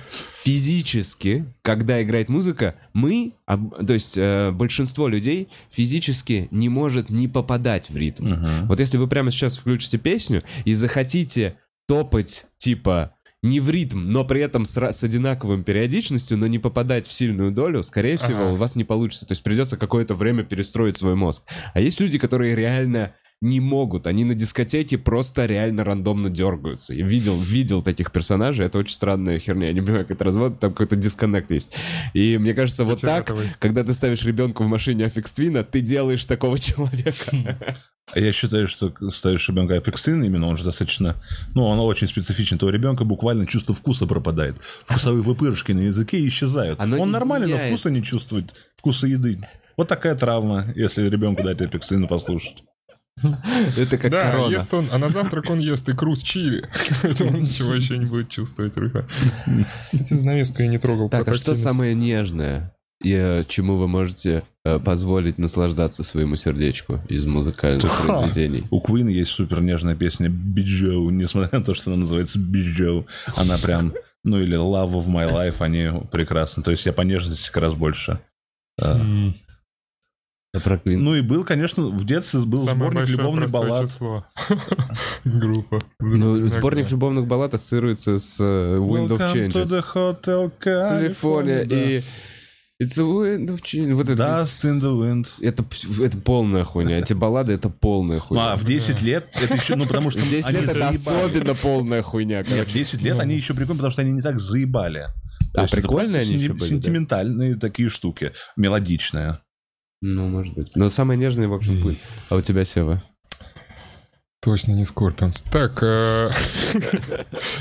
[0.43, 7.91] физически, когда играет музыка, мы, то есть э, большинство людей физически не может не попадать
[7.91, 8.29] в ритм.
[8.29, 8.67] Мгм.
[8.67, 14.25] Вот если вы прямо сейчас включите песню и захотите топать, типа, не в ритм, но
[14.25, 18.53] при этом с, с одинаковым периодичностью, но не попадать в сильную долю, скорее всего, Ага.
[18.53, 19.27] у вас не получится.
[19.27, 21.45] То есть придется какое-то время перестроить свой мозг.
[21.73, 24.07] А есть люди, которые реально не могут.
[24.07, 26.93] Они на дискотеке просто реально рандомно дергаются.
[26.95, 28.67] Я видел, видел таких персонажей.
[28.67, 29.69] Это очень странная херня.
[29.69, 31.75] Я не понимаю, как это развод, там какой-то дисконнект есть.
[32.13, 36.25] И мне кажется, вот так, когда ты ставишь ребенка в машине Аффикс Твина, ты делаешь
[36.27, 37.79] такого человека.
[38.13, 41.17] А Я считаю, что ставишь ребенка апексин, именно он же достаточно,
[41.55, 42.59] ну, он очень специфичен.
[42.59, 44.57] То у ребенка буквально чувство вкуса пропадает.
[44.85, 46.79] Вкусовые выпырышки на языке исчезают.
[46.81, 47.77] Оно он нормально, но изменяется.
[47.77, 49.39] вкуса не чувствует, вкуса еды.
[49.79, 52.65] Вот такая травма, если ребенку дать апексин послушать.
[53.77, 54.53] Это как Да, корона.
[54.53, 56.63] ест он, а на завтрак он ест икру с чили.
[57.03, 58.77] Поэтому он ничего еще не будет чувствовать.
[58.77, 59.07] рыба.
[59.93, 61.09] Кстати, занавеску я не трогал.
[61.11, 67.01] Так, а что самое нежное, и э, чему вы можете э, позволить наслаждаться своему сердечку
[67.09, 68.05] из музыкальных Ха.
[68.23, 68.65] произведений?
[68.71, 73.07] У Queen есть супер нежная песня Bijou, несмотря на то, что она называется Bijou.
[73.37, 73.93] Она прям,
[74.25, 76.63] ну или Love of My Life, они прекрасны.
[76.63, 78.21] То есть я по нежности как раз больше.
[78.81, 80.40] А, М, Это про Queen.
[80.85, 83.89] Ну и был, конечно, в детстве был Самое сборник любовных баллад.
[83.91, 84.25] число.
[85.25, 85.81] Группа.
[86.01, 89.69] Ну, сборник любовных баллад ассоциируется с э, Wind of Welcome to Changes.
[89.69, 91.63] the Hotel California.
[91.65, 92.03] и
[92.83, 93.93] It's a Wind of Change.
[93.95, 95.29] Вот это, Dust in the Wind.
[95.41, 95.65] это,
[96.03, 96.99] это полная хуйня.
[96.99, 98.53] Эти баллады это полная Ну, хуйня.
[98.53, 102.01] а в 10 лет это еще, ну, потому что 10 они лет это особенно полная
[102.03, 102.73] хуйня, Нет, короче.
[102.73, 105.09] 10 лет они еще прикольные, потому что они не так заебали.
[105.53, 106.67] То А, прикольные они еще были, да?
[106.67, 109.41] Сентиментальные такие штуки, мелодичные.
[110.01, 110.75] Ну, может быть.
[110.77, 111.99] Но самое нежное, в общем, Queen.
[112.31, 113.03] А у тебя, Сева?
[114.43, 115.43] Точно не Скорпионс.
[115.43, 116.31] Так, э,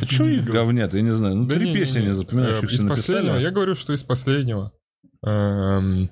[0.08, 1.36] Че их говнят, я не знаю.
[1.36, 4.72] Ну, три песни они Э, запоминающихся Из последнего, я говорю, что из последнего.
[5.26, 6.10] Эм,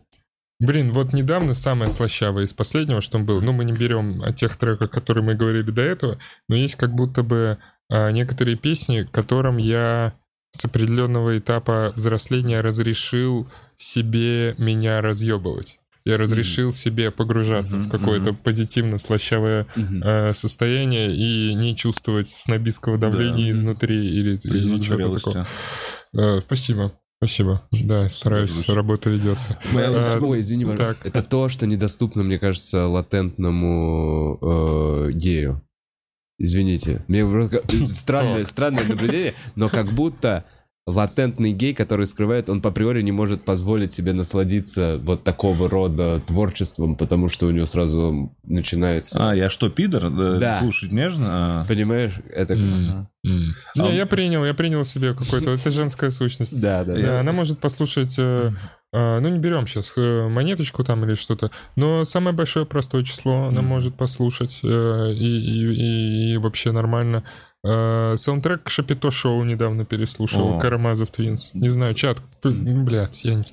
[0.59, 4.57] Блин, вот недавно самое слащавое из последнего, что было, ну, мы не берем от тех
[4.57, 6.17] треков, которые мы говорили до этого,
[6.49, 7.59] но есть как будто бы
[7.91, 10.13] а, некоторые песни, которым я
[10.55, 13.47] с определенного этапа взросления разрешил
[13.77, 15.79] себе меня разъебывать.
[16.07, 22.97] Я разрешил себе погружаться Мгм, в какое-то позитивно слащавое э, состояние и не чувствовать снобистского
[22.97, 23.51] давления Да.
[23.51, 25.47] изнутри или, или чего-то такого.
[26.17, 26.93] Э, спасибо.
[27.19, 27.63] Спасибо.
[27.71, 28.75] Да, стараюсь, Спасибо.
[28.75, 29.57] работа ведется.
[29.73, 30.97] Моя- Э, Ой, извини, так.
[31.03, 35.61] Это то, что недоступно, мне кажется, латентному э, гею.
[36.39, 37.03] Извините.
[37.07, 40.45] Мне просто странное, странное наблюдение, но как будто
[40.87, 46.17] латентный гей, который скрывает, он по априори не может позволить себе насладиться вот такого рода
[46.19, 49.29] творчеством, потому что у него сразу начинается...
[49.29, 50.05] А, я что, пидор?
[50.05, 50.59] Э, Да.
[50.61, 51.25] Слушать нежно?
[51.61, 51.65] А.
[51.67, 52.13] Понимаешь?
[52.33, 52.53] Это...
[52.53, 53.07] М.
[53.25, 53.29] А
[53.75, 55.51] Не, он- я принял, я принял себе какой-то...
[55.51, 56.57] Это женская сущность.
[56.57, 57.19] Да, да, Да, да.
[57.19, 58.15] она может послушать...
[58.17, 58.51] э,
[58.93, 63.61] э, ну, не берем сейчас монеточку там или что-то, но самое большое простое число она
[63.61, 67.25] может послушать, э, и, и- и- и вообще нормально.
[67.69, 70.59] Э, Саундтрек к Шапито Шоу недавно переслушал, О.
[70.59, 71.49] Karamazov Twins.
[71.53, 73.45] Не знаю, чат, блядь, я не...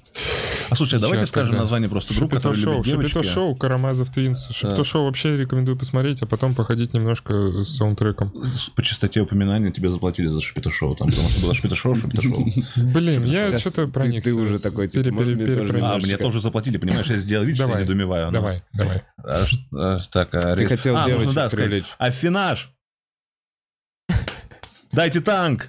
[0.70, 3.12] А слушай, а давайте Сейчас, скажем название просто группы, Шапито которые Шоу, любят девочки.
[3.14, 4.48] Шапито Шоу, Karamazov Twins.
[4.50, 4.84] Шапито Да.
[4.84, 8.32] Шоу вообще рекомендую посмотреть, а потом походить немножко с саундтреком.
[8.76, 12.22] По частоте упоминания тебе заплатили за Шапито Шоу, там, потому что было Шапито Шоу, Шапито
[12.22, 12.46] Шоу.
[12.76, 14.22] Блин, я что-то проник.
[14.22, 17.82] ты уже такой, типа, А, мне тоже заплатили, понимаешь, я сделал вид, что я Давай,
[17.82, 18.30] недоумеваю.
[18.30, 19.02] Давай, давай.
[19.18, 19.44] А
[19.74, 21.84] а, так, Ты хотел а, девочек привлечь.
[21.98, 22.73] Афинаж!
[24.94, 25.68] Дайте танк!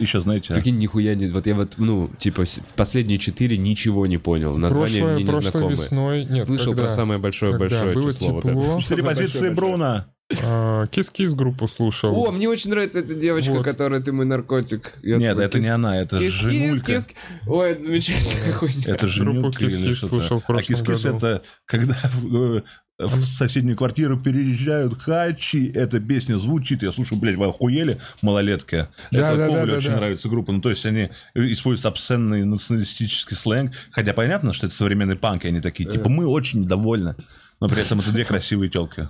[0.00, 1.26] Еще, знаете, Прикинь, нихуя не...
[1.26, 2.44] Вот я вот, ну, типа,
[2.74, 4.56] последние четыре ничего не понял.
[4.56, 5.76] Название Прошлое, мне не прошлой знакомое.
[5.76, 6.24] весной...
[6.24, 8.32] Нет, Слышал когда, про самое большое когда большое было число.
[8.32, 8.72] вот тепло.
[8.72, 8.82] это.
[8.82, 10.06] четыре позиции Бруно.
[10.42, 12.16] а, Кис-Кис группу слушал.
[12.16, 13.64] О, мне очень нравится эта девочка, Вот.
[13.64, 14.94] которая ты мой наркотик.
[15.02, 16.92] Я Нет, такой, это не кис- она, это кис- кис- женулька.
[16.92, 17.10] кис-
[17.46, 18.82] Ой, это замечательная хуйня.
[18.86, 20.08] Это Группу женюлька или «Кис-Кис» что-то.
[20.20, 21.16] слушал в А кис-кис году.
[21.18, 21.98] это когда
[22.32, 22.60] э,
[22.98, 28.88] в соседнюю квартиру переезжают хачи, эта песня звучит, я слушаю, блядь, вы охуели, малолетки.
[29.10, 29.96] Да, это да, Ковалю да, очень да.
[29.96, 35.16] нравится группа, ну то есть они используют обсценный националистический сленг, хотя понятно, что это современный
[35.16, 37.16] панк, и они такие, типа, мы очень недовольны,
[37.60, 39.08] но при этом это две красивые телки.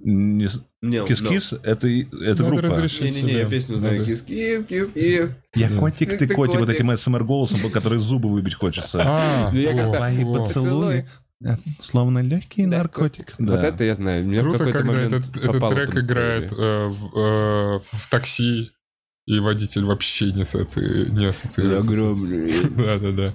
[0.00, 0.48] Не-
[0.80, 2.80] Не, Кис-кис это, и- это Надо группа.
[2.80, 4.06] Не-не-не, я песню знаю.
[4.06, 5.36] Кис-кис, кис-кис.
[5.56, 6.74] Я котик, ты Ты котик, вот котик.
[6.76, 9.02] этим СМР голосом, который зубы выбить хочется.
[9.04, 11.06] А, Ну, Твои поцелуи, э,
[11.80, 13.34] словно легкий наркотик.
[13.38, 13.66] Вот Да.
[13.68, 14.24] это я знаю.
[14.24, 18.70] Меня в Круто, какой-то когда момент этот, этот трек играет э, в, э, в такси,
[19.26, 21.08] и водитель вообще не, асоци...
[21.10, 21.90] не ассоциируется.
[21.92, 22.02] этим.
[22.02, 22.70] Огромный.
[22.76, 23.34] Да-да-да.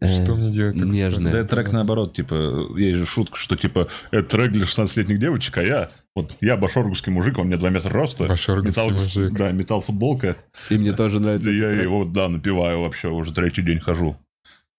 [0.00, 0.78] Э, Что мне делать?
[0.78, 1.32] так нежное.
[1.32, 5.58] Да, это трек наоборот, типа, есть же шутка, что типа, это трек для 16-летних девочек,
[5.58, 8.26] а я, вот я башоргский мужик, он мне 2 метра роста.
[8.26, 9.32] Башоргский металл, мужик.
[9.36, 10.36] Да, металл футболка.
[10.70, 11.50] И мне тоже нравится.
[11.50, 14.16] Да я его, да, напиваю вообще, уже третий день хожу.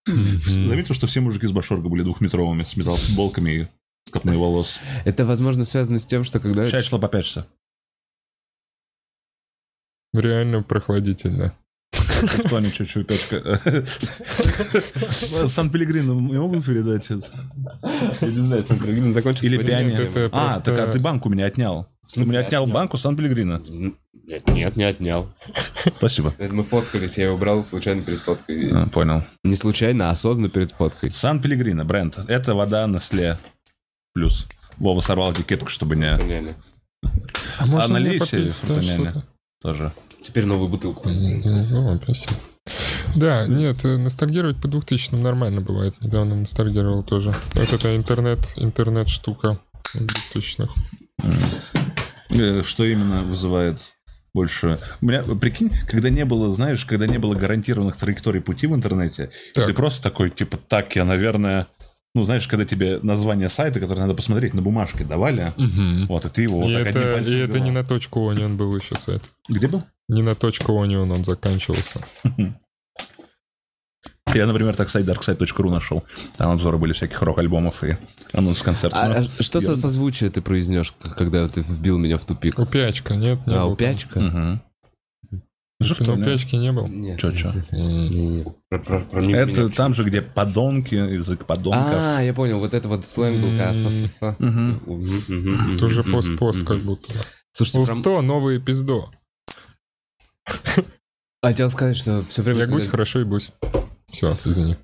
[0.07, 0.67] Мгм.
[0.67, 3.67] Заметил, что все мужики из Башорга были двухметровыми, с металл футболками и
[4.07, 4.77] с копной волос.
[5.05, 6.67] Это, возможно, связано с тем, что когда...
[6.69, 7.47] Сейчас шла по 5 часа.
[10.13, 11.55] Реально прохладительно.
[11.91, 13.59] Что они чуть-чуть пячка.
[15.11, 17.27] Сан-Пелегрино не могу передать это?
[18.21, 19.47] Я не знаю, Сан-Пелегрино закончился.
[19.47, 20.29] Или пианино.
[20.31, 21.90] А, так а ты банк у меня отнял.
[22.13, 22.73] Ты меня отнял отнял?
[22.73, 23.61] банку Сан-Пелегрино.
[24.31, 25.33] Нет, нет, не отнял.
[25.97, 26.33] Спасибо.
[26.37, 28.71] Это мы фоткались, я его брал случайно перед фоткой.
[28.71, 29.23] А, Понял.
[29.43, 31.11] Не случайно, а осознанно перед фоткой.
[31.11, 32.17] Сан-Пелегрино, бренд.
[32.27, 33.37] Это вода Nestle
[34.13, 34.47] плюс.
[34.77, 36.15] Вова сорвал этикетку, чтобы не...
[36.15, 36.55] Реально.
[37.57, 39.25] А мне налей себе что-то?
[39.61, 39.93] Тоже.
[40.21, 41.09] Теперь новую бутылку.
[41.09, 42.35] Ну, спасибо.
[43.15, 45.99] Да, нет, э, ностальгировать по 2000 нормально бывает.
[45.99, 47.33] Недавно ностальгировал тоже.
[47.53, 49.59] Вот это интернет, интернет-штука
[49.95, 50.73] 2000-х.
[52.33, 53.81] Э, Что именно вызывает
[54.33, 54.79] больше...
[55.01, 59.29] У меня, прикинь, когда не было, знаешь, когда не было гарантированных траекторий пути в интернете,
[59.53, 59.65] Так.
[59.65, 61.67] ты просто такой, типа, так, я, наверное...
[62.13, 65.53] Ну, знаешь, когда тебе название сайта, который надо посмотреть, на бумажке давали,
[66.07, 68.29] вот, и ты его вот И так одним это, пальцем и это не на точку
[68.29, 69.23] Onion был еще сайт.
[69.47, 69.83] Где был?
[70.09, 72.05] Не на точку Onion он заканчивался.
[74.33, 76.03] Я, например, так сайт darkside.ru нашел.
[76.37, 77.97] Там обзоры были всяких рок-альбомов и
[78.33, 78.97] анонс концертов.
[79.01, 79.81] А, Ну, а что со ерунда.
[79.81, 82.57] созвучие ты произнешь, к- когда ты вбил меня в тупик?
[82.59, 83.45] Упячка, нет?
[83.45, 84.61] Не А, был упячка?
[85.83, 86.21] Что, Ты на не?
[86.21, 86.87] упячке не был?
[86.87, 87.19] Нет.
[87.19, 87.51] Чё, чё?
[88.69, 91.93] Это там же, где подонки, язык подонков.
[91.95, 93.51] А, я понял, вот это вот сленг был.
[94.69, 97.13] Это уже пост-пост как будто.
[97.51, 99.09] Слушайте, про- Сто новые пиздо.
[101.41, 102.61] а хотел сказать, что все время...
[102.61, 103.49] Я гусь, хорошо и бусь.
[104.11, 104.75] Все, извини.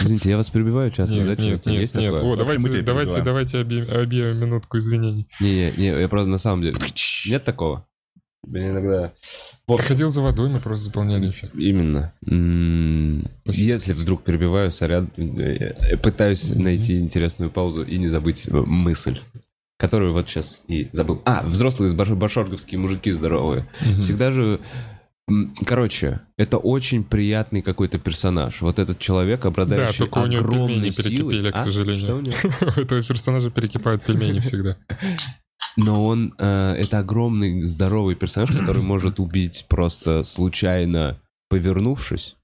[0.00, 1.22] Извините, я вас перебиваю часто, да?
[1.24, 2.14] Нет, нет, нет, Есть нет.
[2.14, 2.32] такое?
[2.32, 3.24] О, давайте, мы тебя давайте, перебиваем.
[3.24, 5.28] давайте объявим, объявим минутку извинений.
[5.40, 6.76] Не, не, не, я просто на самом деле...
[7.26, 7.84] Нет такого?
[8.46, 9.12] Блин, иногда...
[9.66, 11.50] Вот, Ходил за водой, мы просто заполняли эфир.
[11.54, 12.12] именно.
[12.20, 13.66] Спасибо.
[13.72, 19.18] Если вдруг перебиваю, сорян, э, пытаюсь найти интересную паузу и не забыть э, мысль,
[19.78, 21.22] которую вот сейчас и забыл.
[21.24, 23.66] А, взрослые баш- башорговские мужики здоровые.
[23.80, 24.02] Мгм.
[24.02, 24.60] Всегда же...
[25.64, 28.60] Короче, это очень приятный какой-то персонаж.
[28.60, 31.10] Вот этот человек, обладающий него огромной силой.
[31.10, 31.64] перекипели, к А?
[31.64, 32.20] сожалению.
[32.20, 32.52] Него?
[32.76, 34.76] У этого персонажа перекипают пельмени всегда.
[35.76, 42.36] Но он э, это огромный здоровый персонаж, который может убить просто случайно повернувшись,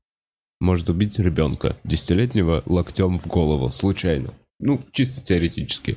[0.60, 4.32] может убить ребенка десятилетнего локтем в голову случайно.
[4.58, 5.96] Ну, чисто теоретически.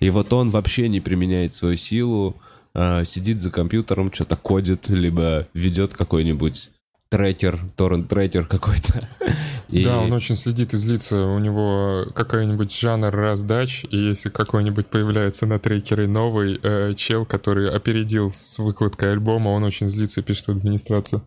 [0.00, 2.36] И вот он вообще не применяет свою силу,
[2.74, 6.70] э, сидит за компьютером, что-то кодит, либо ведет какой-нибудь
[7.10, 9.08] трекер, торрент-трекер какой-то.
[9.68, 11.26] И- Да, он очень следит и злится.
[11.26, 17.70] У него какой-нибудь жанр раздач, и если какой-нибудь появляется на трекере новый э, чел, который
[17.70, 21.22] опередил с выкладкой альбома, он очень злится и пишет в администрацию.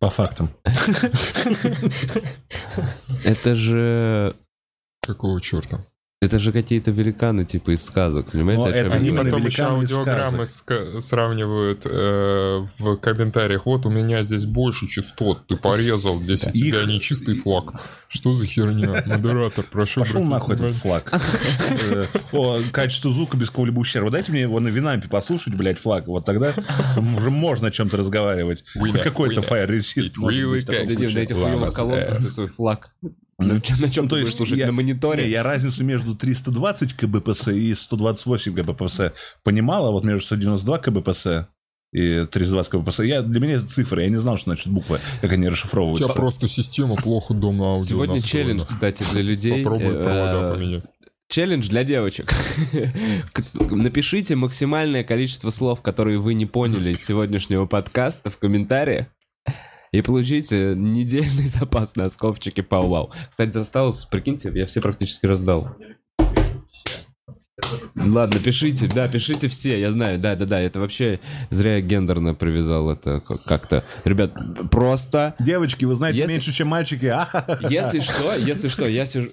[0.00, 0.50] По фактам.
[3.24, 4.36] Это же...
[5.06, 5.84] Какого черта?
[6.20, 8.62] Это же какие-то великаны, типа из сказок, понимаете?
[8.62, 13.66] Но это Они потом еще аудиограммы ска- сравнивают э, в комментариях.
[13.66, 17.74] Вот у меня здесь больше частот, ты порезал, здесь у тебя Их- нечистый флаг.
[18.08, 19.04] Что за херня?
[19.06, 20.00] Модератор, прошу.
[20.00, 21.12] Пошел нахуй этот флаг.
[21.90, 24.10] Э, О, качество звука без какого-либо ущерба.
[24.10, 26.08] Дайте мне его на винампе послушать, блядь, флаг.
[26.08, 26.52] Вот тогда
[26.96, 28.64] уже можно о чем-то разговаривать.
[28.74, 30.14] Какой-то fire resist.
[31.76, 32.90] Колонках э, ты свой флаг.
[33.38, 34.58] На чем, на чем Ну, ты то будешь есть слушать?
[34.58, 35.24] я- На мониторе?
[35.24, 39.00] Не, я разницу между 320 кбпс и 128 кбпс
[39.44, 41.26] понимал, а вот между 192 кбпс
[41.92, 45.30] и 320 кбпс, я, для меня это цифры, я не знал, что значит буквы, как
[45.32, 46.04] они У расшифровываются.
[46.06, 48.48] тебя просто система плохо дома аудио Сегодня настроена.
[48.48, 49.62] челлендж, кстати, для людей.
[49.62, 50.84] Попробуй Э, провода поменять.
[51.30, 52.32] Челлендж для девочек.
[53.54, 59.06] Напишите максимальное количество слов, которые вы не поняли из сегодняшнего подкаста в комментариях.
[59.92, 63.10] И получите недельный запас на ковчике Пау-Вау.
[63.28, 65.68] Кстати, осталось, прикиньте, я все практически раздал.
[67.96, 71.20] Ладно, пишите, да, пишите все, я знаю, да-да-да, это вообще
[71.50, 73.84] зря я гендерно привязал это как-то.
[74.04, 74.32] Ребят,
[74.70, 77.06] просто Девочки, вы знаете Если- меньше, чем мальчики.
[77.06, 77.66] Ахахаха.
[77.68, 79.30] Если что, если что, я сижу...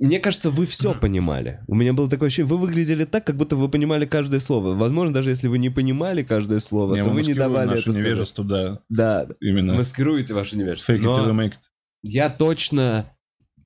[0.00, 1.60] Мне кажется, вы все понимали.
[1.68, 4.74] У меня было такое ощущение, вы выглядели так, как будто вы понимали каждое слово.
[4.74, 7.98] Возможно, даже если вы не понимали каждое слово, Не, то вы не давали наше это
[7.98, 9.74] невежество, да, Да, именно.
[9.74, 10.92] маскируете ваше невежество.
[10.92, 11.58] Fake it Но till you make it.
[12.02, 13.06] я точно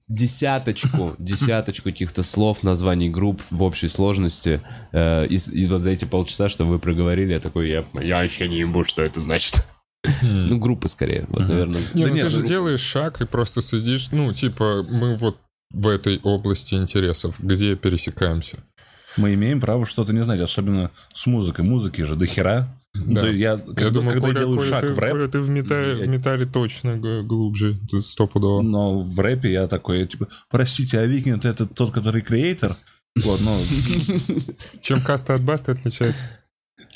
[0.09, 4.63] десяточку, десяточку каких-то слов, названий групп в общей сложности.
[4.93, 8.49] э, и, и вот за эти полчаса, что вы проговорили, я такой, я, я вообще
[8.49, 9.65] не ебу, что это значит.
[10.23, 11.81] Ну, группы скорее, вот, наверное.
[11.93, 15.17] Не, Да ну нет, ты же ну- делаешь шаг и просто сидишь, ну, типа, мы
[15.17, 15.39] вот
[15.71, 18.59] в этой области интересов, где пересекаемся.
[19.17, 21.65] Мы имеем право что-то не знать, особенно с музыкой.
[21.65, 22.75] Музыки же до хера.
[22.95, 23.21] Да.
[23.21, 25.29] То есть я, Я когда, думаю, когда Коля, делаю Коля, шаг ты, в рэп, Коля,
[25.29, 28.63] ты в, металле, я- в металле точно глубже, стопудово.
[28.63, 32.77] но в рэпе я такой, типа, простите, а Викинг это тот, который креатор?
[33.25, 33.59] Вот, ну,
[34.81, 36.25] Чем каста от баста отличается?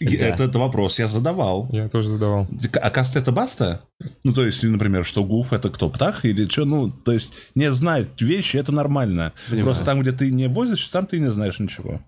[0.01, 1.69] Это, это вопрос я задавал.
[1.71, 2.47] Я тоже задавал.
[2.75, 3.83] А каста это баста?
[4.25, 6.65] Ну, то есть, например, что гуф это кто, птах или что?
[6.65, 9.33] Ну, то есть, не знать вещи это нормально.
[9.49, 9.65] Понимаю.
[9.65, 12.01] Просто там, где ты не возишься, там ты не знаешь ничего.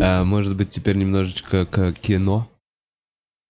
[0.00, 2.48] А, может быть, теперь немножечко к кино?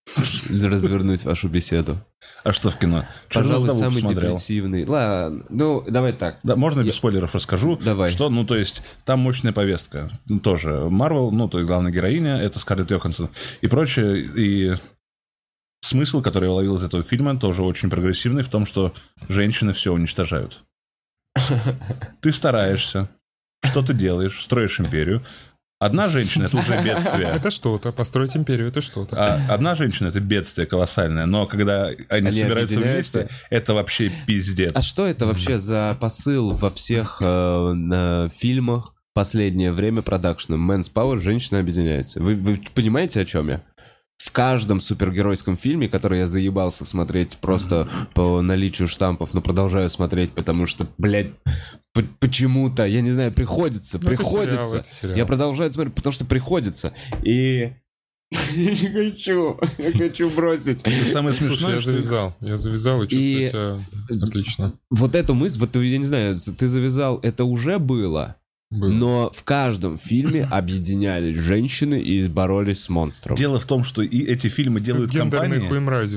[0.50, 1.98] Развернуть вашу беседу.
[2.44, 3.07] А что в кино?
[3.28, 4.30] Чёрную Пожалуй, самый посмотрел.
[4.32, 4.84] депрессивный.
[4.84, 6.38] Ладно, ну, давай так.
[6.42, 7.76] Да, можно Я- без спойлеров расскажу?
[7.76, 8.11] Давай.
[8.11, 10.11] Что, ну, то есть, там мощная повестка.
[10.26, 13.30] Ну, Тоже Марвел, ну, то есть, главная героиня, это Скарлетт Йоханссон
[13.61, 14.18] и прочее.
[14.36, 14.74] И
[15.84, 18.92] смысл, который я уловил из этого фильма, тоже очень прогрессивный в том, что
[19.28, 20.62] женщины все уничтожают.
[22.20, 23.09] Ты стараешься,
[23.64, 25.22] что ты делаешь, строишь империю.
[25.82, 27.28] Одна женщина— это уже бедствие.
[27.34, 29.16] Это что-то, построить империю, это что-то.
[29.16, 34.70] А одна женщина— это бедствие колоссальное, но когда они, Они собираются вместе, это вообще пиздец.
[34.76, 40.56] А что это вообще за посыл во всех э, на фильмах последнее время продакшена?
[40.56, 42.22] Män's Power, женщины объединяются.
[42.22, 43.64] Вы, вы понимаете, о чем я?
[44.22, 50.30] В каждом супергеройском фильме, который я заебался смотреть просто по наличию штампов, но продолжаю смотреть,
[50.30, 51.30] потому что, блядь,
[52.20, 54.56] почему-то, я не знаю, приходится, Ну, это приходится.
[54.56, 55.16] сериал, это сериал.
[55.16, 56.92] Я продолжаю смотреть, потому что приходится.
[57.24, 57.72] И
[58.30, 60.86] я не хочу, я хочу бросить.
[60.86, 62.36] И самое Слушай, смешное, я что завязал.
[62.40, 63.78] Я завязал и чувствую И- себя
[64.22, 64.72] отлично.
[64.90, 68.36] Вот эту мысль, вот я не знаю, ты завязал, это уже было,
[68.72, 68.88] Было.
[68.90, 73.36] но в каждом фильме объединялись женщины и боролись с монстром.
[73.36, 75.68] Дело в том, что и эти фильмы С делают компании,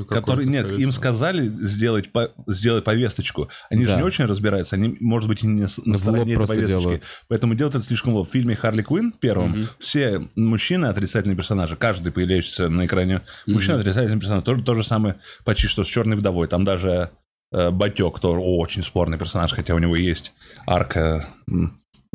[0.07, 0.47] которые...
[0.47, 3.49] Нет, им сказали сделать, по- сделать повесточку.
[3.69, 3.97] Они же Да.
[3.97, 6.67] не очень разбираются, они, может быть, и не на В лоб стороне этой повесточки.
[6.67, 7.03] делают.
[7.27, 8.27] Поэтому делают это слишком лоб.
[8.29, 9.67] В фильме «Харли Квинн» первом Мгм.
[9.79, 11.75] все мужчины отрицательные персонажи.
[11.75, 14.43] Каждый появляющийся на экране мужчина отрицательный персонаж.
[14.43, 16.47] То, то же самое почти что с «Черной вдовой».
[16.47, 17.09] Там даже
[17.51, 20.33] э, Батек, тоже очень спорный персонаж, хотя у него есть
[20.67, 21.27] арка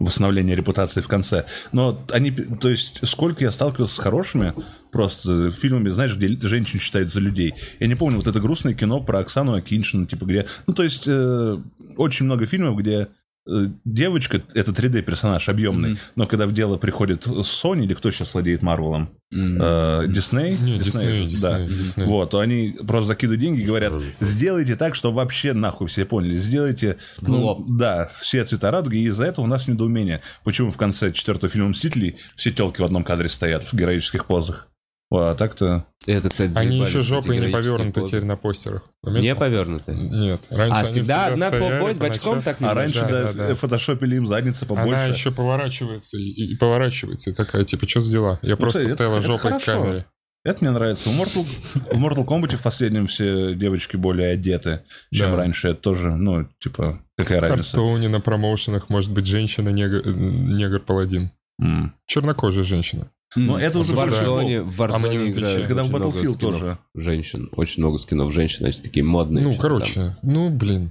[0.00, 1.44] м, восстановления репутации в конце.
[1.72, 4.54] Но они, то есть, сколько я сталкивался с хорошими
[4.90, 7.54] просто фильмами, знаешь, где женщин считают за людей.
[7.78, 10.46] Я не помню, вот это грустное кино про Оксану Акиншину, типа, где...
[10.66, 11.58] Ну, то есть, э,
[11.96, 13.08] очень много фильмов, где
[13.46, 19.10] девочка— это 3D-персонаж объемный, но когда в дело приходит Sony, или кто сейчас владеет Марвелом?
[19.32, 19.60] М.
[19.60, 20.06] Э?
[20.06, 21.64] Не, Дисней, да.
[21.64, 22.06] Дисней.
[22.06, 26.36] Вот, то они просто закидывают деньги и говорят, сделайте так, чтобы вообще нахуй все поняли.
[26.36, 30.20] Сделайте, ну, да, все цвета радуги, и из-за этого у нас недоумение.
[30.44, 34.68] Почему в конце четвертого фильма «Мстителей» все телки в одном кадре стоят в героических позах?
[35.10, 35.86] Вот, а так-то...
[36.06, 38.06] Это, кстати, Они еще жопой не повернуты позы.
[38.08, 38.82] теперь на постерах.
[39.02, 39.36] Не Заметил?
[39.36, 39.92] повернуты.
[39.92, 40.40] Нет.
[40.50, 42.80] Раньше А, они всегда одна стояли по- бочком так А немножко?
[42.80, 44.92] раньше, да, да, да, фотошопили им задницы побольше.
[44.94, 48.38] Она еще поворачивается и, и поворачивается, и такая, типа, что за дела?
[48.42, 49.82] Я просто кстати, это- стояла это жопой к хорошо.
[49.82, 50.06] камере.
[50.44, 51.08] Это мне нравится.
[51.10, 55.36] В Mortal, в Mortal Kombat в последнем все девочки более одеты, чем Да.
[55.38, 55.68] раньше.
[55.70, 57.56] Это тоже, ну, типа, какая В разница?
[57.56, 61.30] Хардстоуне на промоушенах может быть женщина, негр- э, негр-паладин.
[61.60, 61.94] М.
[62.06, 63.10] Чернокожая женщина.
[63.36, 65.30] Но это уже в Warzone, в А мы не Warzone отвечаем.
[65.30, 66.78] играют Когда в Battlefield тоже.
[66.94, 67.48] Женщин.
[67.52, 69.44] Очень много скинов женщин, они такие модные.
[69.44, 69.78] Ну, что-то там.
[69.78, 70.90] короче, ну, блин.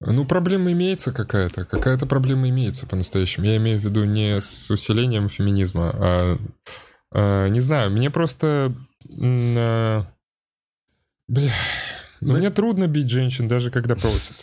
[0.00, 1.64] Ну, проблема имеется какая-то.
[1.64, 3.46] Какая-то проблема имеется по-настоящему.
[3.46, 6.38] Я имею в виду не с усилением феминизма, а...
[7.12, 8.72] а, не знаю, мне просто...
[9.10, 10.06] а,
[11.26, 11.52] Бля...
[12.20, 14.34] Ну, Зна- мне трудно бить женщин, даже когда просят.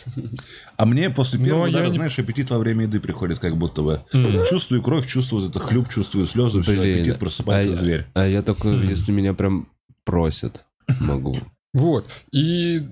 [0.76, 3.56] А мне после Но первого я удара, не- знаешь, аппетит во время еды приходит, как
[3.56, 4.02] будто бы.
[4.12, 4.44] М.
[4.48, 8.06] Чувствую кровь, чувствую это хлюп, чувствую слезы, все, Блин, аппетит просыпается а- зверь.
[8.14, 8.82] А я только, Хм.
[8.88, 9.68] если меня прям
[10.04, 10.64] просят,
[11.00, 11.38] могу.
[11.74, 12.06] Вот.
[12.32, 12.88] И...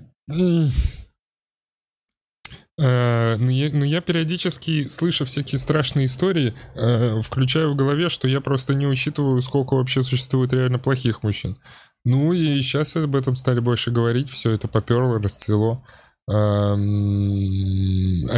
[2.77, 8.27] э, Ну я, ну, я периодически, слыша всякие страшные истории, э, включаю в голове, что
[8.27, 11.57] я просто не учитываю, сколько вообще существует реально плохих мужчин.
[12.05, 15.83] Ну и сейчас об этом стали больше говорить, все это поперло, расцвело.
[16.27, 16.75] А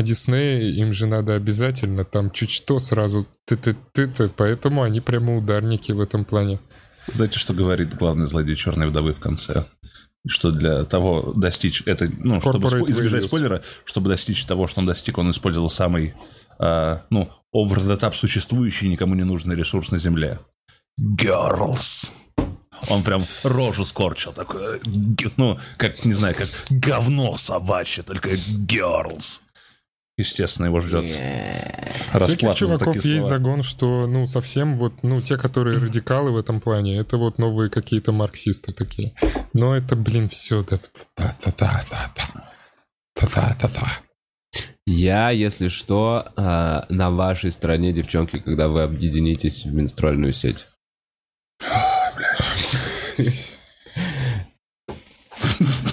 [0.02, 6.02] Дисней, им же надо обязательно там чуть что сразу ты-ты-ты-ты, поэтому они прямо ударники в
[6.02, 6.60] этом плане.
[7.14, 9.66] Знаете, что говорит главный злодей Черной вдовы в конце?
[10.28, 13.28] Что для того достичь это, ну, чтобы Corporate избежать values.
[13.28, 16.14] спойлера, чтобы достичь того, что он достиг, он использовал самый,
[16.60, 20.40] а, ну, over the top существующий никому не нужный ресурс на Земле.
[21.00, 22.10] Girls.
[22.90, 24.80] Он прям рожу скорчил, такой,
[25.38, 29.40] ну, как, не знаю, как говно собачье, только girls.
[30.20, 33.38] Естественно, его ждет Всяких Расплата за чуваков такие есть слова.
[33.38, 37.70] загон, что, ну, совсем вот, ну, те, которые радикалы в этом плане, это вот новые
[37.70, 39.14] какие-то марксисты такие.
[39.54, 40.80] Но это, блин, все, да.
[41.14, 42.52] Та-та-та-та-та.
[43.14, 44.00] Та-та-та-та.
[44.88, 50.66] Я, если что, а, на вашей стороне, девчонки, когда вы объединитесь в менструальную сеть.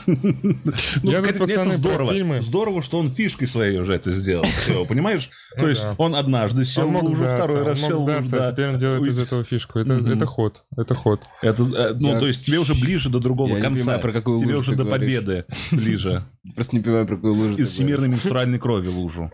[0.07, 2.13] Ну, Я это пацаны, про здорово.
[2.13, 2.43] фильмы.
[2.43, 4.45] Здорово, что он фишкой своей уже это сделал.
[4.63, 5.31] Всё, понимаешь?
[5.57, 5.95] То Ну есть да.
[5.99, 8.53] он однажды сел Он лужу, сдаться, второй он раз сел лужу, а да.
[8.53, 9.79] теперь он делает из этого фишку.
[9.79, 11.21] Это, это ход, это ход.
[11.43, 13.79] Это, э, ну, Я- то есть тебе уже ближе до другого Я не конца.
[13.81, 15.01] понимаю, про какую тебе лужу уже ты до говоришь.
[15.21, 16.25] победы ближе.
[16.55, 19.31] Просто не понимаю, про какую лужу Из всемирной менструальной крови лужу.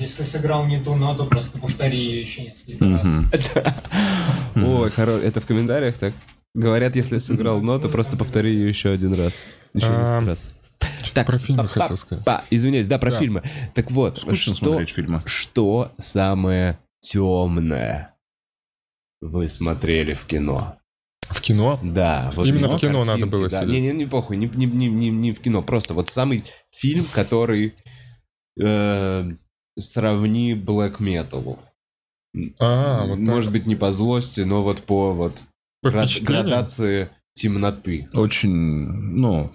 [0.00, 3.74] Если сыграл не ту ноту, просто повтори ее еще несколько раз.
[4.54, 6.14] Ой, хоро- это в комментариях так?
[6.54, 9.34] Говорят, если сыграл ноту, просто повтори ее еще один раз.
[9.74, 10.54] Еще А, несколько раз.
[11.14, 12.24] Так, Про фильмы хотел сказать.
[12.24, 13.42] па, извиняюсь, да, про фильмы.
[13.74, 14.18] Так вот,
[15.26, 18.14] что, самое темное
[19.20, 20.76] вы смотрели в кино?
[21.28, 21.80] В кино?
[21.82, 23.62] Да, вот Именно кино, в кино надо было да.
[23.62, 23.74] сидеть.
[23.74, 26.44] Не, не, не похуй, не, не, не, не, не в кино, просто вот самый
[26.76, 27.74] фильм, который
[28.58, 29.30] э,
[29.78, 31.58] сравни Black Metal.
[32.58, 33.18] А, вот так.
[33.18, 35.40] Может быть, не по злости, но вот по вот
[35.82, 38.08] По градации темноты.
[38.12, 39.52] Очень, ну...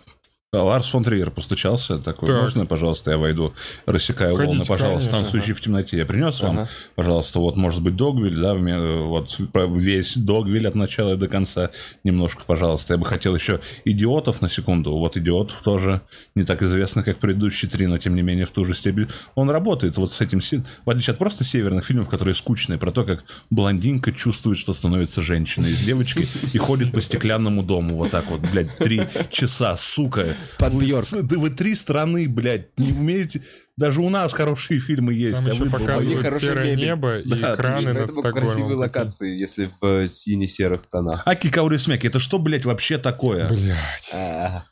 [0.54, 2.42] Ларс фон Триер постучался, такой, Так.
[2.42, 3.54] можно, пожалуйста, я войду,
[3.86, 5.96] рассекаю Входите, волны, пожалуйста, конечно, танцующий в темноте.
[5.96, 6.70] Я принес вам, Ага.
[6.96, 9.38] пожалуйста, вот, может быть, Догвиль, да, вот
[9.80, 11.70] весь Догвиль от начала и до конца
[12.04, 12.96] немножко, пожалуйста.
[12.96, 14.92] Я бы хотел еще Идиотов на секунду.
[14.98, 16.02] Вот Идиотов тоже
[16.36, 19.08] не так известно, как предыдущие три, но, тем не менее, в ту же степень.
[19.36, 20.42] Он работает вот с этим,
[20.86, 25.22] в отличие от просто северных фильмов, которые скучные, про то, как блондинка чувствует, что становится
[25.22, 30.36] женщиной из девочки и ходит по стеклянному дому вот так вот, блядь, три часа, сука.
[30.58, 31.08] Под Вы- Бьорк.
[31.12, 33.42] Да вы три страны, блядь, не умеете...
[33.78, 35.38] Даже у нас хорошие фильмы есть.
[35.38, 36.86] Там а еще вы показывают серое мебель.
[36.86, 38.80] небо и Да, экраны над Поэтому красивые Стокгольмом.
[38.80, 41.24] локации, если в э, сине-серых тонах.
[41.26, 43.48] Аки Каури Смеки, это что, блядь, вообще такое?
[43.50, 44.66] Блять, А,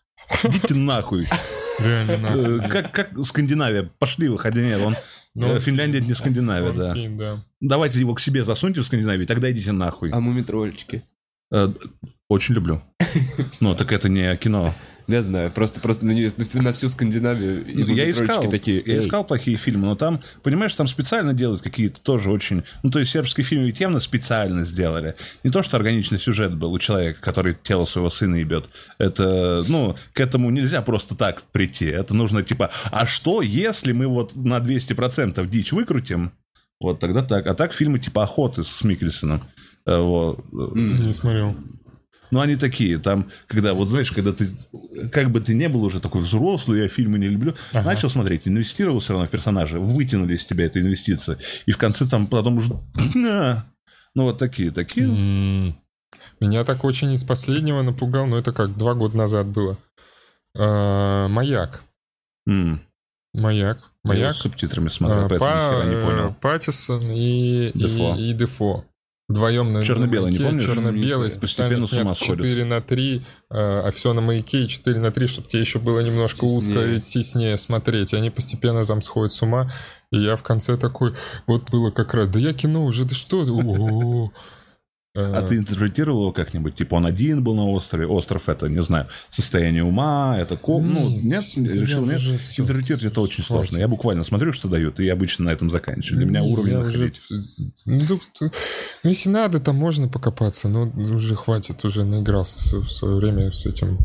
[0.43, 1.27] Идите нахуй.
[1.79, 2.69] реально Э, нахуй.
[2.69, 3.89] Как, как Скандинавия?
[3.97, 4.95] Пошли выходи, нет, он...
[5.33, 6.93] Ну, э, Финляндия это не Скандинавия, да.
[6.93, 7.43] фин, да.
[7.61, 10.11] Давайте его к себе засуньте в Скандинавию, тогда идите нахуй.
[10.11, 11.03] а мумитрольчики?
[11.51, 11.67] Э,
[12.27, 12.83] Очень люблю.
[13.59, 14.75] Ну, так это не кино.
[15.09, 18.83] Не знаю, просто, просто на, нее- на всю Скандинавию и Ну, Я мумитрольчики искал, такие.
[18.85, 22.63] я «Эй, искал плохие фильмы, но там, понимаешь, там специально делают какие-то тоже очень...
[22.83, 25.15] Ну, то есть сербские фильмы ведь явно специально сделали.
[25.43, 28.69] Не то, что органичный сюжет был у человека, который тело своего сына ебет.
[28.99, 31.85] Это, ну, к этому нельзя просто так прийти.
[31.85, 36.31] Это нужно типа, а что, если мы вот на 200% дичь выкрутим?
[36.79, 37.47] Вот тогда так.
[37.47, 39.41] А так фильмы типа «Охоты» с Микельсоном.
[39.87, 40.45] Э, Вот.
[40.53, 41.55] Не смотрел.
[42.31, 44.49] Ну, они такие, там, когда, вот знаешь, когда ты,
[45.11, 47.85] как бы ты не был уже такой взрослый, я фильмы не люблю, Ага.
[47.85, 52.05] начал смотреть, инвестировал все равно в персонажа, вытянули из тебя эту инвестицию, и в конце
[52.05, 52.69] там потом уже,
[53.15, 53.65] на.
[54.15, 55.07] ну, вот такие, такие.
[56.39, 59.77] Меня так очень из последнего напугал, но это как два года назад было.
[60.57, 61.83] А, Маяк.
[63.33, 63.79] Маяк.
[64.05, 64.35] Я Маяк.
[64.35, 66.35] с субтитрами смотрел, А, поэтому Па- не понял.
[66.41, 68.15] Паттисон и, и- Дефо.
[68.15, 68.85] и Дефо.
[69.29, 70.65] Вдвоем на Черно-белый, не маяке, помнишь?
[70.65, 72.45] Черно-белый, специально Постепенно с ума снят сходят.
[72.45, 75.99] 4 на 3, а все на маяке и 4 на 3, чтобы тебе еще было
[75.99, 76.57] немножко Теснее.
[76.57, 78.15] узко и теснее смотреть.
[78.15, 79.71] Они постепенно там сходят с ума.
[80.11, 81.13] И я в конце такой,
[81.45, 83.45] вот было как раз, да я кино уже, да что?
[85.15, 85.37] О-о-о».
[85.37, 86.75] А Э, ты интерпретировал его как-нибудь?
[86.75, 90.79] Типа он один был на острове, остров это, не знаю, состояние ума, это ко...
[90.79, 92.21] Ну, Нет, решил нет.
[92.57, 93.77] Интерпретировать это очень сложно.
[93.77, 96.17] Я буквально смотрю, что дают, и обычно на этом заканчиваю.
[96.19, 97.19] Для меня Не, уровень находить.
[97.85, 103.51] Ну, ну, если надо, там можно покопаться, но уже хватит, уже наигрался в свое время
[103.51, 103.97] с этим.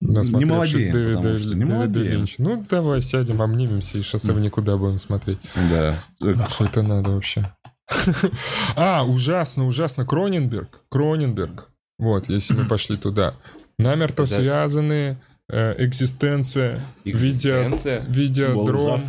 [0.00, 2.26] насмотревшись молодеем, Дэвида- потому что не молодеем.
[2.38, 5.38] Ну, давай сядем, обнимемся и шоссе в никуда будем смотреть.
[5.54, 5.98] Да.
[6.20, 7.52] Что это надо вообще?
[8.76, 10.06] А, ужасно, ужасно.
[10.06, 10.80] Кроненберг.
[10.88, 11.68] Кроненберг.
[11.98, 13.34] Вот, если мы пошли туда.
[13.78, 15.18] Намертво Это- связаны,
[15.50, 18.00] экзистенция, видео, Экзистенция?
[18.00, 19.02] Голый видеодром.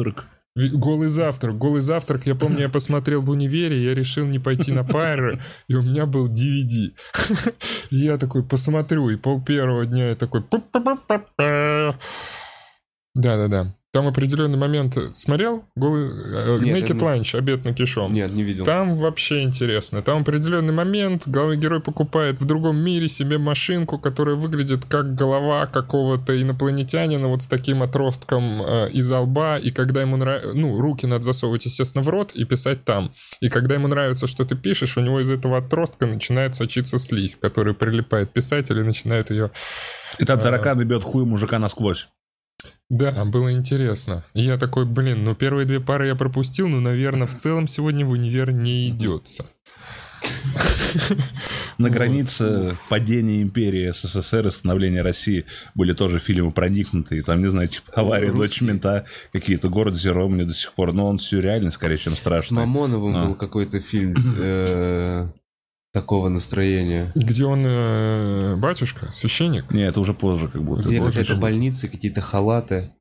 [0.55, 1.57] Голый завтрак.
[1.57, 5.75] Голый завтрак, я помню, я посмотрел в универе, я решил не пойти на Пайры, и
[5.75, 6.91] у меня был DVD.
[7.89, 10.43] И я такой посмотрю, и пол первого дня я такой...
[13.13, 13.73] Да-да-да.
[13.91, 14.97] Там определенный момент...
[15.13, 15.65] Смотрел?
[15.75, 16.09] Голый...
[16.09, 18.13] э, Нет, Naked Lunch, обед на кишом.
[18.13, 18.63] Нет, не видел.
[18.63, 20.01] Там вообще интересно.
[20.01, 25.65] Там определенный момент, главный герой покупает в другом мире себе машинку, которая выглядит как голова
[25.65, 30.53] какого-то инопланетянина вот с таким отростком э, из лба, и когда ему нравится...
[30.53, 33.11] Ну, руки надо засовывать, естественно, в рот и писать там.
[33.41, 37.35] И когда ему нравится, что ты пишешь, у него из этого отростка начинает сочиться слизь,
[37.35, 39.51] которая прилипает к писателю и начинает ее...
[40.17, 42.07] И там тараканы бьет хуй мужика насквозь.
[42.91, 44.25] Да, было интересно.
[44.33, 48.05] И я такой, блин, ну первые две пары я пропустил, но, наверное, в целом сегодня
[48.05, 49.45] в универ не идется.
[51.77, 57.23] На границе падения империи СССР и становления России были тоже фильмы проникнутые.
[57.23, 60.91] Там, не знаю, типа авария, дочь мента, какие-то город Зеро мне до сих пор.
[60.91, 62.57] Но он сюрреальный, скорее, чем С страшный.
[62.57, 63.25] Мамоновым А.
[63.25, 65.29] был какой-то фильм э,
[65.93, 67.11] такого настроения.
[67.15, 69.71] Где он, э, батюшка, священник?
[69.71, 70.83] Не, это уже позже как будто.
[70.87, 72.93] Где какая-то больница, какие-то халаты.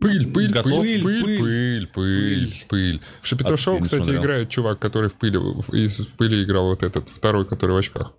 [0.00, 0.80] Пыль, пыль, Готов?
[0.80, 3.00] пыль, пыль, Пыль, пыль, пыль, пыль.
[3.22, 4.22] В Шапито Шоу, кстати, смотрел.
[4.22, 7.76] играет чувак, который в пыли, в, из- в пыли играл вот этот, второй, который в
[7.76, 8.12] очках.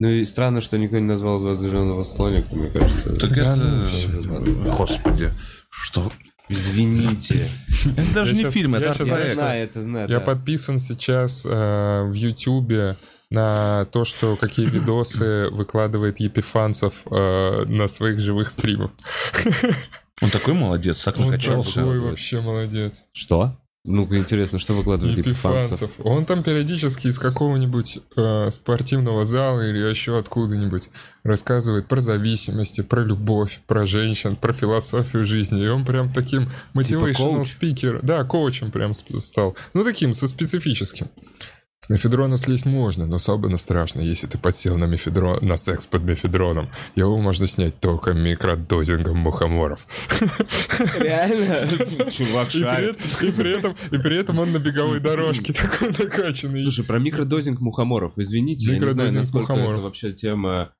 [0.00, 3.16] Ну и странно, что никто не назвал «Воздушного слоника», мне кажется.
[3.16, 3.86] Так Да это...
[4.26, 4.76] ну.
[4.76, 5.32] Господи,
[5.70, 6.12] что...
[6.48, 7.48] Извините.
[7.96, 10.24] Это даже не фильм, это щас Я арт-проект.
[10.24, 12.96] подписан сейчас э, в Ютубе
[13.30, 18.90] на то, что какие видосы выкладывает Епифанцев э, на своих живых стримах.
[20.22, 21.74] Он такой молодец, так Он накачался.
[21.74, 23.06] такой вообще молодец.
[23.12, 23.56] Что?
[23.86, 25.80] Ну-ка, интересно, что выкладывает Епифанцев?
[25.80, 25.90] Епифанцев.
[26.04, 30.88] Он там периодически из какого-нибудь э, спортивного зала или еще откуда-нибудь
[31.22, 35.64] рассказывает про зависимости, про любовь, про женщин, про философию жизни.
[35.64, 37.50] И он прям таким motivational коуч?
[37.50, 38.00] спикер.
[38.02, 39.56] Да, коучем прям стал.
[39.72, 41.08] Ну, таким, со специфическим.
[41.80, 46.02] С мефедрона слезть можно, но особенно страшно, если ты подсел на мефедрон, на секс под
[46.02, 46.68] мефедроном.
[46.96, 49.86] Его можно снять только микродозингом мухоморов.
[50.98, 51.68] Реально?
[52.10, 55.90] Чувак И при, этом, и, при этом, и при этом он на беговой дорожке такой
[55.90, 56.62] накачанный.
[56.62, 59.76] Слушай, про микродозинг мухоморов, извините, я не знаю, Микродозинг насколько мухоморов.
[59.76, 60.72] это вообще тема...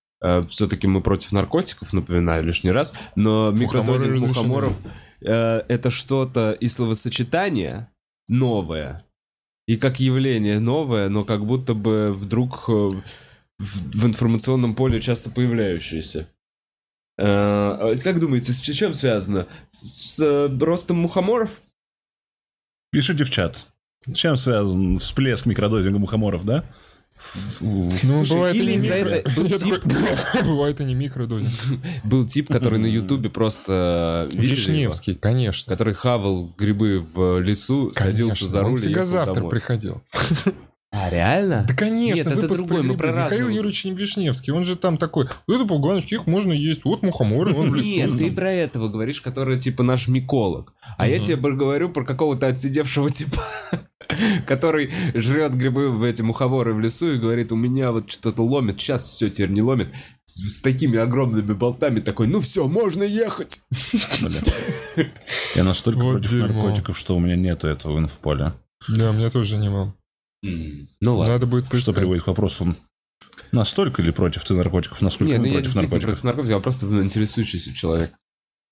[0.48, 4.76] Все-таки мы против наркотиков, напоминаю лишний раз, но микродозинг мухоморов
[5.20, 7.92] э, это что-то из словосочетания
[8.26, 9.05] новое.
[9.66, 13.02] И как явление новое, но как будто бы вдруг э, в,
[13.58, 16.28] в информационном поле часто появляющееся.
[17.18, 19.48] Э, Как думаете, с чем связано?
[19.72, 21.50] С э, ростом мухоморов?
[22.92, 23.66] Пишите в чат.
[24.06, 26.64] С чем связан всплеск микродозинга мухоморов, да?
[27.60, 28.94] Ну, Слушай, бывает и или не микро.
[29.08, 31.52] это- был Я тип- такой, Бывает и не микродозинг.
[32.04, 34.28] Был тип, который на Ютубе просто...
[34.32, 34.42] его?
[34.42, 35.70] Вишневский, конечно.
[35.72, 40.02] который хавал грибы в лесу, садился за Он руль ехал завтра приходил.
[40.92, 41.64] А, реально?
[41.66, 43.50] Да, конечно, Нет, это другой, мы про Михаил разного.
[43.50, 47.74] Юрьевич Вишневский, он же там такой, это поганочки, их можно есть, вот мухоморы, он в
[47.74, 47.88] лесу.
[47.88, 48.34] Нет, ты там».
[48.36, 50.72] про этого говоришь, который типа наш миколог.
[50.96, 53.42] А я тебе говорю про какого-то отсидевшего типа,
[54.46, 58.80] который жрет грибы в эти мухоморы в лесу и говорит, у меня вот что-то ломит,
[58.80, 59.92] сейчас все теперь не ломит.
[60.24, 63.60] С, с такими огромными болтами такой, ну все, можно ехать.
[65.54, 68.54] Я настолько Вот против наркотиков, что у меня нету этого инфополя.
[68.88, 69.94] Да, мне тоже не мам.
[70.42, 71.34] Ну ладно.
[71.34, 72.76] Надо будет Что приводит к вопросу,
[73.52, 76.10] настолько ли против ты наркотиков, насколько Нет, ну я против действительно наркотиков?
[76.10, 78.12] против наркотиков, я просто интересующийся человек.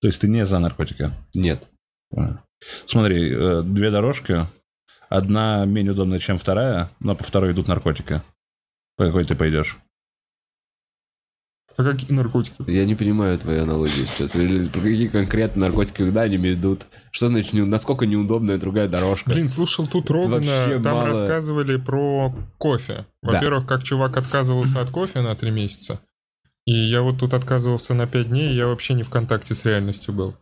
[0.00, 1.10] То есть ты не за наркотики?
[1.32, 1.68] Нет.
[2.86, 4.46] Смотри, э, две дорожки.
[5.08, 8.22] Одна менее удобная, чем вторая, но по второй идут наркотики.
[8.96, 9.78] По какой ты пойдешь?
[11.76, 12.54] А какие наркотики?
[12.70, 14.30] Я не понимаю твоей аналогии сейчас.
[14.30, 16.86] Про какие конкретно наркотики когда они идут?
[17.10, 19.30] Что значит, насколько неудобная другая дорожка?
[19.30, 21.06] Блин, слушал тут Рогана, Вообще там мало.
[21.06, 23.06] рассказывали про кофе.
[23.22, 23.32] Да.
[23.32, 26.00] Во-первых, как чувак отказывался от кофе на три месяца.
[26.66, 29.64] И я вот тут отказывался на пять дней, и я вообще не в контакте с
[29.64, 30.34] реальностью был.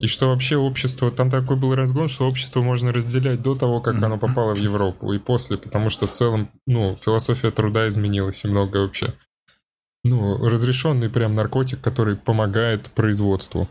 [0.00, 4.02] И что вообще общество, там такой был разгон, что общество можно разделять до того, как
[4.02, 8.48] оно попало в Европу, и после, потому что в целом, ну, философия труда изменилась и
[8.48, 9.14] много вообще.
[10.04, 13.68] Ну, разрешенный прям наркотик, который помогает производству.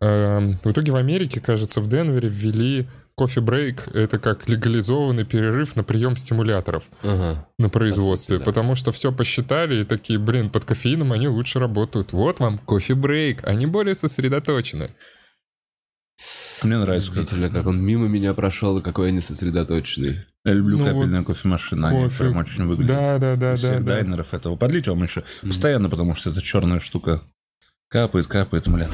[0.00, 3.88] Эм, В итоге в Америке, кажется, в Денвере ввели кофе-брейк.
[3.94, 7.46] Это как легализованный перерыв на прием стимуляторов Ага.
[7.58, 8.38] на производстве.
[8.38, 8.44] да.
[8.44, 12.12] Потому что все посчитали и такие, блин, под кофеином они лучше работают.
[12.12, 13.46] Вот вам кофе-брейк.
[13.46, 14.90] Они более сосредоточены.
[16.62, 17.10] Мне нравится.
[17.10, 20.18] Удивительно, как он мимо меня прошел, и какой они сосредоточенный.
[20.44, 22.18] Я люблю Ну капельная вот кофемашина, они кофе.
[22.18, 22.96] прям очень выглядят.
[22.96, 23.68] Да, да, да, Из да.
[23.74, 23.94] всех да.
[23.94, 24.56] дайнеров этого.
[24.56, 27.22] Подлить вам еще постоянно, потому что это черная штука.
[27.88, 28.88] Капает, капает, блин.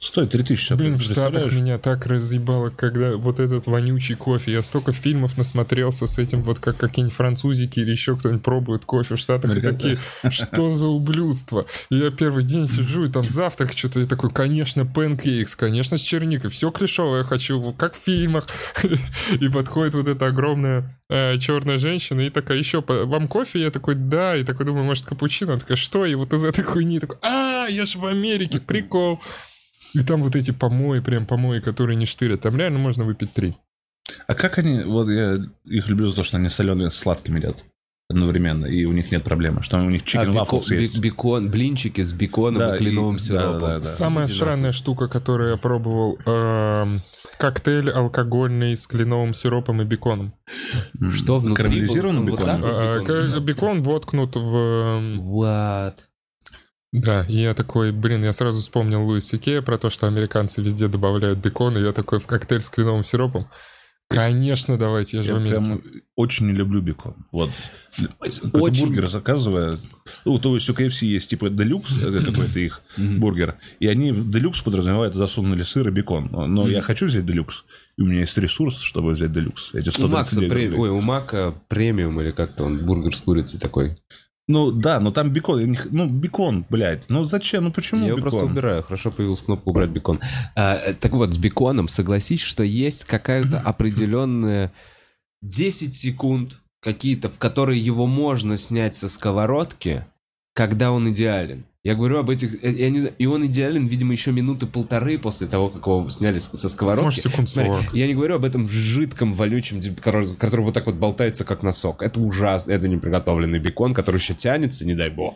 [0.00, 0.74] Стоит 3000.
[0.74, 4.52] Блин, в Штатах меня так разъебало, когда вот этот вонючий кофе.
[4.52, 9.16] Я столько фильмов насмотрелся с этим, вот как какие-нибудь французики или еще кто-нибудь пробует кофе
[9.16, 9.56] в Штатах.
[9.56, 9.98] И такие,
[10.30, 11.66] что за ублюдство?
[11.90, 16.00] И я первый день сижу, и там завтрак что-то, и такой, конечно, панкейкс, конечно, с
[16.00, 16.50] черникой.
[16.50, 18.46] Все клишевое хочу, как в фильмах.
[19.40, 23.60] И подходит вот эта огромная э, черная женщина, и такая, еще, вам кофе?
[23.60, 24.36] Я такой, да.
[24.36, 25.52] И такой думаю, может, капучино?
[25.52, 26.06] Она такая, что?
[26.06, 29.20] И вот из этой хуйни такой, а, я же в Америке, прикол.
[29.94, 32.40] И там вот эти помои, прям помои, которые не штырят.
[32.42, 33.56] Там реально можно выпить три.
[34.26, 34.82] А как они...
[34.84, 37.64] Вот я их люблю за то, что они соленые с сладким едят.
[38.10, 40.94] одновременно, и у них нет проблемы, что у них А, chicken беко- waffles есть.
[40.96, 43.60] бе- бекон, блинчики с беконом Да, и кленовым и- сиропом.
[43.60, 43.82] да, да, да.
[43.84, 47.00] Самая Идите странная штука, которую я пробовал, эм,
[47.38, 50.32] коктейль алкогольный с кленовым сиропом и беконом.
[51.14, 51.64] Что внутри?
[51.64, 52.60] Карамелизированным беконом?
[52.62, 53.44] вот А, бекон?
[53.44, 54.56] Бекон воткнут в...
[54.56, 55.96] эм, What?
[56.92, 60.88] Да, и я такой, блин, я сразу вспомнил Луис Сикея про то, что американцы везде
[60.88, 63.46] добавляют бекон, и я такой в коктейль с кленовым сиропом.
[64.08, 65.82] Конечно, давайте, я же Я прям
[66.16, 67.14] очень не люблю бекон.
[67.30, 67.50] Вот.
[68.54, 68.86] Очень.
[68.86, 69.78] бургер заказывая.
[70.24, 74.30] Ну, то есть у KFC есть типа делюкс э, какой-то их бургер, и они в
[74.30, 76.30] делюкс подразумевают засунули сыр и бекон.
[76.32, 77.64] Но- я хочу взять делюкс,
[77.98, 79.74] и у меня есть ресурс, чтобы взять делюкс.
[79.74, 80.90] Эти У Макса 139 премиум, рублей.
[80.90, 83.98] ой, у Мака премиум или как-то он, бургер с курицей такой.
[84.48, 85.60] Ну да, но там бекон.
[85.60, 87.04] я не Ну, бекон, блядь.
[87.08, 87.64] Ну зачем?
[87.64, 88.30] Ну почему Я его бекон?
[88.30, 88.82] просто убираю.
[88.82, 90.20] Хорошо появилась кнопка убрать бекон.
[90.56, 94.72] А, э, так вот, с беконом согласись, что есть какая-то определенная
[95.42, 100.06] 10 секунд какие-то, в которые его можно снять со сковородки,
[100.54, 101.64] когда он идеален.
[101.84, 102.62] Я говорю об этих...
[102.64, 106.38] э, я не и он идеален, видимо, еще минуты полторы после того, как его сняли
[106.40, 107.04] со сковородки.
[107.04, 107.94] Может, секунд Смотри, 40.
[107.94, 111.62] я не говорю об этом жидком, волючем, ди- который, который вот так вот болтается, как
[111.62, 112.02] носок.
[112.02, 112.72] Это ужасно.
[112.72, 115.34] Это неприготовленный бекон, который еще тянется, не дай бог.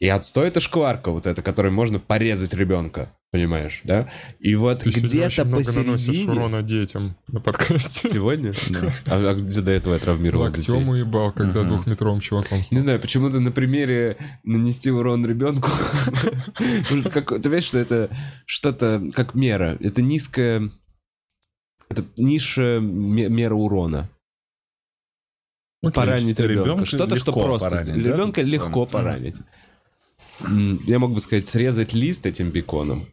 [0.00, 3.12] И отстой это шкварка вот эта, которой можно порезать ребенка.
[3.30, 4.12] Понимаешь, да?
[4.40, 6.32] И вот где-то очень много наносишь посередине...
[6.32, 8.10] урона детям на подкасте.
[8.10, 8.52] Сегодня?
[9.06, 10.70] А, а где до этого я травмировал детей?
[10.70, 11.68] Локтем уебал, когда Ага.
[11.70, 12.80] двухметровым чуваком Не стал.
[12.80, 15.70] знаю, почему-то на примере нанести урон ребенку.
[16.58, 18.10] Ты понимаешь, что это
[18.44, 19.78] что-то как мера.
[19.80, 20.70] Это низкая...
[21.88, 24.10] Это низшая ме- мера урона.
[25.82, 25.92] Окей.
[25.94, 26.62] Поранить ребенка.
[26.64, 27.70] ребенка Что-то, что легко просто.
[27.70, 28.10] поранить, да?
[28.12, 28.90] Ребенка легко Мгм.
[28.90, 29.36] поранить.
[30.86, 33.08] Я мог бы сказать, срезать лист этим беконом.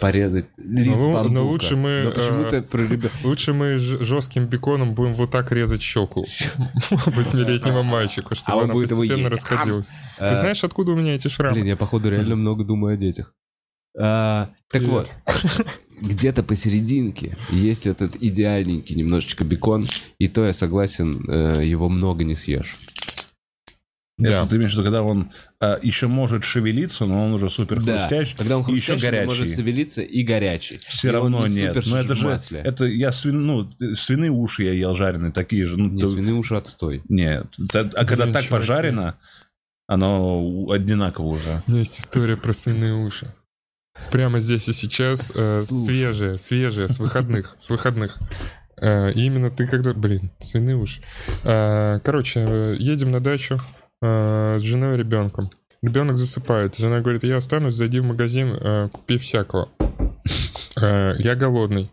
[0.00, 1.34] Порезать лист Ну, бамбука.
[1.34, 3.10] но лучше мы, Но почему-то э, про ребенка...
[3.24, 6.24] Лучше мы жестким беконом будем вот так резать щеку
[7.06, 9.30] восьмилетнему мальчику, А чтобы он она будет постепенно есть.
[9.32, 9.88] расходилась.
[10.18, 11.54] Э, Ты знаешь, откуда у меня эти шрамы?
[11.56, 13.34] Блин, я, походу, реально много думаю о детях.
[13.98, 14.90] А, так Привет.
[15.26, 15.66] вот,
[16.02, 19.86] где-то посерединке есть этот идеальненький немножечко бекон,
[20.18, 22.76] и то я согласен, э, его много не съешь.
[24.18, 24.46] Это Да.
[24.46, 27.98] ты имеешь в виду, когда он а, еще может шевелиться, но он уже супер Да,
[28.00, 28.36] хрустящий.
[28.36, 29.26] когда он и еще хрустящий, он горячий.
[29.40, 30.80] может шевелиться и горячий.
[30.86, 31.74] Все И равно не нет.
[31.74, 32.60] супер Но это в же, масле.
[32.60, 35.76] это я свин, ну, свиные уши я ел жареные, такие же.
[35.78, 37.02] Ну, Не, то- свиные уши отстой.
[37.08, 37.46] Нет.
[37.74, 38.48] А когда Блин, так чуваки.
[38.50, 39.18] пожарено,
[39.88, 41.62] оно одинаково уже.
[41.66, 43.34] Есть история про свиные уши.
[44.10, 45.84] Прямо здесь и сейчас э, Слушай.
[45.84, 48.18] свежие, свежие, с выходных, с выходных.
[48.76, 49.94] Э, и именно ты когда...
[49.94, 51.02] Блин, свиные уши.
[51.44, 53.60] Э, короче, э, едем на дачу
[54.02, 55.50] э, с женой и ребенком.
[55.82, 56.76] Ребенок засыпает.
[56.78, 59.68] Жена говорит, я останусь, зайди в магазин, э, купи всякого.
[60.80, 61.90] Э, я голодный.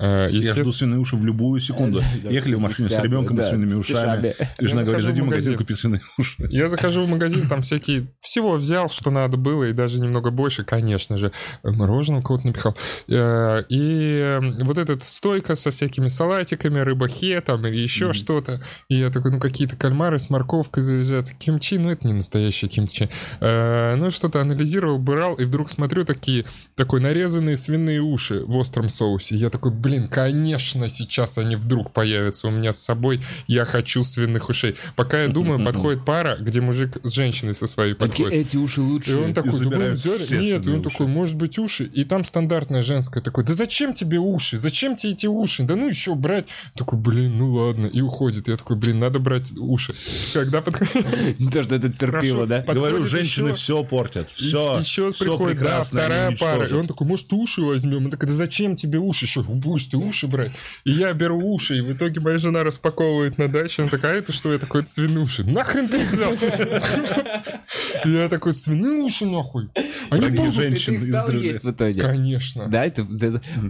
[0.00, 2.02] Э, Я жду свиные уши в любую секунду.
[2.30, 4.34] Ехали в машине с ребенком и свиными ушами.
[4.58, 6.34] И жена говорит, зайди в магазин, купи свиные уши.
[6.50, 8.06] Я захожу в магазин, там всякие...
[8.20, 11.32] Всего взял, что надо было, и даже немного больше, конечно же.
[11.62, 12.76] Мороженого кого-то напихал.
[13.08, 18.60] Э, И э, вот эта стойка со всякими салатиками, рыба-хе там, или еще что-то.
[18.88, 21.30] И я такой, ну, какие-то кальмары с морковкой заезжают.
[21.38, 23.08] Кимчи, ну, это не настоящий кимчи.
[23.40, 26.44] Э, Ну, что-то анализировал, брал, и вдруг смотрю такие,
[26.74, 29.34] такой нарезанные свиные уши в остром соусе.
[29.36, 33.20] Я такой, блин, конечно, сейчас они вдруг появятся у меня с собой.
[33.46, 34.76] Я хочу свиных ушей.
[34.96, 38.32] Пока я думаю, подходит пара, где мужик с женщиной со своей подходит.
[38.32, 39.16] эти уши И лучше.
[39.18, 40.40] он такой, да блин, взяли?
[40.42, 40.90] Нет, и он уши.
[40.90, 41.84] такой, может быть, уши?
[41.84, 44.58] И там стандартная женская такой, да зачем тебе уши?
[44.58, 45.62] Зачем тебе эти уши?
[45.62, 46.46] Да ну еще брать.
[46.74, 47.86] Такой, блин, ну ладно.
[47.86, 48.48] И уходит.
[48.48, 49.94] Я такой, блин, надо брать уши.
[50.34, 51.38] Когда подходит...
[51.40, 52.62] Не то, что это терпило, да?
[52.62, 54.30] Говорю, женщины еще- все портят.
[54.30, 56.66] Все, еще все приходит, да, вторая пара.
[56.66, 58.04] И он такой, может, уши возьмем?
[58.06, 59.26] Он такой, да зачем тебе уши?
[59.26, 59.42] Что,
[59.86, 60.52] ты уши брать?
[60.84, 63.82] И я беру уши, и в итоге моя жена распаковывает на даче.
[63.82, 64.52] Она такая, «А это что?
[64.52, 65.44] Я такой, это свинуши.
[65.44, 66.32] Нахрен ты их взял?
[68.04, 69.68] Я такой, свинуши нахуй.
[70.10, 70.54] Они Враги будут.
[70.54, 71.48] женщин Ты стал издревле.
[71.48, 72.00] есть в итоге.
[72.00, 72.68] Конечно.
[72.68, 73.06] Да, это...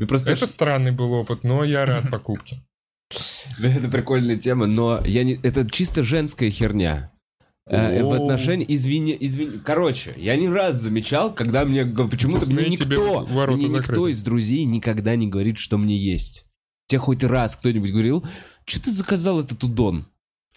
[0.09, 2.57] Просто Это странный был опыт, но я рад покупке.
[3.61, 5.35] Это прикольная тема, но я не...
[5.43, 7.11] это чисто женская херня.
[7.71, 9.61] Э, В отношении, извини, извини.
[9.65, 15.15] Короче, я не раз замечал, когда мне почему-то мне никто, мне никто из друзей никогда
[15.15, 16.47] не говорит, что мне есть.
[16.89, 18.25] Тебе хоть раз кто-нибудь говорил,
[18.65, 20.07] что ты заказал этот удон?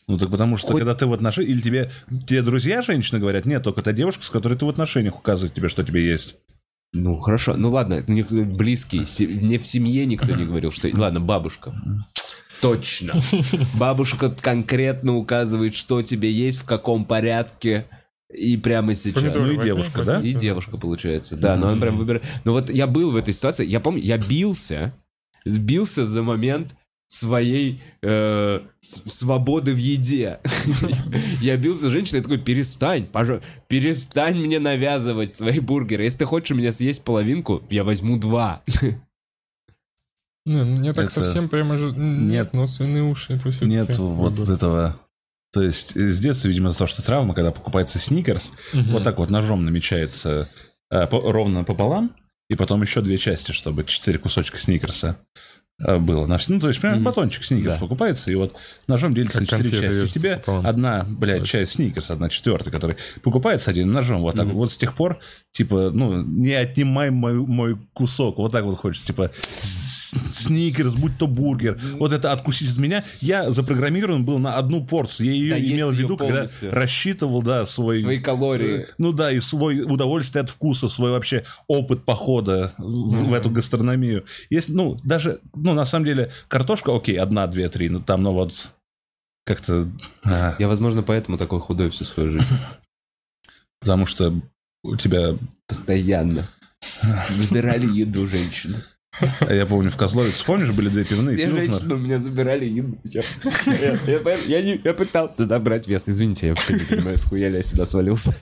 [0.08, 1.92] Ну так потому что Хоть- когда ты в отношениях, или тебе,
[2.28, 5.68] тебе друзья женщины говорят, нет, только та девушка, с которой ты в отношениях указывает тебе,
[5.68, 6.36] что тебе есть.
[6.94, 10.90] Ну хорошо, ну ладно, близкий, мне в семье никто не говорил, что...
[10.94, 11.74] Ладно, бабушка.
[12.64, 13.14] Точно.
[13.76, 17.86] Бабушка конкретно указывает, что тебе есть, в каком порядке,
[18.34, 19.22] и прямо сейчас.
[19.22, 20.14] Помидоры Ну и возьми, девушка, возьми.
[20.14, 20.22] да?
[20.22, 21.36] И девушка, получается.
[21.38, 22.26] Да, но она прям выбирает.
[22.46, 24.94] Но вот я был в этой ситуации, я помню, я бился,
[25.46, 26.76] бился за момент
[27.08, 30.40] своей э, свободы в еде.
[31.42, 36.06] Я бился с женщиной, я такой, перестань, пожалуйста, перестань мне навязывать свои бургеры.
[36.06, 38.64] Если ты хочешь у меня съесть половинку, я возьму два.
[40.46, 41.92] Не, ну, мне так Это- совсем прямо же...
[41.96, 45.00] Нет, но свиные уши, это все Нет вот этого...
[45.54, 49.20] То есть э, с детства, видимо, из-за того, что травма, когда покупается сникерс, вот так
[49.20, 50.50] вот ножом намечается
[50.92, 52.16] э, по- ровно пополам,
[52.50, 55.18] и потом еще две части, чтобы четыре кусочка сникерса
[55.80, 56.26] э, было.
[56.26, 57.04] На Ну, то есть, прям Мгм.
[57.04, 57.80] батончик сникерс Да.
[57.80, 58.56] покупается, и вот
[58.88, 59.86] ножом делится Как на четыре части.
[59.86, 60.66] У режется тебя пополам.
[60.66, 61.60] одна, блядь, Точно.
[61.60, 64.48] часть сникерс, одна четвертая, который покупается один ножом вот так.
[64.48, 64.56] Мгм.
[64.56, 65.20] Вот с тех пор,
[65.52, 68.38] типа, ну, не отнимай мой, мой кусок.
[68.40, 69.30] Вот так вот хочется, типа,
[70.34, 71.80] сникерс, будь то бургер.
[72.00, 73.04] Вот это откусить от меня.
[73.22, 75.28] Я запрограммирован был на одну порцию.
[75.28, 78.02] Я ее Да, имел в виду, когда рассчитывал, да, свой...
[78.02, 78.88] Свои калории.
[78.98, 84.26] Ну да, и свой удовольствие от вкуса, свой вообще опыт похода в, в эту гастрономию.
[84.50, 88.34] Есть, ну, даже, ну, на самом деле, картошка, окей, одна, две, три, ну, там, ну,
[88.34, 88.54] вот,
[89.46, 89.90] как-то...
[90.24, 92.46] а, Я, возможно, поэтому такой худой всю свою жизнь.
[93.84, 94.34] потому что
[94.84, 95.38] у тебя...
[95.68, 96.50] Постоянно.
[97.30, 98.84] Забирали еду женщины.
[99.20, 101.38] А Я помню, в Козловице, помнишь, были две пивные?
[101.38, 102.98] Все женщины у меня забирали еду.
[103.04, 106.10] Я, пытался набрать вес.
[106.10, 108.36] Извините, я вообще не понимаю, с хуя я сюда свалился.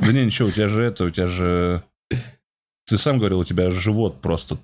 [0.00, 1.82] Да не, ничего, у тебя же это, у тебя же...
[2.86, 4.58] Ты сам говорил, у тебя живот просто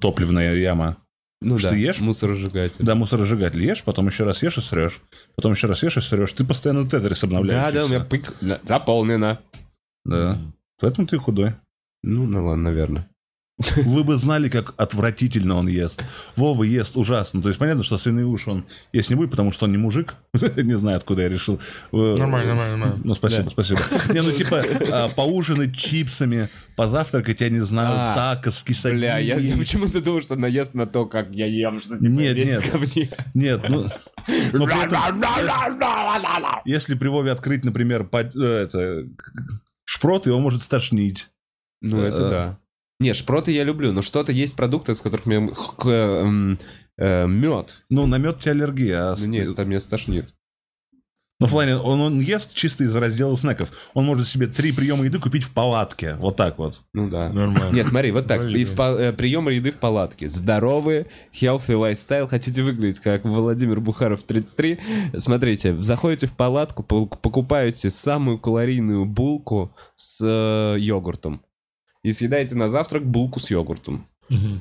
[0.00, 0.96] топливная яма.
[1.40, 2.00] Ну Что да, ешь?
[2.00, 2.84] мусоросжигатель.
[2.84, 5.00] Да, мусоросжигатель ешь, потом еще раз ешь и срешь.
[5.36, 6.32] Потом еще раз ешь и срешь.
[6.32, 7.74] Ты постоянно тетрис Да, обновляешь.
[7.74, 9.40] да, у меня пык да, заполнено.
[10.04, 10.40] Да.
[10.80, 11.54] Поэтому ты худой.
[12.02, 13.08] Ну, ну ладно, наверное.
[13.76, 16.00] Вы бы знали, как отвратительно он ест.
[16.36, 17.42] Вова ест ужасно.
[17.42, 20.14] То есть понятно, что свиные уши он есть не будет, потому что он не мужик.
[20.56, 21.58] Не знаю, откуда я решил.
[21.92, 23.00] Э, Нормально, нормально, нормально.
[23.02, 23.80] Ну, спасибо, спасибо.
[24.12, 24.62] Не, ну, типа,
[24.92, 30.36] а, поужинать чипсами, позавтракать, я не знаю, А, тако с Бля, я, почему-то думал, что
[30.36, 33.18] наезд на то, как я ем, что типа Нет, весь нет.
[33.34, 33.88] Нет, ну...
[34.52, 39.04] но при этом, если при Вове открыть, например, по- э, это,
[39.84, 41.28] шпрот, его может стошнить.
[41.80, 42.58] Ну, это Э, да.
[43.00, 45.38] Не, шпроты я люблю, но что-то есть продукты, из которых мне
[46.98, 47.74] мед.
[47.90, 49.12] Ну, на мед у тебя аллергия.
[49.12, 50.34] а Ну, не, это меня стошнит.
[51.40, 53.70] Ну, в плане, он, он ест чисто из раздела снеков.
[53.94, 56.14] Он может себе три приема еды купить в палатке.
[56.14, 56.82] Вот так вот.
[56.92, 57.28] Ну да.
[57.28, 57.72] Нормально.
[57.72, 58.42] Не, смотри, вот так.
[58.42, 60.26] И в э, приемы еды в палатке.
[60.26, 62.26] Здоровый, healthy lifestyle.
[62.26, 64.80] Хотите выглядеть как Владимир Бухаров 33?
[65.16, 71.40] Смотрите, заходите в палатку, покупаете самую калорийную булку с э, йогуртом.
[72.08, 74.06] И съедаете на завтрак булку с йогуртом.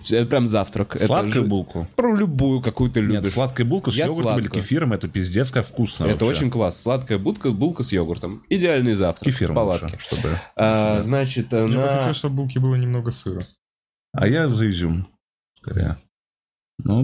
[0.03, 0.95] Всё, Это прям завтрак.
[0.95, 1.87] Это Сладкую же- булку?
[1.95, 3.33] Про любую, какую ты Нет, любишь.
[3.33, 4.61] сладкая булка с Я йогуртом или сладкую.
[4.63, 6.39] кефиром, это пиздец как вкусно Это вообще.
[6.41, 6.81] очень класс.
[6.81, 8.43] Сладкая булка, булка с йогуртом.
[8.49, 9.87] Идеальный завтрак Кефиром в палатке.
[9.93, 10.39] лучше, чтобы...
[10.55, 11.97] А, значит, Я бы на...
[11.97, 13.45] хотел, чтобы в булке было немного сыра.
[14.13, 15.05] А я за изюм.
[15.61, 15.97] Скорее.
[16.83, 17.03] Ну,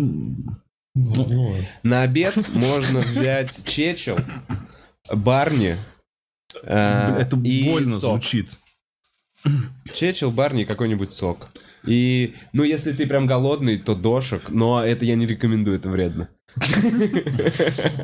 [0.95, 1.13] Ну,
[1.43, 1.67] ладно.
[1.83, 4.17] На обед можно взять чечел,
[5.11, 5.75] барни
[6.63, 8.11] э, это больно сок.
[8.21, 8.49] звучит.
[9.93, 11.49] Чечел, барни какой-нибудь сок.
[11.85, 16.29] И, ну, если ты прям голодный, то дошек, но это я не рекомендую, это вредно.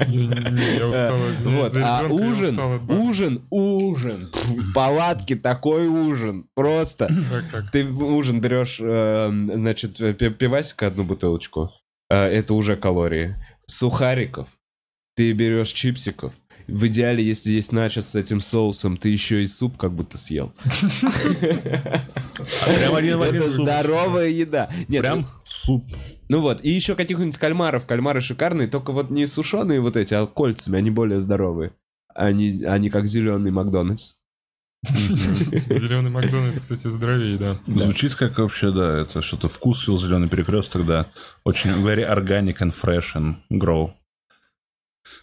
[0.07, 1.11] Я
[1.43, 2.59] Вот, а ужин,
[2.89, 4.27] ужин, ужин.
[4.33, 6.45] В палатке такой ужин.
[6.55, 7.09] Просто.
[7.71, 11.71] Ты ужин берешь, э, значит, пи- пивасика одну бутылочку.
[12.09, 13.35] Э, Это уже калории.
[13.65, 14.47] Сухариков.
[15.15, 16.33] Ты берешь чипсиков.
[16.71, 20.53] В идеале, если есть начос с этим соусом, ты еще и суп как будто съел.
[22.65, 23.63] Прям один в один суп.
[23.63, 24.69] здоровая еда.
[24.87, 25.85] Нет, Прям ну- суп.
[26.29, 27.85] ну вот, и еще каких-нибудь кальмаров.
[27.85, 31.71] Кальмары шикарные, только вот не сушеные вот эти, а кольцами, они более здоровые.
[32.13, 34.13] Они, они как зеленый Макдональдс.
[34.87, 37.57] Зеленый Макдональдс, кстати, здоровее, да.
[37.67, 41.07] Звучит как вообще, да, это что-то вкус зеленый перекресток, да.
[41.43, 43.91] Очень very organic and fresh and grow.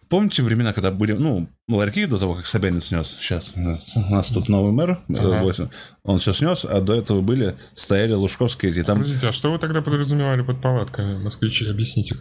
[0.09, 3.09] Помните времена, когда были, ну, ларьки до того, как Собянин снес?
[3.21, 5.71] Сейчас, у нас тут новый мэр, э, Ага.
[6.05, 9.59] он все снес, а до этого были, стояли лужковские эти, там, Подождите, а что вы
[9.59, 11.69] тогда подразумевали под палатками, москвичи?
[11.69, 12.15] Объясните.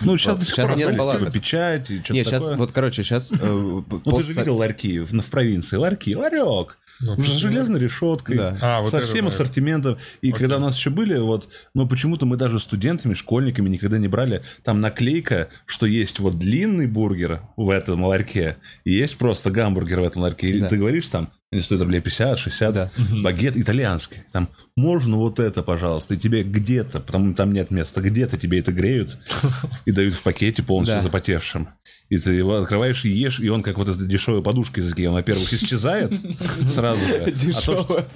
[0.00, 1.20] Ну, сейчас до сих Сейчас пор нет палаток.
[1.20, 2.56] типа, печать и что-то Не, сейчас, такое.
[2.58, 3.30] вот, короче, сейчас...
[3.30, 8.58] Ну, ты же видел ларьки в, в провинции, ларьки, ларек, Ну, с железной решеткой, Да.
[8.60, 9.98] А, вот со всем ассортиментом.
[10.22, 10.38] И Окей.
[10.40, 14.42] когда у нас еще были, вот, ну почему-то мы даже студентами, школьниками никогда не брали.
[14.64, 20.04] Там наклейка, что есть вот длинный бургер в этом ларьке, и есть просто гамбургер в
[20.04, 20.48] этом ларьке.
[20.50, 20.68] И Да.
[20.68, 22.90] ты говоришь там, они стоят рублей 50, 60, Да.
[22.96, 23.22] Мгм.
[23.22, 24.24] багет итальянский.
[24.32, 28.72] Там можно вот это, пожалуйста, и тебе где-то, потому там нет места, где-то тебе это
[28.72, 29.18] греют
[29.86, 31.02] и дают в пакете полностью Да.
[31.02, 31.68] запотевшим.
[32.10, 35.14] И ты его открываешь и ешь, и он как вот эта дешевая подушка из он,
[35.14, 36.12] во-первых, исчезает
[36.72, 37.14] сразу же.
[37.16, 38.06] А, то, что- Дешевая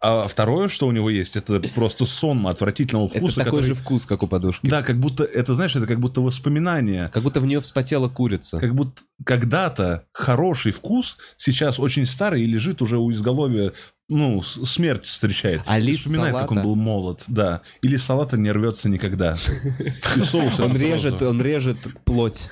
[0.00, 3.66] а второе, что у него есть, это просто сон отвратительного Это вкуса, такой который...
[3.66, 4.66] же вкус, как у подушки.
[4.66, 7.10] Да, как будто, это, знаешь, это как будто воспоминание.
[7.12, 8.58] Как будто в нее вспотела курица.
[8.58, 13.72] Как будто когда-то хороший вкус сейчас очень старый и лежит уже у изголовья,
[14.10, 15.62] ну, смерть встречает.
[15.66, 16.66] А лист вспоминает, как он салата?
[16.68, 17.62] был молод, да.
[17.80, 19.36] Или салата не рвется никогда.
[20.16, 22.50] И соус Он режет, он режет плоть.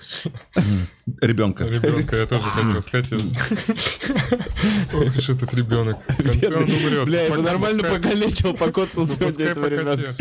[1.20, 1.64] Ребенка.
[1.64, 3.12] Ребенка я тоже хотел сказать.
[4.94, 5.98] Ох уж этот ребенок.
[6.06, 7.05] В конце он умрет.
[7.06, 10.14] Бля, его нормально покалечил, покоцал ну, сегодня этого ребенка.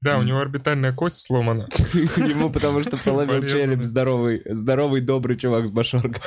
[0.00, 1.68] Да, у него орбитальная кость сломана.
[2.16, 6.20] Ему потому что проломил череп здоровый, здоровый добрый чувак с башорга.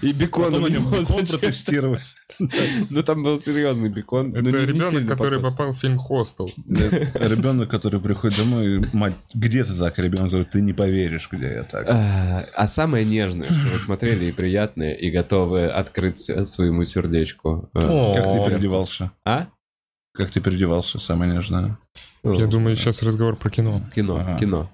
[0.00, 2.02] И бекон у него протестировали.
[2.88, 4.34] Ну там был серьезный бекон.
[4.34, 6.50] Это ребенок, который попал в фильм «Хостел».
[6.66, 9.98] Ребенок, который приходит домой, и мать, где ты так?
[9.98, 11.86] Ребенок говорит, ты не поверишь, где я так.
[11.88, 16.18] А а самое нежное, что вы смотрели и приятное, и готовы открыть
[16.48, 17.70] своему сердечку.
[17.74, 19.10] э, Как ты переодевался?
[19.24, 19.48] А?
[20.14, 21.78] Как ты переодевался, самое нежное?
[22.24, 23.82] Я думаю, сейчас разговор про кино.
[23.94, 24.38] Кино, Ага.
[24.38, 24.70] кино.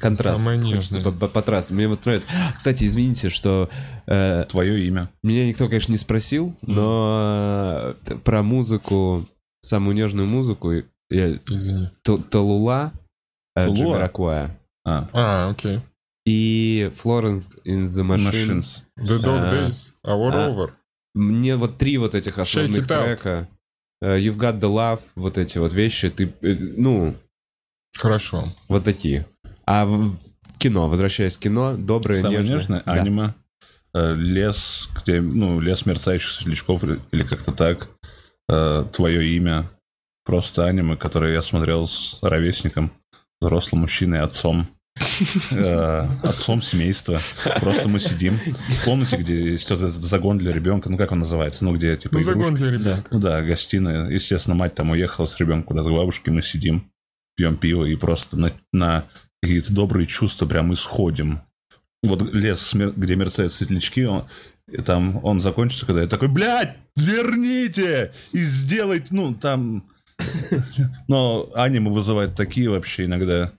[0.00, 0.38] Контраст.
[0.38, 1.02] Самое нежное.
[1.02, 1.70] по- по- Потрасс.
[1.70, 2.26] Мне вот нравится.
[2.56, 3.68] Кстати, извините, что
[4.06, 5.10] э, Твое имя.
[5.22, 9.28] меня никто, конечно, не спросил, но э, про музыку,
[9.60, 10.72] самую нежную музыку,
[11.10, 11.90] я Извини.
[12.02, 12.92] Т- Талула,
[13.54, 13.68] э,
[14.84, 15.80] А, А, окей.
[16.26, 18.30] и Florence in the Machine.
[18.32, 18.66] Machines.
[18.98, 19.54] The Dog А.
[19.54, 19.92] Days.
[20.04, 20.48] Our А.
[20.50, 20.70] Over.
[21.14, 23.46] Мне вот три вот этих основных трека.
[24.02, 27.16] Э, You've Got the Love, вот эти вот вещи, ты, э, ну,
[27.96, 28.44] Хорошо.
[28.68, 29.26] вот такие.
[29.66, 29.88] А
[30.58, 32.58] кино, возвращаясь к кино, доброе, Самое нежное.
[32.58, 32.92] нежное Да.
[32.92, 33.34] аниме.
[33.94, 37.88] Э, Лес, где, ну, лес мерцающих светлячков или- как-то так.
[38.48, 39.70] Твое имя.
[40.24, 42.92] Просто аниме, которое я смотрел с ровесником,
[43.40, 44.68] взрослым мужчиной, отцом.
[45.52, 47.22] Э, Отцом семейства.
[47.60, 48.38] Просто мы сидим
[48.68, 50.90] в комнате, где есть этот загон для ребенка.
[50.90, 51.64] Ну, как он называется?
[51.64, 53.08] Ну, где типа Ну, загон для ребенка.
[53.10, 54.08] Ну да, гостиная.
[54.10, 56.90] Естественно, мать там уехала с ребенком куда-то к бабушке, мы сидим,
[57.36, 59.08] пьем пиво и просто на, на
[59.42, 61.42] какие-то добрые чувства прям исходим.
[62.02, 64.24] Вот лес, где мерцают светлячки, он,
[64.70, 69.84] и там он закончится, когда я такой, блядь, верните и сделайте, ну, там...
[71.08, 73.52] Но аниме вызывает такие вообще иногда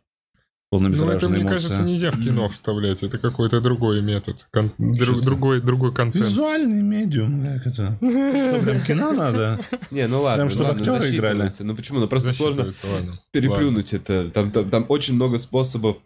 [0.74, 1.56] Ну, полнометражные это, мне эмоции.
[1.56, 3.04] кажется, нельзя в кино вставлять.
[3.04, 4.48] Это какой-то другой метод.
[4.52, 6.26] Кон- дру- другой, другой контент.
[6.26, 7.98] Визуальный медиум, как это?
[8.02, 9.60] Что, прям кино надо?
[9.92, 11.52] Не, ну ладно, Прям, ну чтобы ладно, актеры играли.
[11.60, 12.00] Ну почему?
[12.00, 13.20] Ну просто сложно ладно.
[13.32, 14.30] переплюнуть это.
[14.32, 15.98] Там, там, там очень много способов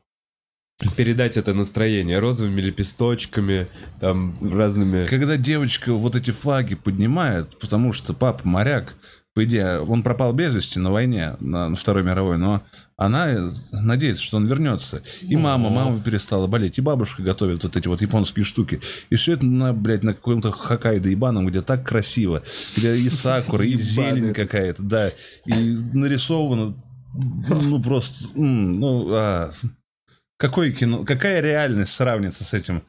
[0.95, 3.67] передать это настроение розовыми лепесточками,
[3.99, 5.07] там разными.
[5.07, 8.95] Когда девочка вот эти флаги поднимает, потому что папа моряк,
[9.37, 12.63] по идее, он пропал без вести на войне, на, на Второй мировой, но
[12.95, 15.03] она надеется, что он вернется.
[15.21, 18.81] И мама, мама перестала болеть, и бабушка готовит вот эти вот японские штуки.
[19.11, 22.41] И все это на, блядь, на каком-то Хоккайдо ебаном, где так красиво,
[22.75, 25.11] где и сакура, и зелень какая-то, да,
[25.45, 26.73] и нарисовано,
[27.13, 29.51] ну, просто, ну, а,
[30.37, 32.81] какое кино, какая реальность сравнится с этим?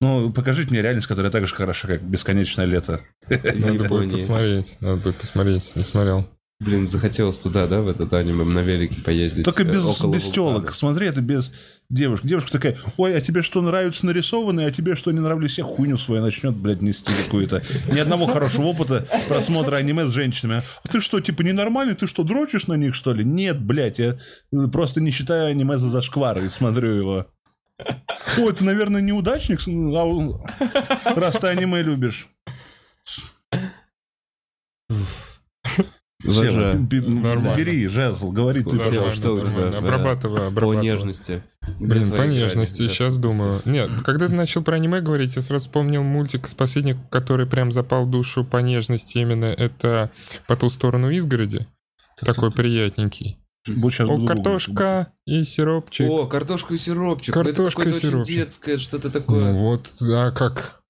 [0.00, 3.02] Ну, покажите мне реальность, которая так же хороша, как «Бесконечное лето».
[3.28, 4.76] Надо будет посмотреть.
[4.80, 5.76] Надо будет посмотреть.
[5.76, 6.28] Не смотрел.
[6.58, 9.44] Блин, захотелось туда, да, в этот аниме на велике поездить.
[9.44, 10.74] Только э, без, около без телок.
[10.74, 11.52] Смотри, это без
[11.90, 12.24] девушек.
[12.24, 15.52] Девушка такая, ой, а тебе что нравится нарисованное, а тебе что не нравится?
[15.52, 17.62] Все хуйню свою начнет, блядь, нести какую-то.
[17.92, 20.62] Ни одного хорошего опыта просмотра аниме с женщинами.
[20.82, 21.94] А ты что, типа, ненормальный?
[21.94, 23.22] Ты что, дрочишь на них, что ли?
[23.22, 24.16] Нет, блядь, я
[24.52, 27.26] э, просто не считаю аниме за зашквар и смотрю его.
[28.38, 29.60] Ой, ты, наверное, неудачник,
[29.94, 32.30] а раз ты аниме любишь.
[36.24, 37.54] Нормально.
[37.56, 38.76] бери жезл, говори ты.
[38.76, 39.74] Нормально, что у тебя, нормально.
[39.74, 41.42] э, Обрабатываю, По нежности.
[41.78, 43.60] Блин, по нежности, сейчас думаю.
[43.64, 48.06] Нет, когда ты начал про аниме говорить, я сразу вспомнил мультик последних, который прям запал
[48.06, 49.44] душу по нежности именно.
[49.46, 50.10] Это
[50.48, 51.66] «По ту сторону изгороди».
[52.18, 53.38] Такой приятненький.
[53.68, 56.08] Вот щас О, картошка и сиропчик.
[56.08, 57.34] О, картошка и сиропчик.
[57.34, 58.34] Ну, Картошка и какое-то очень сиропчик.
[58.36, 59.52] детское, что-то Ну такое.
[59.52, 60.80] вот, а как?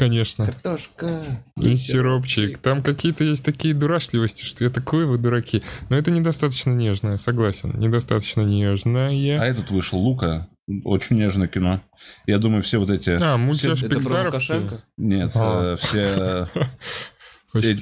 [0.00, 0.46] Конечно.
[0.46, 1.22] Картошка.
[1.60, 2.56] И сиропчик.
[2.56, 5.62] Там какие-то есть такие дурашливости, что я такой вы дураки.
[5.90, 7.74] Но это недостаточно нежное, согласен.
[7.78, 9.38] Недостаточно А нежное.
[9.38, 10.48] этот вышел, Лука.
[10.84, 11.82] Очень нежное кино.
[12.26, 13.10] Я думаю, все вот эти...
[13.10, 14.60] А, мультяш все- Пиксаровский.
[14.96, 15.74] Нет, А.
[15.74, 16.48] э, все...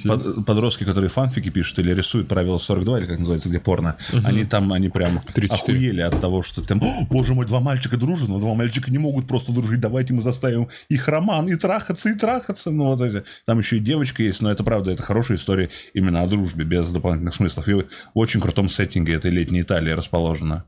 [0.09, 4.43] Под- подростки, которые фанфики пишут или рисуют правила 42, или как называется, где порно, они
[4.45, 5.77] там, они прям 34.
[5.77, 8.97] охуели от того, что там, «О, боже мой, два мальчика дружат, но два мальчика не
[8.97, 12.71] могут просто дружить, давайте мы заставим их роман и трахаться, и трахаться.
[12.71, 13.23] Ну, вот эти.
[13.45, 16.87] Там еще и девочка есть, но это правда, это хорошая история именно о дружбе, без
[16.91, 17.67] дополнительных смыслов.
[17.67, 20.65] И в очень крутом сеттинге этой летней Италии расположена.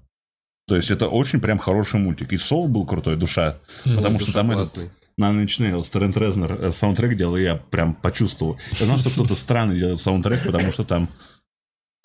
[0.67, 2.33] То есть это очень прям хороший мультик.
[2.33, 3.57] И Сол был крутой, душа.
[3.83, 4.91] Потому что душа там этот классный.
[5.21, 8.59] На Nine Nails Трент Резнер э, саундтрек делал, и я прям почувствовал.
[8.79, 11.09] Я знал, что кто-то странный делает саундтрек, потому что там,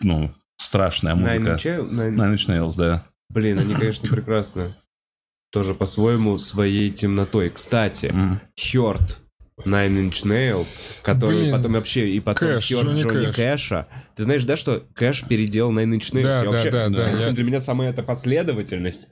[0.01, 1.59] ну, страшная музыка.
[1.69, 3.07] Nine- Nine Inch Nails, да.
[3.29, 4.73] Блин, они, конечно, прекрасны.
[5.53, 7.51] Тоже по-своему своей темнотой.
[7.51, 8.41] Кстати, М.
[8.61, 9.21] Hurt
[9.65, 11.53] Nine Inch Nails, который Блин.
[11.57, 13.35] потом вообще и потом Кэш, Hurt Джонни Джонни, Кэш.
[13.37, 13.87] Кэша.
[14.15, 16.23] Ты знаешь, да, что Кэш переделал Nine Inch Nails?
[16.23, 19.09] Да, Я да, вообще- да, да, я- Для меня самая эта последовательность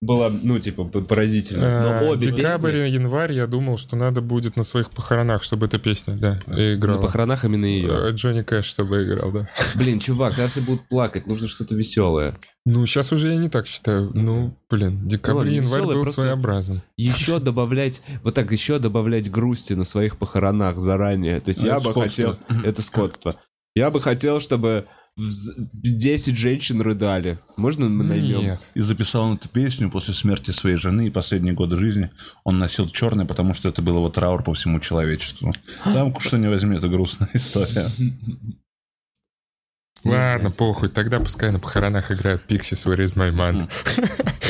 [0.00, 0.06] Да.
[0.06, 1.82] была, ну, типа, п- поразительна.
[1.82, 2.88] Но Э, обе Декабрь песни...
[2.88, 6.74] и январь я думал, что надо будет на своих похоронах, чтобы эта песня, да, На
[6.74, 7.00] играла.
[7.00, 8.08] похоронах именно ее.
[8.08, 9.48] Э, Джонни Кэш, чтобы играл, да.
[9.74, 12.32] Блин, чувак, когда все будут плакать, нужно что-то веселое.
[12.64, 14.10] Ну, сейчас уже я не так считаю.
[14.14, 16.82] Ну, блин, декабрь ладно, и январь весёлый, был своеобразным.
[16.96, 21.40] Еще добавлять, вот так, еще добавлять грусти на своих похоронах заранее.
[21.40, 22.36] То есть я бы хотел...
[22.64, 23.36] Это скотство.
[23.74, 24.86] Я бы хотел, чтобы
[25.18, 27.38] 10 женщин рыдали.
[27.56, 28.40] Можно мы наймем?
[28.40, 28.60] Нет.
[28.74, 32.10] И записал он эту песню после смерти своей жены и последние годы жизни.
[32.44, 35.52] Он носил черный, потому что это был его траур по всему человечеству.
[35.82, 37.90] Там что не возьми, это грустная история.
[40.04, 43.68] Ладно, похуй, тогда пускай на похоронах играют Pixies Where is my man.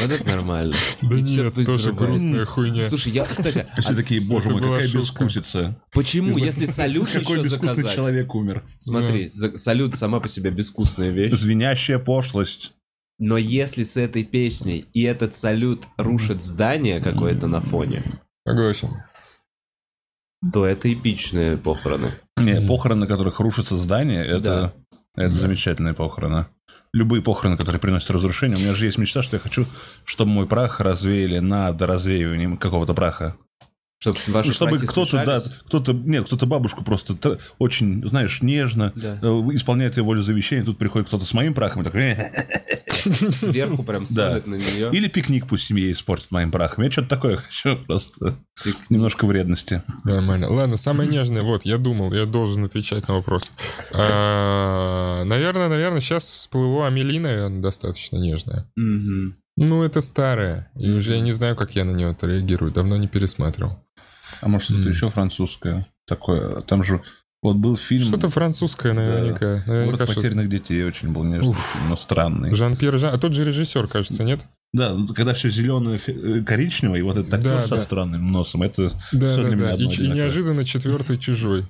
[0.03, 0.77] Вот это нормально.
[1.03, 2.87] Да нет, тоже грустная хуйня.
[2.87, 4.99] Слушай, я, кстати, Все а такие, боже мой, какая шутка.
[4.99, 5.83] безвкусица.
[5.93, 7.95] почему, если салют еще заказать?
[7.95, 8.65] человек умер.
[8.79, 11.33] Смотри, салют сама по себе безвкусная вещь.
[11.33, 12.73] Звенящая пошлость.
[13.19, 19.03] Но если с этой песней и этот салют рушит здание какое-то на фоне, Согласен.
[20.53, 22.13] то это эпичные похороны.
[22.37, 24.75] Не, похороны, на которых рушится здание, это,
[25.19, 25.41] это Да.
[25.41, 26.47] замечательные похороны.
[26.95, 28.57] Любые похороны, которые приносят разрушение.
[28.57, 29.67] У меня же есть мечта, что я хочу,
[30.05, 33.37] чтобы мой прах развеяли над развеиванием какого-то праха.
[34.01, 39.19] Чтобы ваши Ну, чтобы кто-то, да, кто-то, нет, кто-то бабушку просто очень, знаешь, нежно Да.
[39.21, 42.17] э, исполняет ее волю завещания, тут приходит кто-то с моим прахом и такой,
[43.33, 44.31] Сверху прям Да.
[44.31, 44.91] солят на нее.
[44.93, 46.85] или пикник пусть семье испортит моим прахом.
[46.85, 48.37] Я что-то такое хочу, просто
[48.89, 49.83] немножко вредности.
[50.05, 50.49] Нормально.
[50.49, 53.51] Ладно, самое нежное, вот, я думал, я должен отвечать на вопрос.
[53.93, 58.71] А, Наверное, наверное, сейчас всплыло Амели, наверное, достаточно нежная.
[58.77, 63.09] Ну, это старая, и уже я не знаю, как я на нее реагирую, давно не
[63.09, 63.85] пересматривал.
[64.41, 64.89] А может, что-то М.
[64.95, 66.61] еще французское такое.
[66.63, 67.03] Там же
[67.43, 69.63] вот был фильм Что-то французское наверняка.
[69.67, 71.55] наверняка «Город потерянных детей» очень был нежный,
[71.89, 72.55] но странный.
[72.55, 73.15] Жан-Пьер Жан...
[73.15, 74.41] А тот же режиссер, кажется, нет?
[74.73, 77.81] Да, ну, когда все зеленое, э, коричневое, и вот этот актер Да, со да.
[77.83, 79.75] странным носом, это Да, все да, для меня да.
[79.75, 81.65] одно И, и неожиданно четвертый чужой.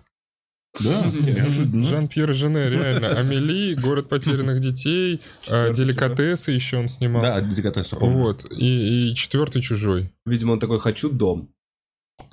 [0.80, 1.88] Да, неожиданно.
[1.88, 3.08] Жан-Пьер Жене, реально.
[3.10, 7.20] Амели, город потерянных детей, а, деликатесы еще он снимал.
[7.20, 8.16] Да, деликатесы, помню.
[8.18, 8.44] Вот.
[8.52, 10.10] И, и четвертый чужой.
[10.26, 11.50] Видимо, он такой, хочу дом.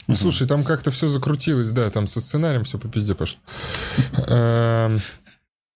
[0.08, 3.40] Ну, слушай, там как-то все закрутилось, да, там со сценарием все по пизде пошло.
[4.28, 4.98] Эм,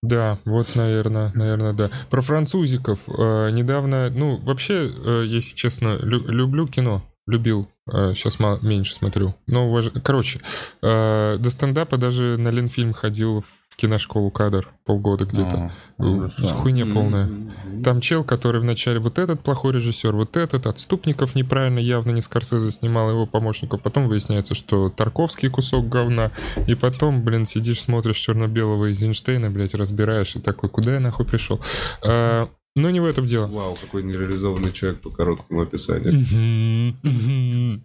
[0.02, 1.90] Да, вот, наверное, наверное, да.
[2.08, 7.68] Про французиков э, недавно, ну, вообще, э, если честно, лю- люблю кино, любил.
[7.86, 9.34] Сейчас меньше смотрю.
[9.46, 10.40] Но, уваж- короче,
[10.80, 15.72] э, до стендапа даже на Ленфильм ходил в киношколу кадр полгода где-то.
[15.98, 16.28] А.
[16.60, 17.30] Хуйня полная.
[17.82, 22.72] Там чел, который вначале вот этот плохой режиссер, вот этот, отступников неправильно, явно не Скорсезе
[22.72, 23.80] снимал его помощников.
[23.82, 26.30] Потом выясняется, что Тарковский кусок говна.
[26.66, 31.60] И потом, блин, сидишь, смотришь черно-белого Эйзенштейна, блядь, разбираешь и такой, куда я нахуй пришел?
[32.04, 33.46] А, но не в этом дело.
[33.46, 36.14] Вау, какой нереализованный человек по короткому описанию.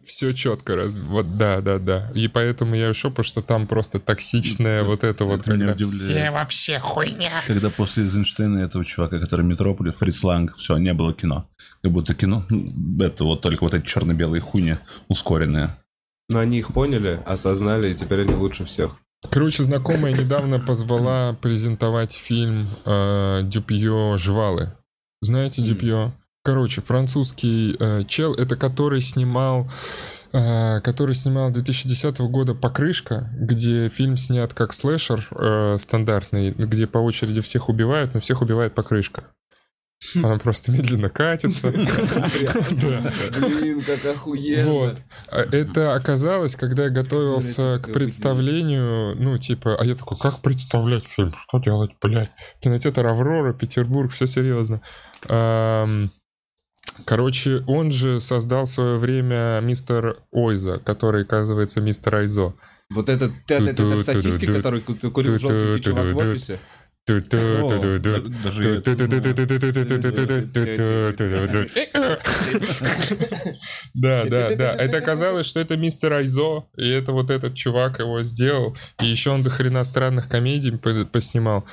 [0.05, 0.75] Все четко.
[0.75, 2.11] раз- Вот, да, да, да.
[2.13, 6.79] И поэтому я ушел, потому что там просто токсичная вот это вот, когда все вообще
[6.79, 7.43] хуйня.
[7.47, 11.49] Когда после Эйзенштейна этого чувака, который Метрополи, Фриц Ланг, все, не было кино.
[11.81, 14.75] Как будто кино, м, это вот только вот эти черно-белые хуйни
[15.07, 15.75] ускоренные.
[16.29, 18.97] Но они их поняли, осознали, и теперь они лучше всех.
[19.29, 24.73] Короче, знакомая недавно позвала презентовать фильм э, Дюпье «Жвалы».
[25.21, 26.13] Знаете Дюпье?
[26.43, 29.67] Короче, французский э, чел, это который снимал
[30.31, 36.99] э, который снимал 2010 года «Покрышка», где фильм снят как слэшер э, стандартный, где по
[36.99, 39.23] очереди всех убивают, но всех убивает покрышка.
[40.15, 41.71] Она просто медленно катится.
[41.71, 44.71] Блин, как охуенно.
[44.71, 44.97] Вот.
[45.29, 51.05] А Это оказалось, когда я готовился к представлению, ну, типа, а я такой, как представлять
[51.05, 51.33] фильм?
[51.47, 52.31] Что делать, блядь?
[52.61, 54.81] Кинотеатр «Аврора», Петербург, все серьезно.
[57.03, 62.55] Короче, он же создал в свое время мистер Ойза, который, оказывается, мистер Айзо.
[62.89, 66.59] Вот этот, это, это, это сосиски, который ку- курил желтенький чувак в офисе.
[73.93, 74.71] Да, да, да.
[74.71, 78.75] Это оказалось, что это мистер Айзо, и это вот этот чувак его сделал.
[79.01, 81.65] И еще он до хрена странных комедий по- поснимал.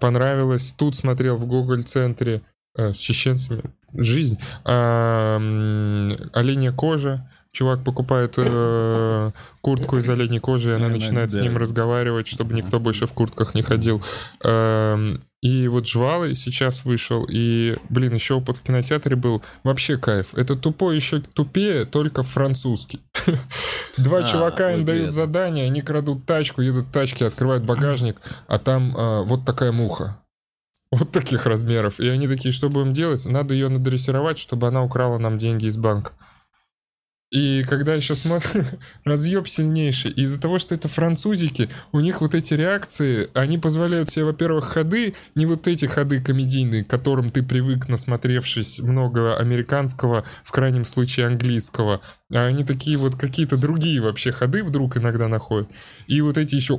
[0.00, 2.42] Понравилось, тут смотрел в Гоголь-центре
[2.76, 3.62] э, с чеченцами
[3.94, 4.38] жизнь.
[4.64, 7.28] М, оленья кожа.
[7.52, 9.30] Чувак покупает э,
[9.60, 13.54] куртку из оленей кожи, и она начинает с ним разговаривать, чтобы никто больше в куртках
[13.54, 14.02] не ходил.
[14.42, 19.42] Эм, И вот «Жвалы» сейчас вышел, и, блин, еще опыт в кинотеатре был.
[19.64, 20.34] Вообще кайф.
[20.34, 23.00] Это тупой еще тупее, только французский.
[23.98, 28.16] Два А, чувака им дают задание, они крадут тачку, едут в тачке, открывают багажник,
[28.46, 30.16] а там э, вот такая муха.
[30.90, 32.00] Вот таких размеров.
[32.00, 33.24] И они такие, что будем делать?
[33.26, 36.12] Надо ее надрессировать, чтобы она украла нам деньги из банка.
[37.32, 38.64] И когда еще смотрю,
[39.04, 40.10] разъеб сильнейший.
[40.10, 44.66] И из-за того, что это французики, у них вот эти реакции, они позволяют себе, во-первых,
[44.66, 50.84] ходы, не вот эти ходы комедийные, к которым ты привык, насмотревшись много американского, в крайнем
[50.84, 52.02] случае английского.
[52.30, 55.70] А они такие вот какие-то другие вообще ходы вдруг иногда находят.
[56.06, 56.78] И вот эти еще...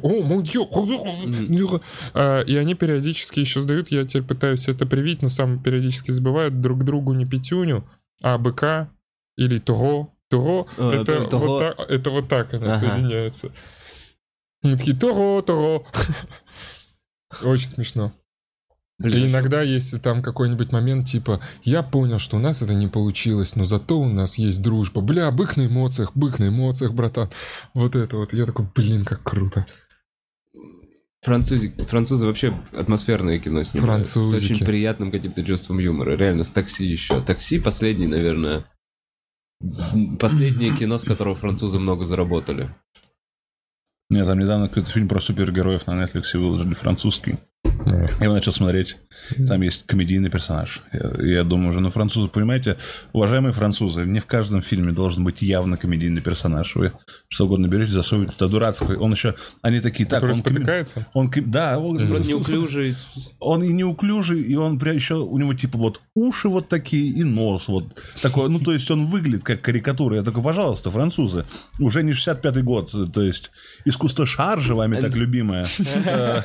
[2.13, 6.61] А, И они периодически еще сдают, я теперь пытаюсь это привить, но сам периодически забывают
[6.61, 7.83] друг другу не пятюню,
[8.21, 8.91] а быка
[9.35, 10.13] или того.
[10.33, 11.37] Того, А, это.
[11.37, 12.79] Вот так, это вот так она Ага.
[12.79, 13.51] соединяется.
[14.63, 15.85] Они такие, того, того.
[17.43, 18.11] Очень смешно.
[18.99, 22.87] И Блин, иногда, если там какой-нибудь момент, типа, я понял, что у нас это не
[22.87, 25.01] получилось, но зато у нас есть дружба.
[25.01, 27.29] Бля, бык на эмоциях, бык на эмоциях, братан.
[27.75, 28.33] Вот это вот.
[28.33, 29.67] Я такой, блин, как круто.
[31.21, 34.07] Французы, французы вообще атмосферное кино снимают.
[34.07, 34.53] С Французики.
[34.53, 36.15] очень приятным каким-то чувством юмора.
[36.17, 37.21] Реально, с такси еще.
[37.21, 38.65] Такси последний, наверное.
[40.19, 42.73] Последнее кино, с которого французы много заработали.
[44.09, 47.37] Нет, там недавно какой-то фильм про супергероев на Netflix выложили, французский.
[47.85, 48.97] Я его начал смотреть.
[49.47, 50.81] Там есть комедийный персонаж.
[50.91, 52.77] Я, я думаю уже, ну, французы, понимаете,
[53.13, 56.75] уважаемые французы, не в каждом фильме должен быть явно комедийный персонаж.
[56.75, 56.93] Вы
[57.27, 58.97] что угодно берете, засовываете это дурацкое.
[58.97, 61.07] Он еще, они такие, так, Который он, спотыкается?
[61.13, 62.93] он, да, он, Вроде неуклюжий.
[63.39, 67.23] он и неуклюжий, и он прям еще, у него типа вот уши вот такие, и
[67.23, 70.15] нос вот такой, ну, то есть он выглядит как карикатура.
[70.17, 71.45] Я такой, пожалуйста, французы,
[71.79, 73.51] уже не 65-й год, то есть
[73.85, 75.67] искусство шаржа вами так любимое,
[76.05, 76.41] э,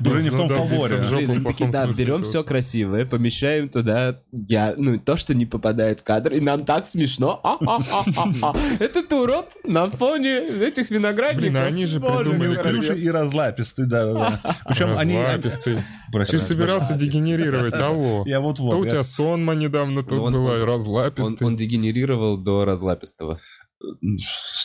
[0.00, 1.26] уже не в том Жопу.
[1.26, 6.02] Блин, такие, да, берем все красивое, помещаем туда я, ну, то, что не попадает в
[6.02, 7.40] кадр, и нам так смешно.
[8.80, 11.42] Этот урод на фоне этих виноградников.
[11.42, 14.56] Блин, они же придумали Неуклюжий и разлапистый, да, да, да.
[14.66, 15.18] Причем они...
[15.18, 15.82] Разлапистый.
[16.28, 18.24] Ты собирался дегенерировать, алло.
[18.26, 18.74] Я вот-вот.
[18.74, 21.46] У тебя сонма недавно тут была, разлапистый.
[21.46, 23.38] он дегенерировал до разлапистого.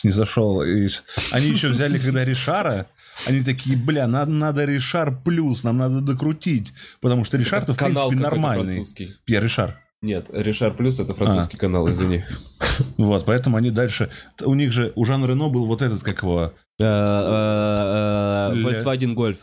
[0.00, 0.62] снизошел.
[0.62, 0.88] И
[1.32, 2.86] они еще взяли, когда Ришара,
[3.26, 6.72] они такие, бля, надо, надо Ришар плюс, нам надо докрутить.
[7.00, 8.84] Потому что Ришар-то, в принципе, нормальный.
[9.24, 9.80] Пьер Ришар.
[10.02, 12.24] Нет, Ришар Плюс это французский канал, извини.
[12.98, 14.10] Вот, поэтому они дальше...
[14.42, 16.52] У них же, у Жана Рено был вот этот, как его...
[16.78, 19.36] Э, э, э, Volkswagen Golf.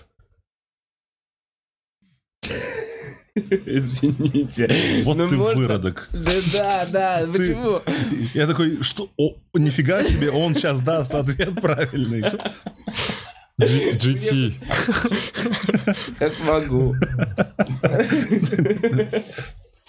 [3.36, 5.02] Извините.
[5.06, 6.10] Вот Ну, ты можно- выродок.
[6.12, 7.82] Да, да, да, почему?
[8.34, 9.10] Я такой, что?
[9.18, 12.24] О, нифига себе, он сейчас даст ответ правильный.
[13.60, 14.54] GT.
[16.20, 16.96] Как могу.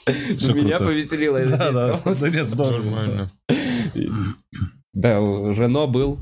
[0.07, 1.47] Меня повеселило.
[1.47, 3.31] Да, да, нет, здорово.
[4.93, 6.19] Да, Рено был.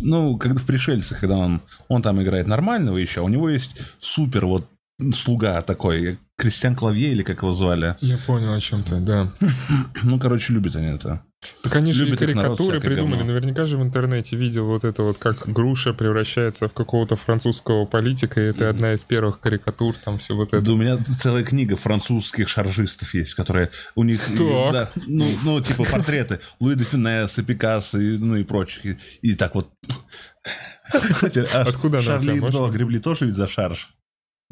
[0.00, 4.46] Ну, когда в «Пришельцах», когда он, он там играет нормального еще, у него есть супер
[4.46, 4.68] вот
[5.14, 7.96] слуга такой, Кристиан Клавье или как его звали.
[8.00, 9.32] Я понял о чем ты, да.
[10.02, 11.22] Ну, короче, любят они это.
[11.62, 13.18] Так они же и Любит народ карикатуры придумали.
[13.18, 13.32] говно.
[13.32, 18.40] Наверняка же в интернете видел вот это вот, как груша превращается в какого-то французского политика,
[18.40, 20.60] и это одна из первых карикатур, там все вот это.
[20.60, 24.26] Да у меня целая книга французских шаржистов есть, которые у них...
[24.26, 24.72] Так.
[24.72, 28.84] да, ну, ну, типа портреты Луи де Финесса, Пикассо, и, ну и прочих.
[28.84, 29.70] И, и так вот...
[31.12, 33.88] Кстати, а Откуда Шарли Эбдо гребли тоже ведь за шарж?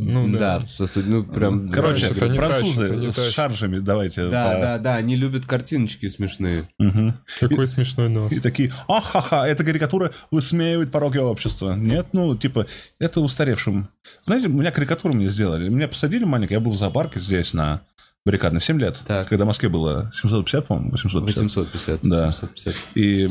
[0.01, 0.67] Ну Да, да.
[0.67, 1.71] со суть- ну прям...
[1.71, 4.29] Короче, тащат, они французы тащат, они с шаржами, давайте.
[4.29, 6.69] Да, по- да, да, они любят картиночки смешные.
[6.79, 7.19] Мгм.
[7.41, 8.31] Какой смешной нос.
[8.31, 11.75] И такие, ахаха, эта карикатура высмеивает пороки общества.
[11.75, 12.67] Нет, ну, типа,
[13.01, 13.89] это устаревшим.
[14.23, 15.69] Знаете, у меня карикатуру мне сделали.
[15.69, 17.81] Меня посадили маленько, я был в зоопарке здесь на
[18.25, 19.29] баррикадной 7 лет, Так.
[19.29, 21.43] когда в Москве было 750, по-моему, 850.
[21.45, 22.01] 850.
[22.03, 22.27] Да.
[22.29, 22.75] 850.
[22.95, 23.29] И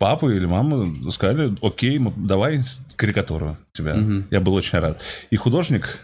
[0.00, 2.60] папа или мама сказали, окей, мы- давай
[2.96, 3.94] карикатуру тебя.
[3.94, 4.26] Мгм.
[4.30, 5.00] Я был очень рад.
[5.30, 5.98] И художник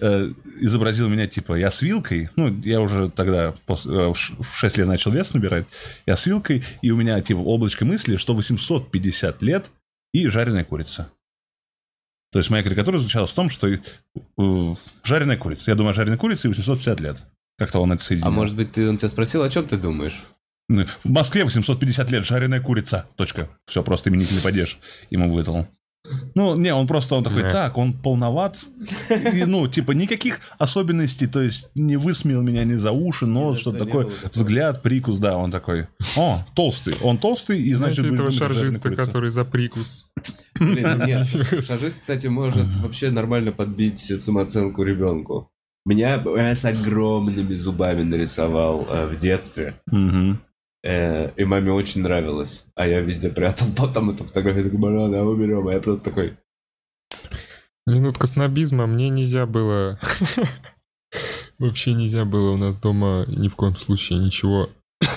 [0.00, 0.30] э,
[0.60, 4.56] изобразил меня, типа, я с вилкой, ну, я уже тогда пос- э, в ш- в
[4.56, 5.66] 6 лет начал вес набирать,
[6.06, 9.66] я с вилкой, и у меня, типа, облачко мысли, что 850 лет
[10.14, 11.08] и жареная курица.
[12.32, 13.78] То есть моя карикатура заключалась в том, что э,
[15.02, 15.64] жареная курица.
[15.66, 17.16] Я думаю, жареная курица и 850 лет.
[17.58, 18.28] Как-то он это соединил.
[18.28, 20.22] А может быть, ты, он тебя спросил, о чем ты думаешь?
[20.70, 23.06] В Москве 850 лет, жареная курица.
[23.16, 23.48] Точка.
[23.66, 24.78] Все, просто именитель падеж
[25.10, 25.66] ему выдал.
[26.34, 27.52] Ну, не, он просто, он такой, Да.
[27.52, 28.58] так, он полноват.
[29.10, 33.84] И, ну, типа, никаких особенностей, то есть не высмеял меня ни за уши, нос, что-то
[33.84, 34.08] такое.
[34.32, 35.88] Взгляд, прикус, да, он такой.
[36.16, 36.96] О, толстый.
[37.02, 37.98] Он толстый, и значит...
[37.98, 40.10] Знаете этого шаржиста, который за прикус?
[40.58, 41.26] Блин, нет,
[41.66, 45.50] шажист, кстати, может вообще нормально подбить самооценку ребенку.
[45.86, 46.22] Меня
[46.54, 49.80] с огромными зубами нарисовал э, в детстве.
[49.86, 50.40] Мгм.
[50.82, 52.64] Э, и маме очень нравилось.
[52.74, 54.64] А я везде прятал потом эту фотографию.
[54.64, 55.68] Такой, баран, а уберем.
[55.68, 56.36] А я просто такой,
[57.86, 58.86] Минутка снобизма.
[58.86, 59.98] Мне нельзя было...
[61.58, 64.70] Вообще нельзя было у нас дома ни в коем случае ничего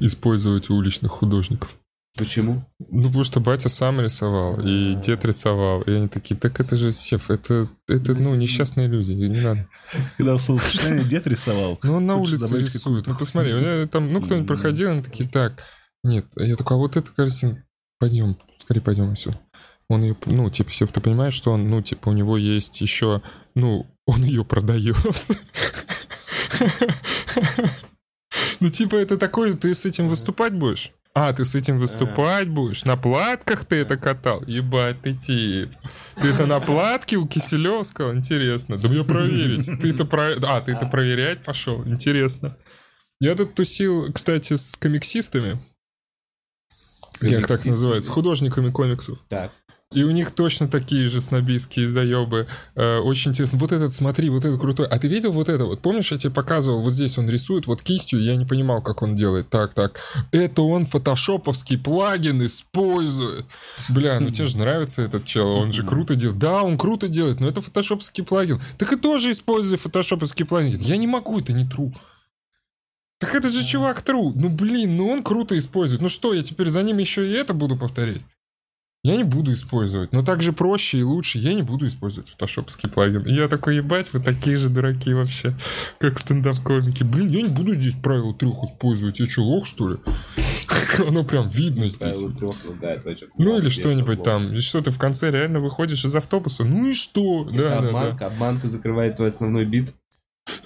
[0.00, 1.76] использовать у уличных художников.
[2.16, 2.64] Почему?
[2.78, 5.82] Ну, потому что батя сам рисовал, и дед рисовал.
[5.82, 9.68] И они такие, так это же Сев, это, это ну, несчастные люди, не надо.
[10.16, 11.78] Когда словосочетании дед рисовал.
[11.82, 13.06] Ну, он на улице рисует.
[13.06, 15.62] Ну, посмотри, у меня там, ну, кто-нибудь проходил, они такие, так,
[16.02, 16.26] нет.
[16.36, 17.64] А я такой, а вот эта картина,
[17.98, 19.40] пойдем, скорее пойдем отсюда.
[19.88, 23.22] Он ее, ну, типа, Сев, ты понимаешь, что он, ну, типа, у него есть еще,
[23.54, 24.96] ну, он ее продает.
[28.60, 30.92] Ну, типа, это такое, ты с этим выступать будешь?
[31.16, 32.84] А, ты с этим выступать будешь?
[32.84, 34.42] На платках ты это катал?
[34.46, 35.70] Ебать, ты тип.
[36.16, 38.14] Ты это на платке у Киселева сказал?
[38.14, 38.78] Интересно.
[38.78, 39.64] Да мне проверить.
[39.80, 40.34] Ты это про...
[40.42, 41.86] А, ты это проверять пошел?
[41.86, 42.56] Интересно.
[43.20, 45.62] Я тут тусил, кстати, с комиксистами.
[47.20, 47.68] Я их так Комиксисты.
[47.70, 49.18] называю, с художниками комиксов.
[49.28, 49.52] Так.
[49.94, 52.48] И у них точно такие же снобистские заебы.
[52.74, 53.58] Э, очень интересно.
[53.58, 54.86] Вот этот, смотри, вот этот крутой.
[54.88, 55.64] А ты видел вот это?
[55.64, 59.02] Вот помнишь, я тебе показывал, вот здесь он рисует вот кистью, я не понимал, как
[59.02, 59.48] он делает.
[59.48, 60.00] Так, так.
[60.32, 63.46] Это он фотошоповский плагин использует.
[63.88, 66.38] Бля, ну тебе же нравится этот чел, он же круто делает.
[66.38, 68.60] Да, он круто делает, но это фотошоповский плагин.
[68.78, 70.80] Так и тоже используй фотошоповский плагин.
[70.80, 71.94] Я не могу, это не true.
[73.20, 74.32] Так этот же чувак true.
[74.34, 76.02] Ну блин, ну он круто использует.
[76.02, 78.22] Ну что, я теперь за ним еще и это буду повторять?
[79.04, 80.12] Я не буду использовать.
[80.12, 81.36] Но так же проще и лучше.
[81.36, 83.20] Я не буду использовать фотошопский плагин.
[83.24, 85.54] И я такой, ебать, вы такие же дураки вообще,
[85.98, 87.02] как стендап-комики.
[87.02, 89.20] Блин, я не буду здесь правило трех использовать.
[89.20, 89.98] Я что, лох, что ли?
[91.06, 92.16] Оно прям видно здесь.
[92.18, 92.32] Ну
[93.36, 94.54] Ну или что-нибудь там.
[94.54, 96.64] И что ты в конце реально выходишь из автобуса?
[96.64, 97.44] Ну и что?
[97.44, 97.80] Да.
[97.80, 99.94] обманка, обманка закрывает твой основной бит.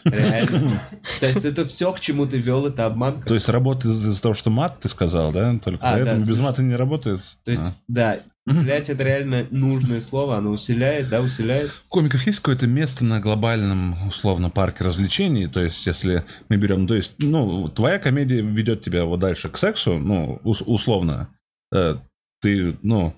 [0.04, 0.80] Реально.
[1.20, 3.28] То есть это все, к чему ты вел, это обманка.
[3.28, 5.56] То есть работает из-за того, что мат ты сказал, да?
[5.62, 7.20] Только А, поэтому да, без мата не работает.
[7.44, 7.72] То есть, А.
[7.88, 11.70] да, блять, это реально нужное слово, оно усиляет, да, усиляет.
[11.86, 15.46] У комиков есть какое-то место на глобальном, условно, парке развлечений?
[15.46, 19.58] То есть, если мы берем, то есть, ну, твоя комедия ведет тебя вот дальше к
[19.58, 21.28] сексу, ну, ус- условно.
[21.72, 21.96] Э,
[22.40, 23.14] ты, ну,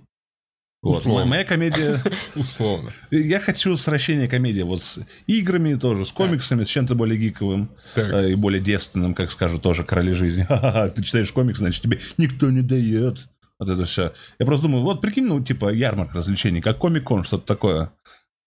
[0.83, 0.99] вот.
[0.99, 1.25] Условно.
[1.25, 2.03] Мо- Моя комедия...
[2.35, 2.91] Условно.
[3.11, 8.31] Я хочу сращение комедии вот с играми тоже, с комиксами, с чем-то более гиковым э,
[8.31, 10.47] и более девственным, как скажут тоже короли жизни.
[10.95, 13.29] Ты читаешь комикс, значит, тебе никто не дает.
[13.59, 14.15] Вот это все.
[14.39, 17.93] Я просто думаю, вот прикинь, ну, типа, ярмарка развлечений, как комик-кон, что-то такое.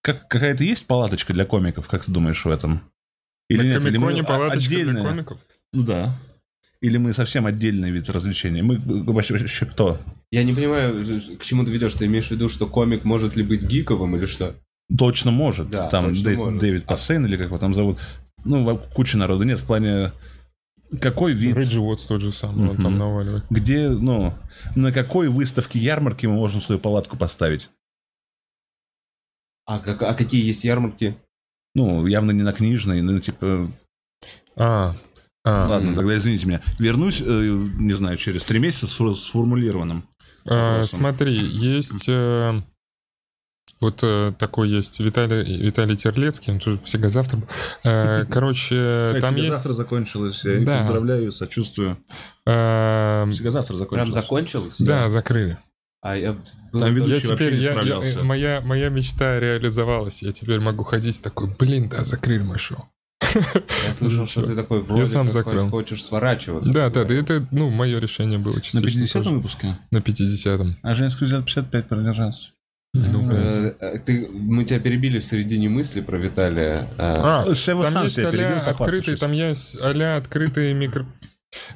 [0.01, 2.81] Как, какая-то есть палаточка для комиков, как ты думаешь в этом?
[3.49, 3.85] На нет?
[3.85, 5.03] Или мы палаточка для отдельная?
[5.03, 5.39] комиков?
[5.71, 6.17] Ну да.
[6.81, 8.63] Или мы совсем отдельный вид развлечений?
[8.63, 9.99] Мы вообще, вообще кто?
[10.33, 11.05] Я не понимаю,
[11.37, 11.93] к чему ты ведешь.
[11.93, 14.55] Ты имеешь в виду, что комик может ли быть гиковым или что?
[14.97, 15.69] Точно может.
[15.69, 16.59] Да, там точно Дэйв- может.
[16.59, 17.99] Дэвид Пассейн или как его там зовут.
[18.43, 20.11] Ну, куча народу нет в плане...
[20.99, 23.45] Какой вид, Рейджи Уотс тот же самый, он там наваливает.
[23.51, 24.33] где, ну,
[24.75, 27.69] на какой выставке ярмарки мы можем свою палатку поставить?
[29.67, 31.15] А, как, а какие есть ярмарки?
[31.75, 33.71] Ну, явно не на книжной, ну, типа...
[34.55, 34.95] А,
[35.45, 36.61] а, Ладно, тогда извините меня.
[36.79, 40.07] Вернусь, э, не знаю, через три месяца с сформулированным.
[40.45, 40.99] А, вопросом.
[40.99, 42.61] смотри, есть э,
[43.79, 47.47] вот э, такой есть Виталий, Виталий Терлецкий, он тоже всегда завтра был.
[47.83, 49.49] Э, Короче, Кстати, там есть...
[49.55, 50.41] завтра закончилось.
[50.43, 50.77] Я Да.
[50.79, 51.97] поздравляю, сочувствую.
[52.45, 54.13] э, Всегда завтра Прям закончилось.
[54.13, 54.75] закончилось?
[54.79, 55.57] Да, закрыли.
[56.01, 56.33] А я...
[56.73, 60.21] Там Я вообще теперь, не я- я- моя, моя мечта реализовалась.
[60.21, 62.89] Я теперь могу ходить такой, блин, да, закрыли мое шоу.
[63.85, 65.69] Я слышал, что ты такой вроде сам как закрыл.
[65.69, 66.71] хочешь сворачиваться.
[66.71, 69.29] Да, да, да, это, ну, мое решение было На частично 50 тоже.
[69.35, 69.77] выпуске?
[69.91, 70.77] На 50-м.
[70.81, 72.51] А женскую взял 55 продержаться.
[72.93, 73.27] Ну.
[73.31, 76.85] Э, э, ты, мы тебя перебили в середине мысли про Виталия.
[76.99, 81.07] А, А, там сам есть себя перебил, а открытый, там есть а открытый микро...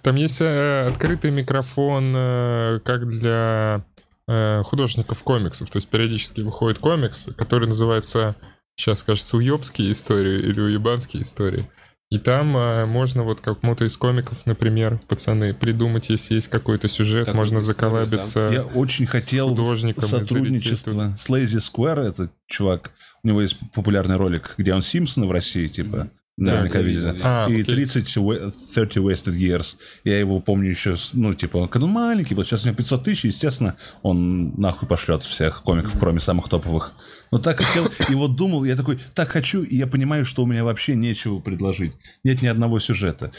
[0.03, 3.83] Там есть э, открытый микрофон, э, как для
[4.27, 5.69] э, художников комиксов.
[5.69, 8.35] То есть периодически выходит комикс, который называется
[8.77, 11.69] сейчас, кажется, уебские истории или уебанские истории.
[12.09, 16.87] И там а, можно вот как кому-то из комиков, например, пацаны, придумать, если есть какой-то
[16.87, 18.49] сюжет, Какую-то можно заколабиться.
[18.51, 22.91] Я очень хотел художником сотрудничество с Lazy Square, этот чувак,
[23.23, 26.83] у него есть популярный ролик, где он Симпсоны в России, типа, наверняка я видели.
[26.83, 27.75] видел, А, и окей.
[27.75, 29.75] 30, wa- 30 Wasted Years.
[30.03, 33.25] Я его помню еще, ну, типа, когда он маленький был, сейчас у него 500 тысяч,
[33.25, 36.93] естественно, он нахуй пошлет всех комиков, кроме самых топовых.
[37.31, 40.45] Но так хотел, и вот думал, я такой, так хочу, и я понимаю, что у
[40.45, 41.93] меня вообще нечего предложить.
[42.23, 43.31] Нет ни одного сюжета.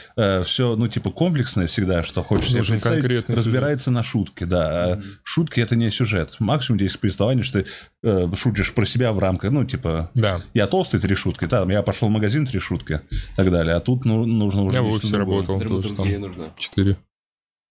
[0.45, 4.69] все, ну, типа, комплексное всегда, что хочешь себе представить, разбирается на шутке, да.
[4.95, 6.35] А Шутки— это не сюжет.
[6.39, 7.71] Максимум 10 приставаний, что ты
[8.03, 10.43] э, шутишь про себя в рамках, ну, типа, Да.
[10.55, 11.47] я толстый, три шутки.
[11.47, 12.88] Там, я пошел в магазин, три шутки.
[12.97, 13.75] И так далее.
[13.77, 15.59] А тут ну, нужно уже Я в офисе работал.
[15.59, 16.51] Драматургия нужна.
[16.57, 16.97] Четыре.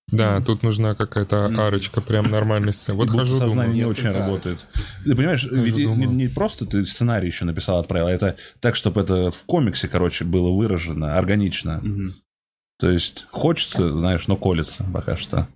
[0.10, 2.96] Да, тут нужна какая-то арочка, прям нормальная сцена.
[2.98, 3.76] Вот Будто хожу, сознание думаю.
[3.76, 4.20] не очень арок.
[4.20, 4.66] работает.
[5.04, 6.10] Ты понимаешь, ведь не, думаю.
[6.12, 10.24] не просто ты сценарий еще написал, отправил, а это так, чтобы это в комиксе, короче,
[10.24, 11.82] было выражено органично.
[11.84, 12.16] Мгм.
[12.80, 15.50] То есть хочется, знаешь, но колется пока что.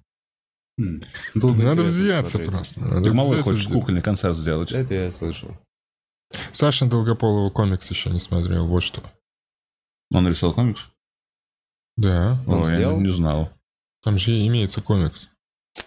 [0.78, 1.02] М.
[1.34, 2.52] Было бы Надо взяться посмотреть.
[2.52, 2.80] просто.
[2.82, 3.80] Надо Ты малой хочешь сделать.
[3.82, 4.72] кукольный концерт сделать.
[4.74, 5.58] Это я слышал.
[6.52, 9.02] Саша Долгополова комикс еще не смотрел, вот что.
[10.14, 10.82] Он нарисовал комикс?
[11.98, 13.00] Да, Он Ой, я сделал?
[13.00, 13.52] не знал.
[14.04, 15.28] там же имеется комикс.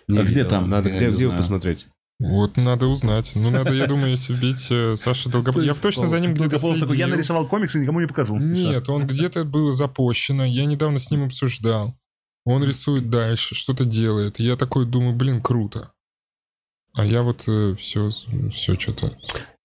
[0.08, 0.48] Не А где видел.
[0.48, 0.70] там?
[0.70, 1.86] Надо Я где, где его посмотреть?
[2.20, 3.32] Вот надо узнать.
[3.34, 5.66] Ну, надо, я думаю, если вбить э, Саша Долгополова...
[5.66, 7.16] Я точно за ним где-то Долгополов такой, я следил.
[7.16, 8.36] нарисовал комикс и никому не покажу.
[8.38, 10.44] Нет, он где-то было запущено.
[10.44, 11.94] Я недавно с ним обсуждал.
[12.44, 14.38] Он рисует дальше, что-то делает.
[14.38, 15.90] Я такой думаю, блин, круто.
[16.96, 17.42] А я вот
[17.78, 18.10] все,
[18.52, 19.16] все что-то.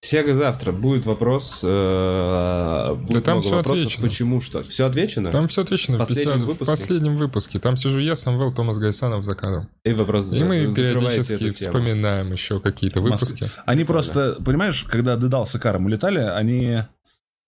[0.02, 1.60] Сега завтра будет вопрос.
[1.62, 4.08] э, будет там много всё вопросов, отвечено.
[4.08, 4.62] Почему что?
[4.64, 5.30] Все отвечено?
[5.30, 6.64] Там все отвечено в, последнем 50 в выпуске?
[6.72, 7.58] последнем выпуске.
[7.58, 9.68] Там сижу я, Самвел, Томас Гайсанов за кадром.
[9.84, 10.32] И вопрос.
[10.32, 13.50] И мы периодически вспоминаем еще какие-то выпуски.
[13.66, 16.84] Они просто, понимаешь, когда Дедал с Икаром улетали, они...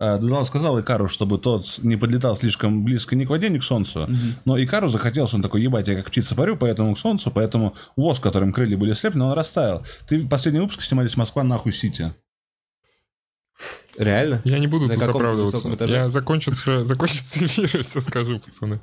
[0.02, 3.64] э, Дедал сказал Икару, чтобы тот не подлетал слишком близко ни к воде, ни к
[3.64, 4.08] солнцу.
[4.44, 8.22] Но Икару захотелось, он такой, ебать, я как птица парю, поэтому к солнцу, поэтому воск,
[8.22, 9.82] которым крылья были слеплены, он растаял.
[10.08, 12.12] Ты последний выпуск снимались Москва нахуй Сити.
[13.98, 14.40] Реально?
[14.44, 15.84] Я не буду На тут оправдываться.
[15.84, 18.80] Я закончится, закончится эфир, и все скажу, пацаны.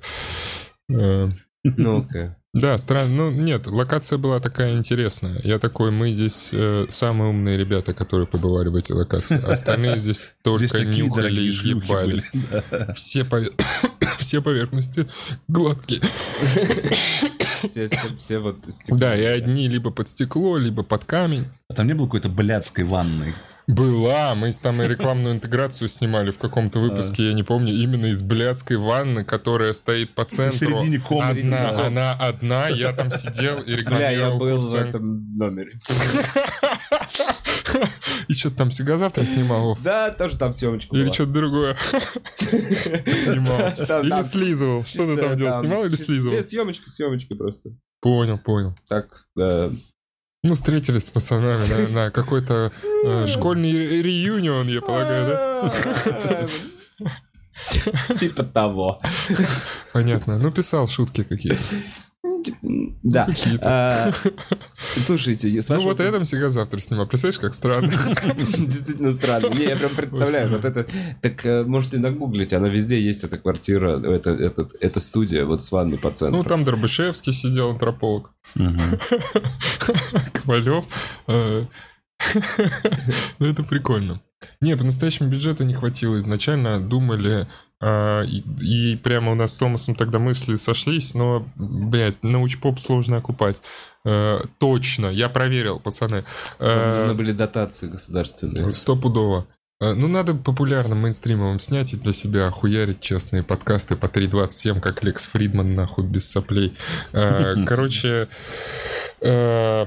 [1.63, 2.35] Ну-ка.
[2.53, 3.29] Да, странно.
[3.29, 5.39] Ну, нет, локация была такая интересная.
[5.43, 9.39] Я такой, мы здесь э, самые умные ребята, которые побывали в этой локации.
[9.43, 12.11] Остальные здесь только нюхали и шлюхи ебали.
[12.11, 12.23] были.
[12.71, 12.93] Да.
[12.93, 13.53] Все, пове-
[14.19, 15.07] все поверхности
[15.47, 16.01] гладкие.
[17.63, 18.57] Все, все, все вот...
[18.87, 21.45] Да, и одни либо под стекло, либо под камень.
[21.69, 23.35] А там не было какой-то блядской ванной.
[23.69, 28.23] Была, мы там и рекламную интеграцию снимали в каком-то выпуске, я не помню, именно из
[28.23, 30.57] блядской ванны, которая стоит по центру.
[30.57, 31.41] середине комнаты.
[31.41, 35.73] Одна, она одна, я там сидел и Бля, я рекламировал был в этом номере.
[38.27, 39.77] И что там всегда завтра снимал?
[39.83, 41.77] Да, тоже там съемочка Или что-то другое?
[42.39, 43.59] Снимал.
[44.03, 44.83] Или слизывал.
[44.83, 45.61] Что ты там делал?
[45.61, 46.35] Снимал или слизывал?
[46.35, 47.69] Нет, съемочка, съемочка просто.
[48.01, 48.75] Понял, понял.
[48.87, 49.27] Так,
[50.43, 52.71] Ну, встретились с пацанами на, на какой-то
[53.03, 56.47] э, школьный ре- реюнион, я полагаю, да?
[58.15, 59.01] Типа того.
[59.93, 60.39] Понятно.
[60.39, 61.61] Ну, писал шутки какие-то.
[63.03, 63.25] Да.
[63.25, 63.63] Какие-то.
[63.63, 64.11] А,
[64.99, 67.07] Слушайте, я Ну, вот это всегда завтра снимал.
[67.07, 67.87] Представляешь, как странно.
[68.57, 69.47] Действительно странно.
[69.53, 70.49] Не, я прям представляю.
[70.49, 70.85] Вот это...
[71.21, 75.71] Так э, можете нагуглить, она везде есть, эта квартира, это, это, эта студия, вот с
[75.71, 76.37] ванной по центру.
[76.39, 78.31] Ну, там Дорбышевский сидел, антрополог.
[80.33, 80.85] Ковалев.
[81.27, 81.65] э,
[83.39, 84.21] Ну, это прикольно.
[84.61, 86.17] Не, по-настоящему бюджета не хватило.
[86.19, 87.47] Изначально думали,
[87.81, 93.61] и, и прямо у нас с Томасом тогда мысли сошлись, но, блядь, научпоп сложно окупать.
[94.05, 96.25] Э, точно, я проверил, пацаны.
[96.59, 98.73] Э, Нужны были дотации государственные.
[98.73, 99.47] Стопудово.
[99.81, 105.03] Э, Ну, надо популярным мейнстримовым снять и для себя охуярить честные подкасты по 3.27, как
[105.03, 106.75] Лекс Фридман, нахуй, без соплей.
[107.13, 108.27] Э, Короче,
[109.21, 109.85] э,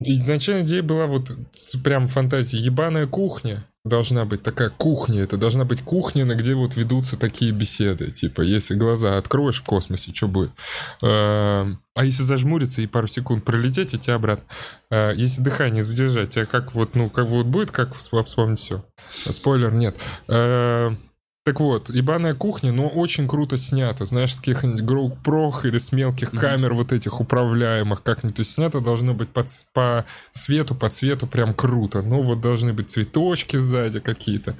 [0.00, 1.30] изначально идея была вот
[1.82, 2.58] прям фантазия.
[2.58, 5.22] Ебаная кухня должна быть такая кухня.
[5.22, 8.10] Это должна быть кухня, на где вот ведутся такие беседы.
[8.10, 10.50] Типа, если глаза откроешь в космосе, что будет?
[11.02, 14.44] Э, А если зажмуриться и пару секунд пролететь, и тебя обратно.
[14.90, 18.84] Э, Если дыхание задержать, тебя как вот, ну, как вот будет, как всп- вспомнить все.
[19.08, 19.96] Спойлер, нет.
[21.46, 24.04] Так вот, ебаная кухня, но очень круто снято.
[24.04, 28.34] Знаешь, с каких-нибудь GoPro или с мелких камер вот этих управляемых как-нибудь.
[28.34, 32.02] То есть снято должно быть по, по свету, по цвету прям круто.
[32.02, 34.56] Ну, вот должны быть цветочки сзади какие-то.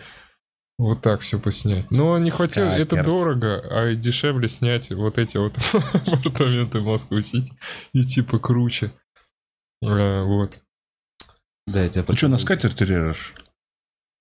[0.79, 1.91] Вот так все поснять.
[1.91, 3.07] Но не хватило, это Скатерть.
[3.07, 7.53] дорого, а дешевле снять вот эти вот апартаменты в Москву-Сити.
[7.95, 8.93] И типа круче.
[9.83, 10.61] Э, Вот.
[11.67, 13.35] Да, я тебя Ты что, на скатерть режешь?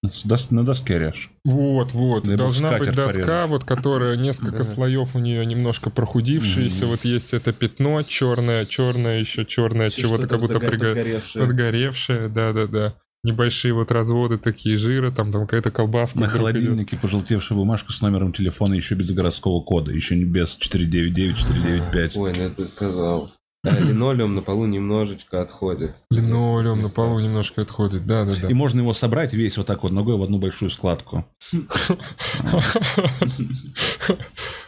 [0.04, 1.32] Дос- На доске режь.
[1.44, 2.26] Вот, вот.
[2.26, 3.50] Либо Должна быть доска, порезать.
[3.50, 6.86] вот которая несколько слоев у нее немножко прохудившиеся.
[6.86, 12.28] Вот есть это пятно черное, черное, еще черное, от чего-то как будто подгоревшее.
[12.30, 12.96] Да-да-да.
[13.24, 16.20] Небольшие вот разводы такие жира, там, там какая-то колбаска.
[16.20, 16.54] На вдруг идет.
[16.62, 22.12] холодильнике пожелтевшая бумажка с номером телефона еще без городского кода, еще не без 499-495.
[22.16, 23.32] Ой, ну это сказал.
[23.66, 25.96] Да, линолеум на полу немножечко отходит.
[26.12, 28.06] Линолеум на полу немножко отходит.
[28.06, 28.48] Да-да-да.
[28.48, 31.26] И можно его собрать весь вот так вот ногой в одну большую складку.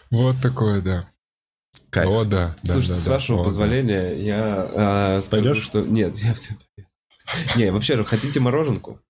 [0.09, 1.05] Вот такое, да.
[1.89, 2.09] Кайф.
[2.09, 2.55] О, да.
[2.63, 3.11] да, Слушайте, да, с да.
[3.11, 3.43] вашего да.
[3.43, 5.81] позволения, я а, скажу, что...
[5.81, 6.33] Нет, я...
[7.57, 9.01] Не, вообще же, хотите мороженку?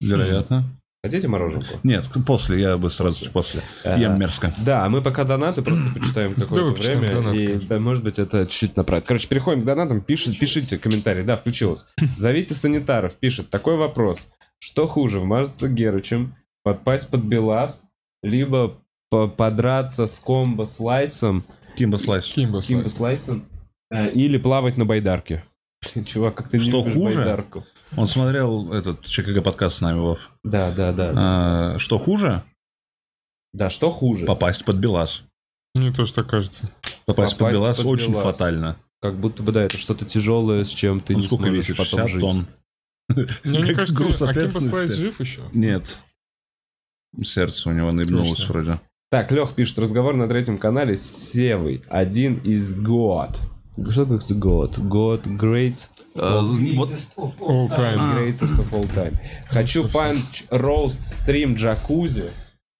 [0.00, 0.81] Вероятно.
[1.04, 1.80] Хотите мороженку?
[1.82, 3.62] Нет, после, я бы сразу после.
[3.82, 4.54] А, Ем мерзко.
[4.64, 8.76] Да, мы пока донаты просто почитаем какое-то время, донаты, и да, может быть это чуть-чуть
[8.76, 9.04] направит.
[9.04, 11.24] Короче, переходим к донатам, пишите, пишите комментарии.
[11.24, 11.86] Да, включилось.
[12.16, 13.50] Зовите санитаров, пишет.
[13.50, 14.18] Такой вопрос.
[14.60, 17.88] Что хуже, вмазаться Герычем, подпасть под Белаз,
[18.22, 18.78] либо
[19.10, 21.42] по- подраться с комбо-слайсом,
[21.76, 22.26] Кимба слайс.
[22.26, 22.84] Кимбо слайс.
[22.84, 23.44] комбо-слайсом,
[23.90, 25.42] э, или плавать на байдарке?
[25.82, 27.16] Блин, Чувак, как ты не Что хуже?
[27.16, 27.64] байдарку.
[27.96, 30.30] Он смотрел этот ЧКГ подкаст с нами, Вов.
[30.44, 31.12] Да, да, да.
[31.74, 32.42] А, Что хуже?
[33.52, 34.24] Да, что хуже?
[34.24, 35.24] Попасть под Белаз.
[35.74, 36.70] Мне тоже так кажется.
[37.04, 38.22] Попасть, под Попасть Белаз под очень Белаз.
[38.24, 38.76] фатально.
[39.00, 41.76] Как будто бы, да, это что-то тяжелое, с чем ты Он не сколько сможешь весит?
[41.90, 42.20] потом 60 жить.
[42.20, 42.46] тонн?
[43.44, 44.94] Мне кажется, груз ответственности.
[44.94, 45.40] жив еще?
[45.52, 45.98] Нет.
[47.22, 48.80] Сердце у него наебнулось вроде.
[49.10, 51.84] Так, Лех пишет, разговор на третьем канале с Севой.
[51.90, 53.36] Один из God.
[53.90, 54.74] Что такое God?
[54.88, 55.86] God Great?
[56.14, 58.16] А, Вот All time.
[58.18, 59.16] Greatest of all time.
[59.48, 62.30] Хочу панч роуст стрим джакузи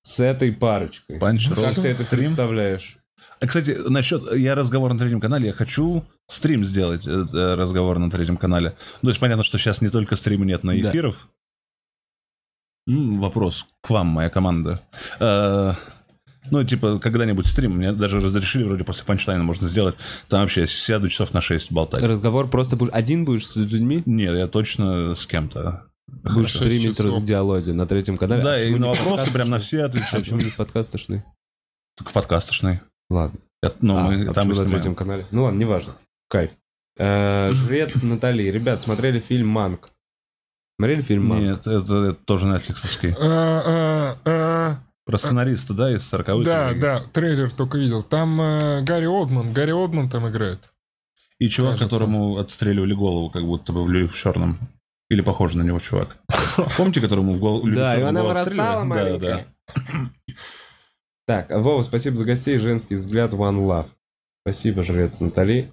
[0.02, 1.18] с этой парочкой.
[1.18, 2.24] Панч Как роуст ты это стрим?
[2.26, 2.98] представляешь?
[3.40, 7.98] А, Кстати, насчет я разговор на третьем канале, я хочу стрим сделать, э, э, разговор
[7.98, 8.76] на третьем канале.
[9.00, 10.90] То есть понятно, что сейчас не только стрима нет, но и Да.
[10.90, 11.28] эфиров.
[12.88, 14.82] М, вопрос к вам, моя команда.
[16.52, 19.94] Э, ну, типа, когда-нибудь стрим, мне даже разрешили, вроде после панчлайна можно сделать.
[20.28, 22.02] Там вообще сяду часов на 6 болтать.
[22.02, 22.92] Разговор просто будешь...
[22.92, 24.02] Один будешь с людьми?
[24.06, 25.86] Нет, я точно с кем-то.
[26.24, 27.14] Будешь стримить часов.
[27.14, 28.42] раз- диалоги на третьем канале?
[28.42, 30.10] Да, А и на вопросы прям на все А отвечать.
[30.12, 31.22] почему не в подкасты шли?
[31.96, 32.80] Так в подкастошной.
[33.08, 33.38] Ладно.
[33.62, 35.26] Я- Ну, А, мы а там на третьем канале?
[35.30, 35.96] Ну ладно, неважно.
[36.28, 36.50] Кайф.
[36.98, 38.42] Э, Жрец Натали.
[38.50, 39.90] Ребят, смотрели фильм «Манк»?
[40.78, 41.42] Смотрели фильм «Манк»?
[41.42, 41.76] Нет, это,
[42.10, 43.14] это тоже Netflix.
[45.06, 45.18] А, а, а.
[45.18, 46.44] Про сценариста, да, из 40-х?
[46.44, 48.02] Да, да, трейлер только видел.
[48.02, 50.72] Там э, Гарри Олдман, Гарри Олдман там играет.
[51.38, 51.96] И чувак, Кажется.
[51.96, 54.58] которому отстреливали голову, как будто бы в «Люди в черном.
[55.10, 56.18] Или похож на него чувак.
[56.76, 59.46] Помните, которому в голову «Люди в Да, и черном» она вырастала маленькая.
[61.26, 62.58] Так, Вова, спасибо за гостей.
[62.58, 63.88] Женский взгляд One Love.
[64.42, 65.72] Спасибо, жрец Натали.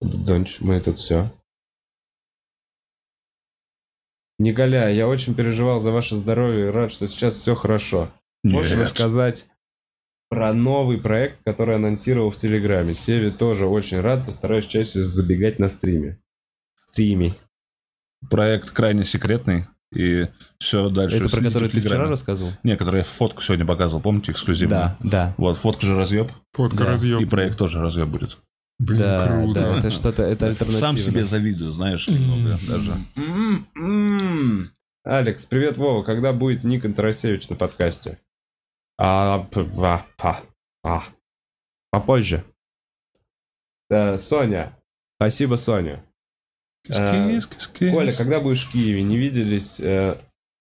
[0.00, 1.32] Донч, мы тут все.
[4.38, 8.12] Николя, я очень переживал за ваше здоровье и рад, что сейчас все хорошо.
[8.44, 8.50] Да.
[8.50, 8.80] Можешь Нет.
[8.80, 9.48] рассказать
[10.30, 12.94] про новый проект, который анонсировал в Телеграме?
[12.94, 16.18] Севе тоже очень рад, постараюсь чаще забегать на стриме.
[16.90, 17.34] Стриме.
[18.30, 19.66] Проект крайне секретный.
[19.94, 20.26] И
[20.58, 21.16] все дальше.
[21.16, 22.52] Это про который ты вчера рассказывал?
[22.62, 24.98] Не, который я фотку сегодня показывал, помните, эксклюзивно?
[25.00, 25.34] да.
[25.38, 26.84] Вот, фотка же разъеб, Фотка Да.
[26.86, 27.20] разъем.
[27.20, 28.36] и проект тоже разъеб будет.
[28.78, 29.60] Блин, Да, круто.
[29.60, 30.78] да, это что-то, это альтернатива.
[30.80, 32.92] Сам себе завидую, знаешь, немного даже.
[33.16, 34.70] М-м-м.
[35.04, 36.02] Алекс, привет, Вова.
[36.02, 38.18] Когда будет Никон Тарасевич на подкасте?
[38.98, 40.42] А, а, па-
[40.82, 41.02] а.
[41.90, 42.44] Попозже.
[43.88, 44.76] Да, Соня.
[45.16, 46.04] Спасибо, Соня.
[46.88, 46.92] Э,
[47.32, 47.92] Кис-кис, кис-кис.
[47.92, 49.02] Коля, когда будешь в Киеве?
[49.02, 49.80] Не виделись?
[49.80, 50.16] э,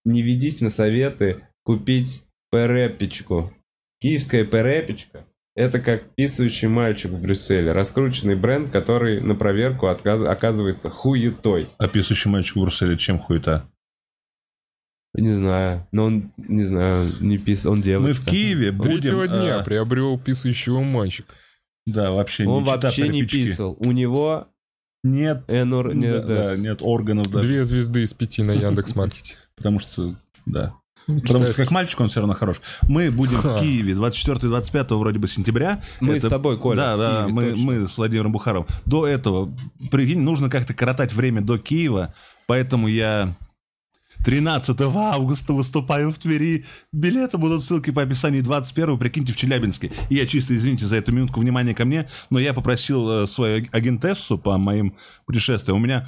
[0.06, 3.54] не ведись на советы купить ПРПечку.
[4.00, 7.72] Киевская ПРПечка– это как писающий мальчик в Брюсселе.
[7.72, 11.68] Раскрученный бренд, который на проверку отказ- оказывается хуетой.
[11.78, 13.70] Описывающий мальчик в Брюсселе, чем хуета?
[15.18, 18.08] Не знаю, но он, не знаю, не пис, он девочка.
[18.08, 19.02] Мы в Киеве будем...
[19.02, 21.34] Третьего дня э, приобрел писающего мальчика.
[21.88, 23.76] Да, вообще Он не чита вообще не писал.
[23.80, 24.48] У него
[25.04, 27.48] Нет, Энор не да, да, нет органов даже.
[27.48, 29.36] Две звезды из пяти на Яндекс.Маркете.
[29.56, 30.16] Потому что,
[30.46, 30.74] да.
[31.08, 32.58] Потому что как мальчик он все равно хорош.
[32.84, 33.56] Мы будем Ха.
[33.56, 35.82] в Киеве 24-25 вроде бы сентября.
[36.02, 36.78] Мы Это- с тобой, Коля.
[36.78, 37.66] Да, да, Киеве, мы, точно.
[37.66, 38.68] мы с Владимиром Бухаровым.
[38.86, 39.56] До этого,
[39.90, 42.14] прикинь, нужно как-то коротать время до Киева,
[42.46, 43.38] поэтому я
[44.26, 46.66] 13 августа выступаю в Твери.
[46.92, 49.92] Билеты будут ссылки по описанию 21 прикиньте, в Челябинске.
[50.10, 53.66] И я чисто, извините за эту минутку внимания ко мне, но я попросил э, свою
[53.72, 55.78] агентессу по моим путешествиям.
[55.78, 56.08] У меня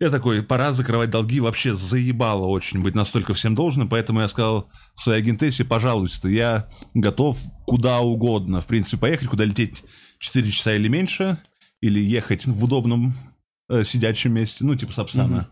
[0.00, 4.70] я такой, пора закрывать долги, вообще заебало очень быть настолько всем должным, поэтому я сказал
[4.94, 7.36] своей агентессе, пожалуйста, я готов
[7.66, 9.82] куда угодно, в принципе, поехать, куда лететь
[10.20, 11.38] 4 часа или меньше,
[11.80, 13.14] или ехать в удобном
[13.68, 15.50] э, сидячем месте, ну, типа Сапсана.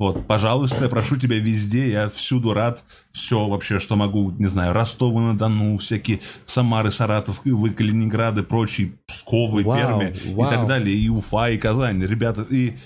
[0.00, 2.82] Вот, пожалуйста, я прошу тебя везде, я всюду рад,
[3.12, 9.76] все вообще, что могу, не знаю, Ростовы-на-Дону, всякие Самары, Саратов, вы, Калининграды, прочие, Псковы, Вау,
[9.76, 12.78] Перми и так далее, и Уфа, и Казань, ребята, и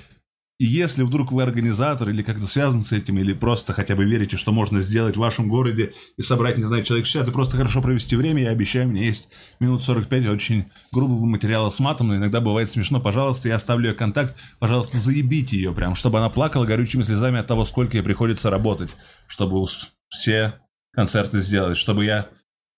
[0.64, 4.38] и если вдруг вы организатор или как-то связан с этим, или просто хотя бы верите,
[4.38, 7.82] что можно сделать в вашем городе и собрать, не знаю, человек 60, и просто хорошо
[7.82, 9.28] провести время, я обещаю, меня есть
[9.60, 12.98] минут 45 очень грубого материала с матом, но иногда бывает смешно.
[12.98, 17.46] Пожалуйста, я оставлю ее контакт, пожалуйста, заебите ее прям, чтобы она плакала горючими слезами от
[17.46, 18.96] того, сколько ей приходится работать,
[19.26, 19.62] чтобы
[20.08, 20.54] все
[20.94, 22.28] концерты сделать, чтобы я,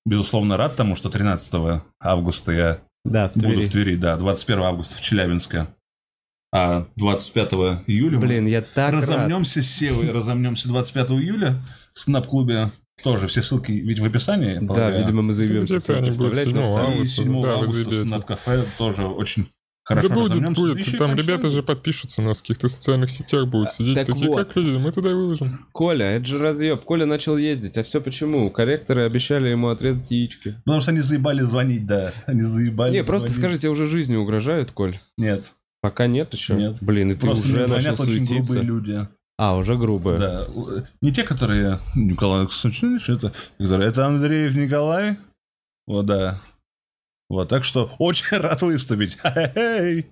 [0.04, 3.68] безусловно, рад тому, что 13 августа я Да, в буду Твери.
[3.68, 5.68] в Твери, да, 21 августа в Челябинске.
[6.58, 7.52] А 25
[7.86, 9.02] июля мы Блин, я так рад.
[9.02, 11.62] разомнемся с Севой, разомнемся 25 июля
[11.92, 12.70] в снап-клубе.
[13.02, 14.58] Тоже все ссылки ведь в описании.
[14.60, 15.00] Да, полагаю.
[15.00, 16.16] видимо, мы будут представлять.
[16.16, 16.54] но 7 встали.
[16.54, 17.22] И августа.
[17.22, 19.48] 7 да, августа в снап-кафе тоже очень
[19.84, 20.78] хорошо да будет, будет.
[20.78, 23.94] Еще Там ребята же подпишутся на каких-то социальных сетях будут сидеть.
[23.94, 24.38] так такие, вот.
[24.38, 25.50] как люди, мы туда и выложим.
[25.72, 26.80] Коля, это же разъеб.
[26.84, 27.76] Коля начал ездить.
[27.76, 28.50] А все почему?
[28.50, 30.54] Корректоры обещали ему отрезать яички.
[30.64, 32.12] Потому что они заебали звонить, да.
[32.24, 33.42] Они заебали Не, просто звонить.
[33.44, 34.96] скажи, тебе уже жизнью угрожают, Коль?
[35.18, 35.44] Нет,
[35.86, 36.56] Пока нет еще?
[36.56, 36.78] Нет.
[36.80, 38.54] Блин, и ты просто уже начал очень суетиться.
[38.54, 39.08] грубые люди.
[39.38, 40.18] А, уже грубые.
[40.18, 40.48] Да.
[41.00, 41.78] Не те, которые...
[41.94, 43.32] Николай Александрович, это...
[43.60, 45.16] которые, Это Андреев Николай?
[45.86, 46.40] Вот, да.
[47.28, 49.16] Вот, так что очень рад выступить.
[49.22, 50.06] Хе-хей.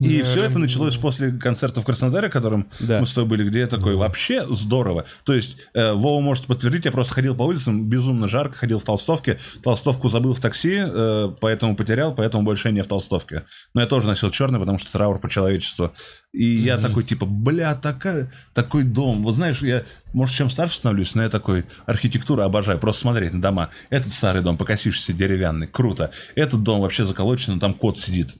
[0.00, 3.00] И Да, все это началось после концерта в Краснодаре, которым Да.
[3.00, 5.04] мы с тобой были, где я такой, вообще здорово.
[5.24, 8.82] То есть, э, Вова может подтвердить, я просто ходил по улицам, безумно жарко, ходил в
[8.84, 13.44] толстовке, толстовку забыл в такси, э, поэтому потерял, поэтому больше не в толстовке.
[13.74, 15.92] Но я тоже носил черный, потому что траур по человечеству.
[16.32, 19.22] И я такой, типа, бля, такая, такой дом.
[19.22, 23.42] Вот знаешь, я, может, чем старше становлюсь, но я такой, архитектуру обожаю, просто смотреть на
[23.42, 23.70] дома.
[23.90, 26.10] Этот старый дом, покосившийся, деревянный, круто.
[26.36, 28.30] Этот дом вообще заколочен, там кот сидит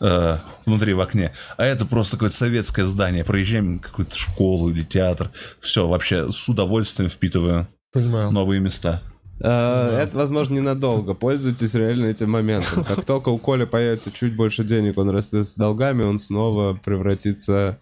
[0.00, 1.32] э, внутри в окне.
[1.56, 3.24] А это просто какое-то советское здание.
[3.24, 5.30] Проезжаем какую-то школу или театр.
[5.60, 8.30] Все, вообще с удовольствием впитываю Понимаю.
[8.30, 9.02] новые места.
[9.42, 11.14] А, Это, возможно, ненадолго.
[11.14, 12.84] Пользуйтесь реально этим моментом.
[12.84, 17.78] Как только у Коли появится чуть больше денег, он растет с долгами, он снова превратится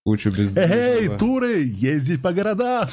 [0.00, 1.18] в кучу бездельного.
[1.18, 2.88] туры, ездить по городам!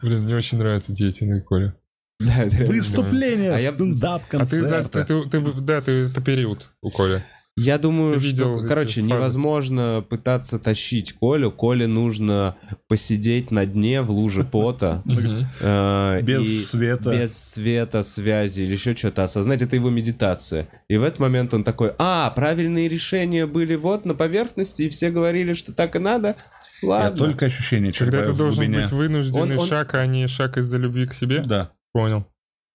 [0.00, 1.74] Блин, мне очень нравится деятельный Коля.
[2.20, 2.76] Да, это реально.
[2.76, 5.04] Выступления, А я- стендап, А ты, концерты.
[5.04, 7.24] ты, ты- ты- да, ты это период у Коля.
[7.56, 9.12] Я думаю, Ты видел что, короче, фазы?
[9.12, 11.52] невозможно пытаться тащить Колю.
[11.52, 12.56] Коле нужно
[12.88, 15.02] посидеть на дне в луже пота.
[15.60, 17.12] Э, Без света.
[17.12, 19.22] Без света, связи или еще что-то.
[19.22, 20.66] Осознать, это его медитация.
[20.88, 25.10] И в этот момент он такой, а, правильные решения были вот на поверхности, и все
[25.10, 26.34] говорили, что так и надо.
[26.82, 27.16] Я Ладно.
[27.16, 31.06] только ощущение Когда это должен быть вынужденный Он- он- шаг, а не шаг из-за любви
[31.06, 31.42] к себе.
[31.46, 31.70] Да.
[31.94, 32.26] Понял.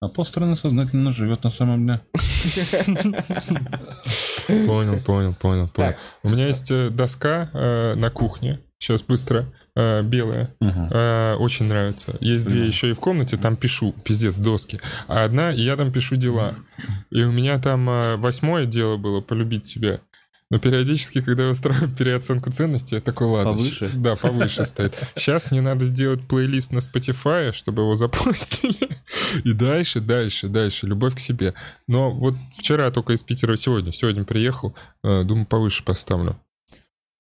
[0.02, 2.00] А полстраны сознательно живет на самом деле.
[4.66, 5.96] Понял, понял, понял, понял.
[6.24, 8.62] У меня есть э, доска э, на кухне.
[8.78, 9.46] Сейчас быстро.
[9.76, 10.56] э, белая.
[11.38, 12.16] Очень нравится.
[12.22, 14.80] Есть две еще и в комнате, там пишу, пиздец, доски.
[15.10, 16.54] А одна, и я там пишу дела.
[17.12, 17.86] И у меня там
[18.22, 20.00] восьмое дело было полюбить себя.
[20.52, 23.54] Но периодически, когда я устраиваю переоценку ценностей, я такой, ладно.
[23.54, 23.90] Повыше?
[23.94, 24.98] Да, повыше стоит.
[25.16, 28.98] Сейчас мне надо сделать плейлист на Spotify, чтобы его запустили.
[29.44, 30.88] И дальше, дальше, дальше.
[30.88, 31.54] Любовь к себе.
[31.88, 36.40] Но вот вчера только из Питера, сегодня, сегодня приехал, э, думаю, повыше поставлю.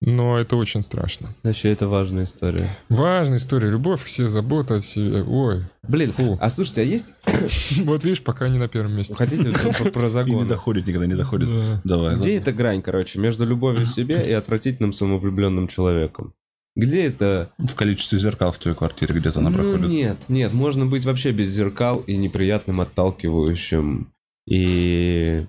[0.02, 1.36] Но это очень страшно.
[1.44, 2.70] Вообще, это важная история.
[2.88, 3.70] Важная история.
[3.70, 5.24] Любовь себе, забота о себе.
[5.24, 5.64] Ой.
[5.84, 6.38] Блин, Фу.
[6.40, 7.08] а слушайте, а есть...
[7.84, 9.14] Вот видишь, пока не на первом месте.
[9.14, 9.52] Хотите
[9.92, 10.48] про- И не загон?
[10.48, 11.50] доходит, никогда не доходит.
[11.50, 11.82] Да.
[11.84, 12.16] Давай.
[12.16, 16.34] Где эта грань, короче, между любовью к себе и отвратительным самовлюбленным человеком?
[16.78, 17.52] Где это...
[17.58, 19.90] В количестве зеркал в твоей квартире где-то она ну, проходит.
[19.90, 24.14] нет, нет, можно быть вообще без зеркал и неприятным, отталкивающим.
[24.48, 25.46] И...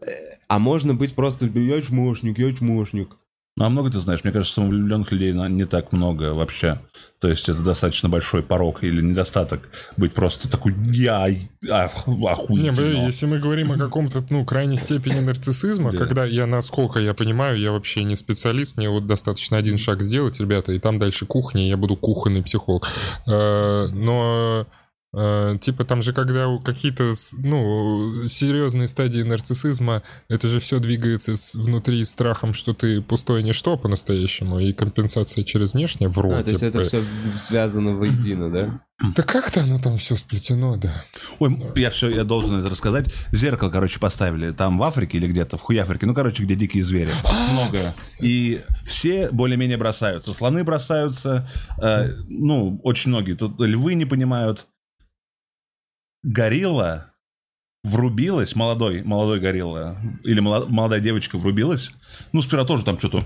[0.00, 0.10] э,
[0.48, 3.10] А можно быть просто «я чмошник, я чмошник».
[3.54, 4.24] Ну, а много ты знаешь?
[4.24, 6.80] Мне кажется, самовлюбленных людей не так много вообще.
[7.20, 9.68] То есть это достаточно большой порог или недостаток
[9.98, 11.28] быть просто такой я
[11.70, 12.72] ах, Не, охуительно.
[12.72, 15.98] блин, если мы говорим о каком-то, ну, крайней степени нарциссизма, Да.
[15.98, 20.40] когда я, насколько я понимаю, я вообще не специалист, мне вот достаточно один шаг сделать,
[20.40, 22.88] ребята, и там дальше кухня, и я буду кухонный психолог.
[23.26, 24.66] Э, Но
[25.12, 31.54] типа там же, когда у какие-то, ну, серьезные стадии нарциссизма, это же все двигается с-
[31.54, 36.32] внутри страхом, что ты пустое ничто по-настоящему, и компенсация через внешнее вру.
[36.32, 37.04] А, то есть это все
[37.36, 38.80] связано воедино, да?
[39.16, 41.04] Да как-то оно там все сплетено, да.
[41.40, 43.12] Ой, я все, я должен это рассказать.
[43.32, 47.12] Зеркало, короче, поставили там в Африке или где-то, в Хуяфрике, ну, короче, где дикие звери.
[47.50, 47.94] Много.
[48.20, 50.32] И все более-менее бросаются.
[50.32, 51.48] Слоны бросаются,
[51.82, 53.34] э, ну, очень многие.
[53.34, 54.68] Тут львы не понимают.
[56.22, 57.12] Горилла
[57.84, 61.90] врубилась, молодой, молодой горилла, или моло- молодая девочка врубилась,
[62.32, 63.24] ну, сперва тоже там что-то,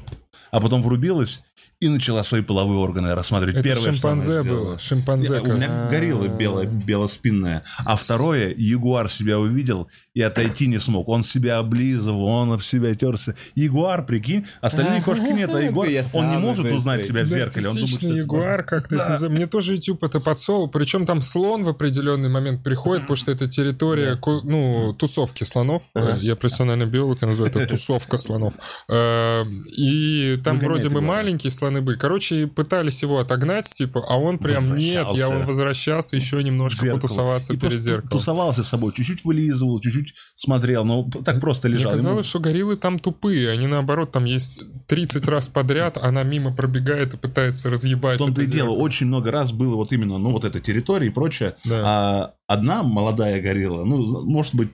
[0.50, 1.42] а потом врубилась
[1.78, 3.56] и начала свои половые органы рассматривать.
[3.56, 4.44] Это Первое, что шимпанзе сделала.
[4.64, 4.78] было.
[4.78, 5.28] Шимпанзе.
[5.28, 7.64] Не, У меня горилла белая, белоспинная.
[7.84, 11.08] А второе, ягуар себя увидел и отойти не смог.
[11.08, 13.36] Он себя облизывал, он об себя терся.
[13.54, 17.36] Ягуар, прикинь, остальные кошки нет, а ягуар, Я он не может узнать себя в Да,
[17.36, 17.68] зеркале.
[17.68, 19.36] Он думает, что ягуар, как ты это называешь.
[19.36, 20.68] Мне тоже YouTube это подсол.
[20.70, 25.82] Причем там слон в определенный момент приходит, потому что это территория, ну, тусовки слонов.
[25.94, 26.16] Ага.
[26.22, 28.54] Я профессиональный биолог, я называю это тусовка слонов.
[28.88, 29.44] Э,
[29.76, 31.16] И там вроде бы ягуара.
[31.18, 31.96] маленькие слоны были.
[31.96, 35.36] Короче, пытались его отогнать, типа, а он прям нет, я Возвращался.
[35.36, 37.00] он возвращался еще немножко Зеркало.
[37.00, 38.08] потусоваться И перед зеркалом.
[38.08, 41.92] тусовался с собой, чуть-чуть вылизывал, чуть-чуть смотрел, но так просто Мне лежал.
[41.92, 43.50] Ему- казалось, что гориллы там тупые.
[43.50, 48.14] Они наоборот, там есть 30 раз подряд, она мимо пробегает и пытается разъебать.
[48.16, 51.10] В том-то и дело, очень много раз было вот именно, ну, вот эта территория и
[51.10, 51.56] прочее.
[51.64, 51.82] Да.
[51.84, 54.70] А одна молодая горилла, ну, может быть,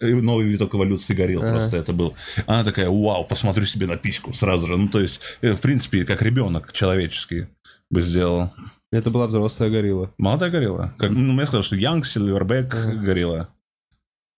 [0.00, 1.52] новый виток эволюции горилл Ага.
[1.56, 2.14] просто это был.
[2.46, 4.76] Она такая, вау, посмотрю себе на письку сразу же.
[4.76, 7.46] Ну, то есть, э, в принципе, как ребенок человеческий
[7.90, 8.52] бы сделал.
[8.92, 10.12] Это была взрослая горилла.
[10.18, 10.94] Молодая горилла.
[10.98, 12.92] Как, ну, я сказал, что Young Silverback Ага.
[12.94, 13.48] горилла.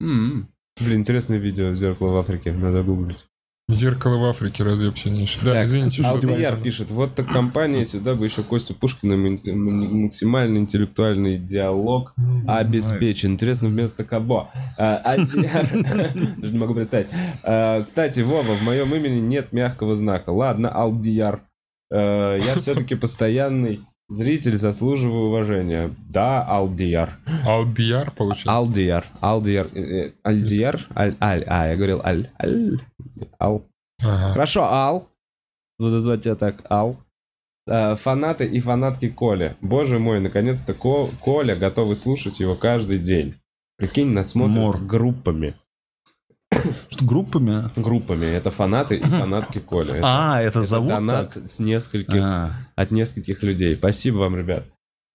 [0.00, 0.48] М.
[0.80, 2.52] Блин, интересное видео «Зеркало в Африке».
[2.52, 3.26] Надо гуглить.
[3.68, 5.42] Зеркало в Африке, разъеб сильнейший.
[5.44, 10.58] Да, Так, извините, что Алдияр пишет, вот так компания, сюда бы еще Костю Пушкина, максимально
[10.58, 12.14] интеллектуальный диалог
[12.46, 13.32] обеспечен.
[13.32, 14.06] Интересно, вместо?
[14.78, 16.10] А, Алдияр, даже
[16.52, 17.08] не могу представить.
[17.42, 20.30] А, Кстати, Вова, в моем имени нет мягкого знака.
[20.30, 21.42] Ладно, Алдияр,
[21.90, 25.94] Э, я все-таки постоянный зритель, заслуживаю уважения.
[26.10, 27.18] Да, Алдияр.
[27.46, 28.52] Алдияр, получается.
[28.52, 29.04] Алдияр.
[29.20, 29.68] Алдияр.
[29.74, 30.86] э, э, Алдияр?
[30.96, 32.78] Аль, аль, а, я говорил аль, аль,
[33.38, 33.66] ал.
[34.02, 34.32] Ага.
[34.32, 35.08] Хорошо, Ал.
[35.78, 36.96] Буду звать тебя так, Ал.
[37.66, 39.56] Э, Фанаты и фанатки Коля.
[39.60, 43.34] Боже мой, наконец-то Ко- Коля готовы слушать его каждый день.
[43.78, 44.78] Прикинь, нас смотрят Мор.
[44.78, 45.54] группами.
[46.90, 47.62] Что, группами?
[47.80, 48.26] Группами.
[48.26, 49.94] Это фанаты и фанатки Коля.
[49.96, 51.48] Это, А, это, это зовут донат так?
[51.48, 53.74] с нескольких, А, от нескольких людей.
[53.76, 54.64] Спасибо вам, ребят.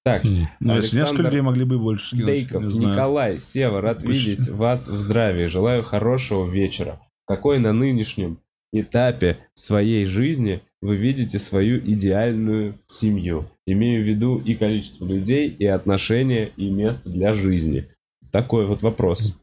[0.04, 0.48] Так, Хм.
[0.60, 2.26] ну, если несколько людей могли бы больше скинуть.
[2.26, 2.64] Дейков.
[2.64, 4.30] Николай, Сева, рад Больше.
[4.32, 5.46] видеть вас в здравии.
[5.46, 7.00] Желаю хорошего вечера.
[7.28, 8.40] Какой на нынешнем
[8.74, 13.46] этапе своей жизни вы видите свою идеальную семью?
[13.68, 17.88] Имею в виду и количество людей, и отношения, и место для жизни.
[18.32, 19.40] Такой вот вопрос,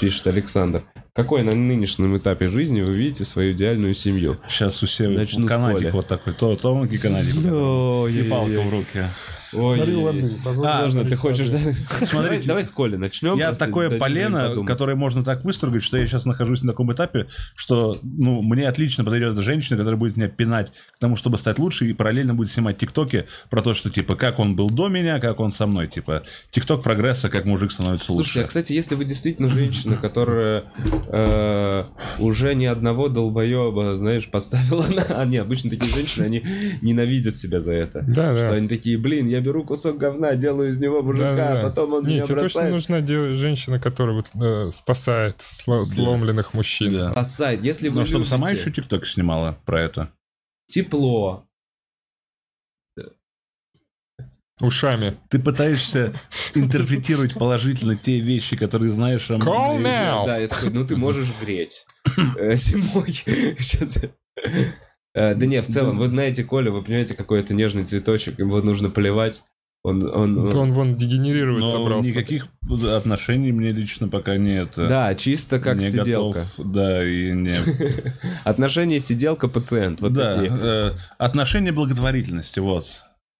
[0.00, 0.84] пишет Александр.
[1.14, 4.38] Какой на нынешнем этапе жизни вы видите свою идеальную семью?
[4.48, 7.34] Сейчас у Севы Начну канатик вот такой, то, тонкий канатик.
[7.36, 9.08] И палка в руке.
[9.52, 11.58] Ой, воды, Сложно, смотри, ты хочешь, да?
[12.06, 12.40] смотри.
[12.42, 13.36] Давай, с Коли начнем.
[13.36, 17.98] Я такое полено, которое можно так выстрогать, что я сейчас нахожусь на таком этапе, что
[18.02, 21.88] ну, мне отлично подойдет эта женщина, которая будет меня пинать к тому, чтобы стать лучше,
[21.88, 25.40] и параллельно будет снимать тиктоки про то, что, типа, как он был до меня, как
[25.40, 28.48] он со мной, типа, тикток прогресса, как мужик становится Слушайте, а, лучше.
[28.48, 30.64] кстати, если вы действительно женщина, которая
[31.08, 31.84] э,
[32.18, 35.02] уже ни одного долбоеба, знаешь, поставила на...
[35.02, 36.42] А, не, обычно такие женщины, они
[36.80, 38.02] ненавидят себя за это.
[38.06, 38.54] Да, Что да.
[38.54, 41.68] они такие, блин, я беру кусок говна, делаю из него мужика, Да, да, а да.
[41.68, 46.54] потом он Не, меня тебе точно нужна де- женщина, которая вот, э, спасает сло- сломленных
[46.54, 46.92] мужчин.
[46.92, 47.12] Да.
[47.12, 47.62] Спасает.
[47.62, 50.08] Если вы Но чтобы сама любите еще тикток снимала про это.
[50.66, 51.46] тепло,
[54.60, 55.16] Ушами.
[55.28, 56.12] Ты пытаешься
[56.54, 59.86] интерпретировать положительно те вещи, которые знаешь о Call мне.
[59.88, 60.24] now.
[60.26, 61.84] да, я такой, ну ты можешь греть
[62.36, 63.12] э, зимой.
[65.14, 68.60] Э, Да не, в целом, вы знаете Коля, вы понимаете, какой это нежный цветочек, его
[68.62, 69.42] нужно поливать.
[69.84, 72.08] Он, он, Он, он- вон дегенерировать Но собрался.
[72.08, 72.46] никаких
[72.94, 74.74] отношений мне лично пока нет.
[74.76, 76.46] Да, чисто как не сиделка.
[76.56, 77.56] готов, да, и не.
[78.44, 80.00] Отношения сиделка-пациент.
[80.00, 80.52] Вот да, такие.
[80.62, 82.86] э, отношения благотворительности, вот.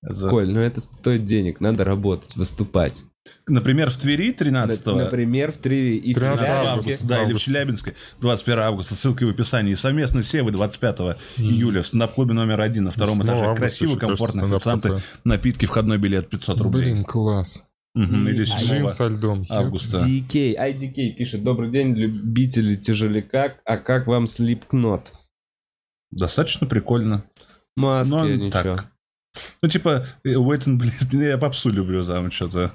[0.03, 3.03] Это- Коль, ну это стоит денег, надо работать, выступать.
[3.47, 6.69] Например, в Твери 13 На- Например, в Триви и в 13 Челябинске.
[6.93, 7.39] августа, да, или в.
[7.39, 9.75] Челябинске 21 августа, ссылка в описании.
[9.75, 13.55] Совместно с Севой 25 июля в стендап-клубе номер один на втором 8 этаже.
[13.57, 16.85] Красиво, комфортно, официанты, напитки, входной билет 500 рублей.
[16.93, 17.63] Блин, класс.
[17.95, 19.45] Мгм, Или 7 Джин со льдом.
[19.51, 19.99] августа.
[19.99, 25.13] DK, IDK пишет, добрый день, любители тяжеляка, а как вам слипкнот?
[26.11, 27.25] Достаточно прикольно.
[27.77, 28.51] Маски, Ну, ничего.
[28.51, 28.87] так.
[29.63, 32.73] Ну, типа, э, Wait блин, я попсу люблю там что-то.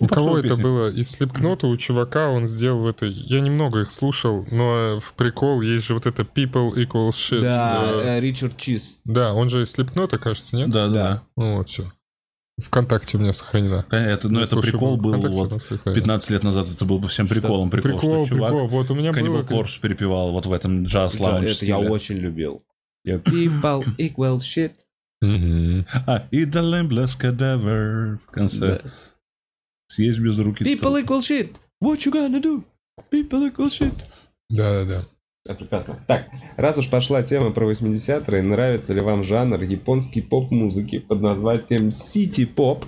[0.00, 0.62] У кого попсовые это песни.
[0.62, 0.90] было?
[0.90, 3.06] Из Слепкнота у чувака он сделал это...
[3.06, 7.40] Я немного их слушал, но в прикол есть же вот это People Equal Shit.
[7.40, 9.00] Да, Э, э, Ричард Чиз.
[9.04, 10.70] Да, он же из Слепкнота, кажется, нет?
[10.70, 10.94] Да, да.
[10.94, 11.22] Да.
[11.36, 11.90] Ну, вот, все.
[12.60, 13.86] Вконтакте у меня сохранено.
[13.90, 15.94] Это, ну, это прикол был вот нас выходит.
[15.94, 16.66] 15 лет назад.
[16.68, 17.70] Это был бы всем приколом.
[17.70, 18.66] Прикол, Прикол, что чувак прикол.
[18.68, 19.62] Вот у меня Cannibal было...
[19.62, 22.64] Corpse перепевал вот в этом джаз Да, это я очень любил.
[23.04, 24.72] Я People equal shit.
[25.20, 25.86] Мгм.
[26.06, 28.58] А, и The Lambless Cadaver в конце.
[28.58, 28.80] Да.
[29.90, 30.64] Съесть без руки.
[30.64, 31.56] People equal shit.
[31.82, 32.62] What you gonna do?
[33.10, 33.94] People cool shit.
[34.50, 35.06] Да-да-да.
[35.46, 35.98] Да, прекрасно.
[36.06, 41.90] Так, раз уж пошла тема про 80-е, нравится ли вам жанр японской поп-музыки под названием
[41.90, 42.84] сити-поп?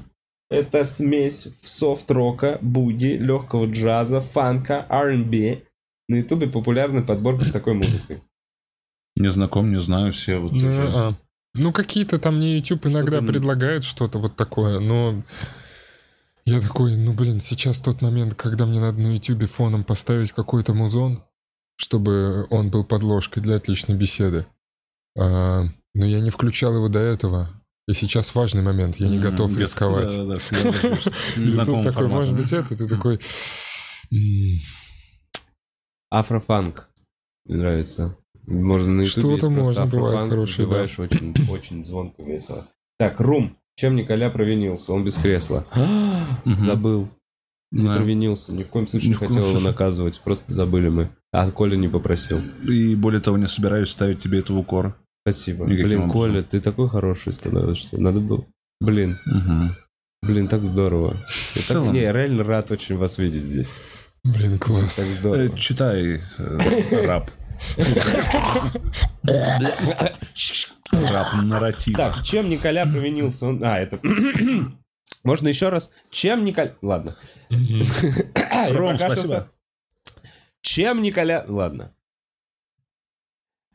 [0.50, 5.62] Это смесь софт-рока, буги, легкого джаза, фанка, R&B.
[6.08, 8.20] На ютубе популярны подборки с такой музыкой.
[9.16, 10.38] Не знаком, не знаю все.
[10.38, 11.14] Вот Ну, эти- а.
[11.54, 15.22] Ну, какие-то там мне YouTube иногда Что-то- предлагает что-то вот такое, но
[16.50, 20.74] я такой, ну, блин, сейчас тот момент, когда мне надо на YouTube фоном поставить какой-то
[20.74, 21.22] музон,
[21.76, 24.46] чтобы он был подложкой для отличной беседы.
[25.18, 25.64] А,
[25.94, 27.48] но я не включал его до этого.
[27.88, 30.14] И сейчас важный момент, я не М, готов где- рисковать.
[30.14, 30.70] Да, да, всегда
[31.36, 33.18] незнакомым такой, может быть, это, ты такой...
[36.10, 36.88] Афрофанк.
[37.46, 38.16] Нравится.
[38.46, 40.82] Можно на ютубе Что-то можно, бывает хорошее, да.
[40.82, 42.66] очень, очень звонко весело.
[42.98, 43.56] Так, Рум.
[43.80, 44.92] Чем Николя провинился?
[44.92, 45.64] Он без кресла.
[46.44, 47.08] Забыл.
[47.72, 47.96] Не Да.
[47.96, 48.52] провинился.
[48.52, 50.20] Ни в коем случае Ни не хотел его наказывать.
[50.22, 51.08] Просто забыли мы.
[51.32, 52.40] А Коля не попросил.
[52.68, 54.96] И более того, не собираюсь ставить тебе это в укор.
[55.24, 55.64] Спасибо.
[55.64, 56.10] Никаким Блин, образом.
[56.12, 57.98] Коля, ты такой хороший становишься.
[58.00, 58.44] Надо было.
[58.80, 59.76] Блин, Мгм.
[60.22, 61.16] блин, так здорово.
[61.54, 63.68] Я, так- не, я реально рад очень вас видеть здесь.
[64.24, 64.96] Блин, класс.
[64.96, 65.48] Так Э, здорово.
[65.58, 67.30] Читай э, рап.
[71.96, 73.46] Так, чем Николя провинился?
[73.46, 73.64] Он...
[73.64, 73.98] А, это...
[75.24, 75.90] Можно еще раз?
[76.10, 76.74] Чем Николя...
[76.82, 77.16] Ладно.
[78.70, 79.50] Ром, спасибо.
[80.62, 81.44] Чем Николя...
[81.46, 81.94] Ладно.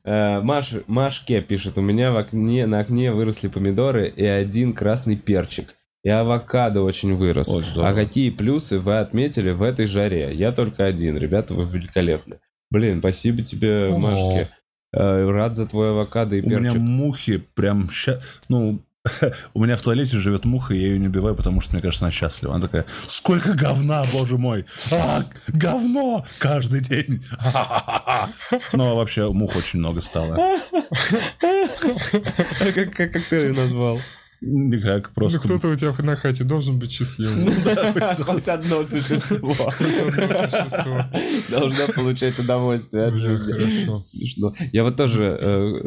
[0.03, 5.15] Э, Маш, Машке пишет, у меня в окне, на окне выросли помидоры и один красный
[5.15, 5.75] перчик.
[6.03, 7.49] И авокадо очень вырос.
[7.49, 10.31] Ой, а какие плюсы вы отметили в этой жаре?
[10.33, 11.17] Я только один.
[11.17, 12.39] Ребята, вы великолепны.
[12.75, 13.97] Блин, спасибо тебе, О.
[13.97, 14.49] Машке.
[14.91, 16.81] Э, Рад за твой авокадо и У меня перчик.
[16.81, 18.19] мухи прям ща...
[18.49, 18.81] Ну,
[19.53, 22.03] у меня в туалете живет муха, и я ее не убиваю, потому что, мне кажется,
[22.03, 22.53] она счастлива.
[22.53, 24.65] Она такая, сколько говна, боже мой!
[24.91, 26.25] А, говно!
[26.37, 27.23] Каждый день!
[28.73, 30.35] Ну, а вообще, мух очень много стало.
[31.41, 34.01] А как ты ее назвал?
[34.41, 35.39] Никак, Ну, просто...
[35.39, 37.51] кто-то у тебя на хате должен быть счастливым.
[38.23, 39.55] Хоть одно существо.
[41.49, 43.87] Должна получать удовольствие от жизни.
[44.71, 45.79] Я вот тоже э,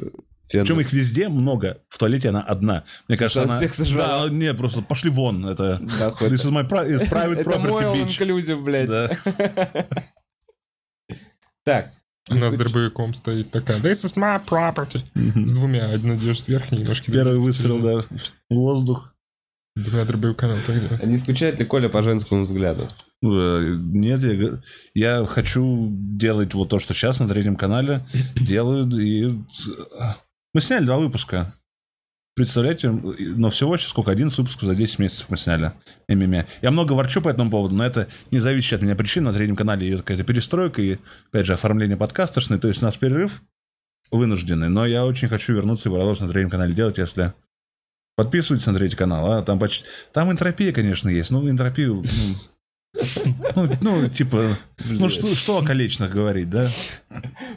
[0.52, 1.82] фен- Причем их везде много.
[1.88, 2.84] В туалете она одна.
[3.06, 3.56] Мне кажется, она...
[3.56, 4.28] всех сожрала?
[4.28, 5.46] Да, не, просто пошли вон.
[5.46, 5.78] Это...
[5.98, 7.02] Да, This is my private
[7.40, 8.18] Это мой property, all bitch.
[8.18, 9.10] inclusive, блядь.
[11.64, 11.92] Так.
[12.30, 13.78] У нас дробовиком стоит такая.
[13.80, 15.02] This is my property.
[15.46, 15.86] С двумя.
[15.92, 17.10] Одна держит верхний, ножки.
[17.10, 18.02] Первый выстрел, да,
[18.50, 19.14] в воздух.
[19.76, 21.06] Двумя дробовиками делает.
[21.06, 22.88] Не скучает ли Коля по женскому взгляду?
[23.22, 24.60] Э, Нет, я,
[24.94, 28.92] я хочу делать вот то, что сейчас на третьем канале делают.
[28.94, 29.26] И...
[30.52, 31.54] Мы сняли два выпуска.
[32.38, 34.12] Представляете, но всего сейчас сколько?
[34.12, 35.72] 11 выпусков за 10 месяцев мы сняли
[36.06, 36.46] ММА.
[36.62, 39.24] Я много ворчу по этому поводу, но это не зависит от меня причин.
[39.24, 40.98] На третьем канале идет какая-то перестройка и,
[41.32, 42.60] опять же, оформление подкастошной.
[42.60, 43.42] То есть у нас перерыв
[44.12, 47.34] вынужденный, но я очень хочу вернуться и продолжить на третьем канале делать, если
[48.14, 49.84] подписывайтесь на третий канал, а там почти...
[50.12, 52.04] Там энтропия, конечно, есть, ну, энтропию...
[52.04, 52.34] Ну,
[53.54, 56.68] ну, ну, типа, ну что, что о колечных говорить, да?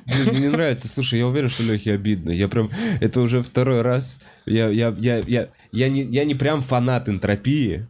[0.05, 0.87] Блин, мне нравится.
[0.87, 2.31] Слушай, я уверен, что Лехе обидно.
[2.31, 2.69] Я прям...
[2.99, 4.19] Это уже второй раз.
[4.45, 7.87] Я, я, я, я, я, не, я не прям фанат энтропии,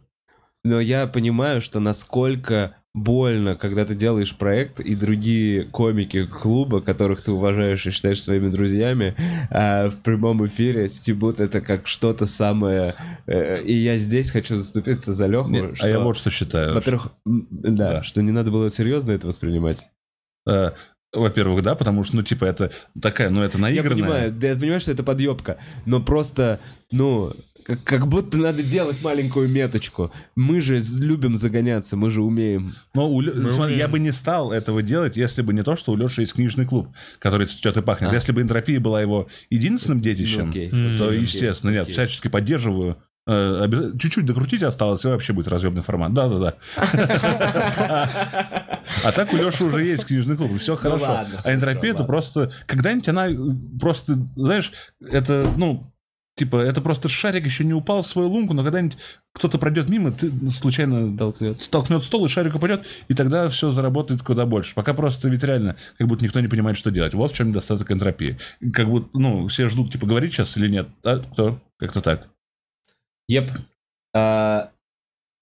[0.64, 7.22] но я понимаю, что насколько больно, когда ты делаешь проект, и другие комики клуба, которых
[7.22, 9.14] ты уважаешь и считаешь своими друзьями,
[9.50, 12.94] а в прямом эфире стебут это как что-то самое...
[13.26, 15.48] э, И я здесь хочу заступиться за Леху.
[15.48, 16.74] Нет, а я вот что считаю.
[16.74, 18.02] Во-первых, м, да, Да.
[18.02, 19.88] что не надо было серьезно это воспринимать.
[20.46, 20.72] Э,
[21.14, 23.90] Во-первых, да, потому что, ну, типа, это такая, ну, это Я наигранная.
[24.02, 26.58] понимаю, да, я понимаю, что это подъебка, но просто,
[26.90, 30.12] ну, как, как будто надо делать маленькую меточку.
[30.36, 32.74] Мы же любим загоняться, мы же умеем.
[32.94, 33.90] Но у Лё- Мы смотри, я умеем.
[33.92, 36.88] бы не стал этого делать, если бы не то, что у Леши есть книжный клуб,
[37.18, 38.10] который цветет и пахнет.
[38.10, 38.14] А.
[38.14, 40.70] Если бы энтропия была его единственным детищем, Ну, окей.
[40.98, 41.92] То, Окей, естественно, нет, окей.
[41.94, 42.96] всячески поддерживаю.
[43.24, 46.12] Э, обяз- Чуть-чуть докрутить осталось, и вообще будет разъемный формат.
[46.12, 46.56] Да-да-да.
[49.04, 51.06] А так у Леши уже есть книжный клуб, и все хорошо.
[51.06, 52.06] Ну ладно, А энтропия хорошо, это ладно.
[52.06, 52.50] просто...
[52.66, 53.34] Когда-нибудь она э,
[53.80, 55.91] просто, знаешь, это, ну,
[56.34, 58.96] Типа, это просто шарик еще не упал в свою лунку, но когда-нибудь
[59.34, 61.60] кто-то пройдет мимо, ты случайно Толкнет.
[61.60, 64.74] столкнет стол, и шарик упадет, и тогда все заработает куда больше.
[64.74, 67.12] Пока просто ведь реально, как будто никто не понимает, что делать.
[67.12, 68.38] Вот в чем недостаток энтропии.
[68.72, 70.88] Как будто, ну, все ждут, типа, говорить сейчас или нет.
[71.04, 71.60] А кто?
[71.78, 72.28] Как-то так.
[73.28, 73.50] Еп.
[74.14, 74.70] А,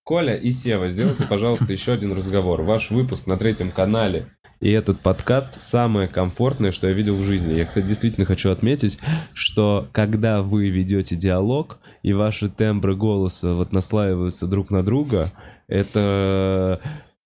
[0.03, 2.63] Коля и Сева, сделайте, пожалуйста, еще один разговор.
[2.63, 4.27] Ваш выпуск на третьем канале
[4.61, 7.55] и этот подкаст самое комфортное, что я видел в жизни.
[7.55, 8.99] Я, кстати, действительно хочу отметить,
[9.33, 15.33] что когда вы ведете диалог и ваши тембры голоса вот наслаиваются друг на друга,
[15.67, 16.81] это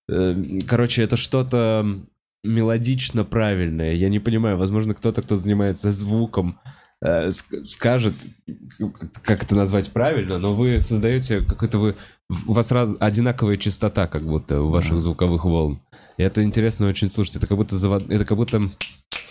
[0.08, 0.36] э,
[0.68, 1.84] короче, это что-то
[2.44, 3.94] мелодично правильное.
[3.94, 6.60] Я не понимаю, возможно, кто-то, кто занимается звуком,
[7.02, 8.14] э, ск- скажет,
[9.22, 11.96] как это назвать правильно, но вы создаете какой-то вы...
[12.46, 15.80] У вас раз, одинаковая частота, как будто у ваших звуковых волн.
[16.16, 17.36] Это интересно очень слушать.
[17.36, 18.04] Это как будто завод...
[18.08, 18.62] Это как будто...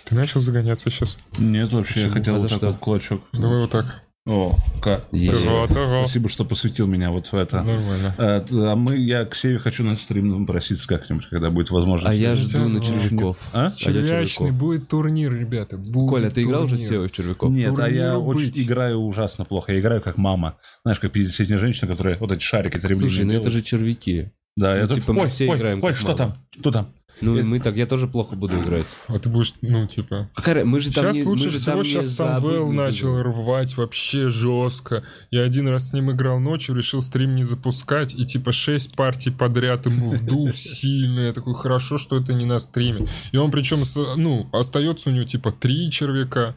[0.04, 1.18] Ты начал загоняться сейчас?
[1.38, 2.18] Нет, вообще, я Почему?
[2.18, 2.66] хотел А вот за так что?
[2.68, 3.22] вот кулачок.
[3.32, 4.02] Давай вот так.
[4.26, 5.06] О, как.
[5.12, 7.62] Спасибо, что посвятил меня вот в это.
[7.62, 8.14] Нормально.
[8.16, 12.10] А, т- а мы, я к Севе хочу на стрим проситься как-нибудь, когда будет возможность.
[12.10, 13.36] А я Я жду на червяков.
[13.52, 13.66] А?
[13.66, 15.76] А я Червячный будет турнир, ребята.
[15.76, 16.88] Будет Коля, ты играл уже с турнир.
[16.90, 17.50] Севой в червяков?
[17.50, 19.74] Нет, а я очень играю ужасно плохо.
[19.74, 20.56] Я играю как мама.
[20.84, 24.30] Знаешь, как 50-летняя женщина, которая вот эти шарики три Слушай, ну это же червяки.
[24.56, 24.94] Да, ну, это...
[24.94, 26.18] типа мы ой, все ой, играем ой, что мама.
[26.18, 26.34] там?
[26.58, 26.92] Что там?
[27.20, 28.86] Ну, Это- мы так, я тоже плохо буду играть.
[29.06, 30.28] А ты будешь, ну, типа...
[30.34, 34.30] Какая, мы же там Сейчас не, лучше мы же всего сейчас Самвел начал рвать вообще
[34.30, 35.04] жестко.
[35.30, 39.30] Я один раз с ним играл ночью, решил стрим не запускать, и типа 6 партий
[39.30, 41.20] подряд ему вдул сильно.
[41.20, 43.06] Я такой, хорошо, что это не на стриме.
[43.30, 43.84] И он причем,
[44.16, 46.56] ну, остается у него типа три червяка.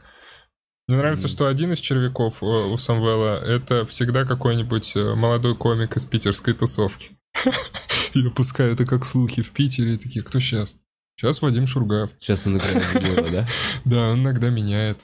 [0.88, 5.98] Мне нравится, что один из червяков э, у Самвела это всегда какой-нибудь э, молодой комик
[5.98, 7.17] из питерской тусовки.
[8.14, 10.76] Я пускаю это как слухи в Питере, такие, кто сейчас?
[11.16, 12.12] Сейчас Вадим Шургаев.
[12.20, 13.48] Сейчас он играет Гео, да?
[13.86, 15.00] Да, он иногда меняет.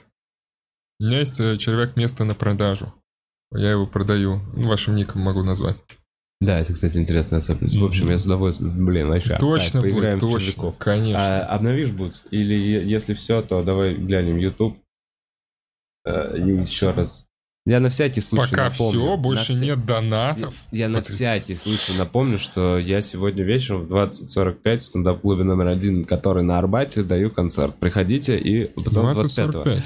[1.00, 2.94] У меня есть э, червяк место на продажу.
[3.52, 4.40] Я его продаю.
[4.52, 5.76] Ну, Вашим ником могу назвать.
[6.40, 7.76] Да, это, кстати, интересная особенность.
[7.76, 9.36] В общем, я с удовольствием, блин, вообще.
[9.38, 10.72] точно Так, будет, точно.
[10.72, 11.40] Конечно.
[11.40, 12.26] А, обновишь бутс?
[12.30, 14.78] Или если все, то давай глянем YouTube.
[16.04, 17.26] Э, еще раз.
[17.66, 19.00] Я на всякий случай Пока напомню.
[19.00, 20.54] все, На больше вся- нет донатов.
[20.70, 25.68] Я на Потряс- всякий случай напомню, что я сегодня вечером в 20.45 в стендап-клубе номер
[25.68, 27.74] один, который на Арбате, даю концерт.
[27.80, 29.82] Приходите и пацаны 25 20.45.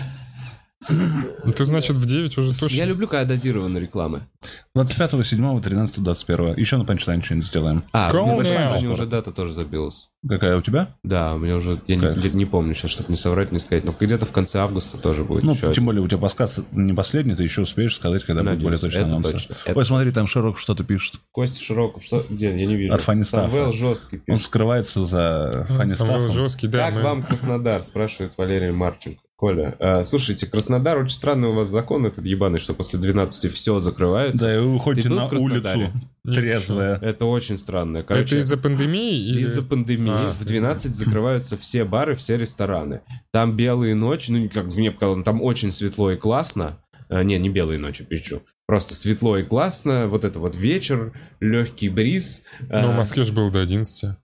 [0.91, 2.77] Ну, ты, значит, в 9 уже точно.
[2.77, 4.29] Я люблю, когда дозированы рекламы.
[4.77, 6.57] 25, 7, 13, 21.
[6.57, 7.83] Еще на панчлайн что-нибудь сделаем.
[7.93, 10.09] А, у меня уже дата тоже забилась.
[10.29, 10.97] Какая у тебя?
[11.03, 13.95] Да, у меня уже, я не, не помню сейчас, чтобы не соврать, не сказать, но
[13.99, 15.85] где-то в конце августа тоже будет Ну, тем один.
[15.85, 19.01] более у тебя подкаст не последний, ты еще успеешь сказать, когда будет более Надеюсь, точный
[19.01, 19.27] это анонс.
[19.27, 19.55] точно.
[19.65, 21.17] Это- Ой, смотри, там Широк что-то пишет.
[21.33, 22.25] Костя Широков, что?
[22.29, 22.49] Где?
[22.51, 22.95] Я не вижу.
[22.95, 23.23] От Фанни.
[23.23, 24.43] Самвел жесткий Он пишет.
[24.47, 26.87] скрывается за Фанни Самвел жесткий, да.
[26.87, 29.21] как мы- вам Краснодар, спрашивает Валерий Марченко.
[29.39, 33.79] Коля, э, слушайте, Краснодар, очень странный у вас закон этот ебаный, что после 12 все
[33.79, 34.45] закрывается.
[34.47, 35.93] Да, и вы был на улицу
[36.25, 36.99] трезвая.
[36.99, 37.99] Это очень странно.
[37.99, 39.15] Это Короче, из-за пандемии?
[39.17, 40.33] или- Из-за пандемии А.
[40.33, 43.03] в 12 закрываются все бары, все рестораны.
[43.33, 46.83] Там белые ночи, ну, как мне показалось, там очень светло и классно.
[47.09, 48.43] А, не, не белые ночи, пищу.
[48.67, 50.09] Просто светло и классно.
[50.09, 52.43] Вот это вот вечер, легкий бриз.
[52.59, 54.17] Ну, в А, Москве же было до 11.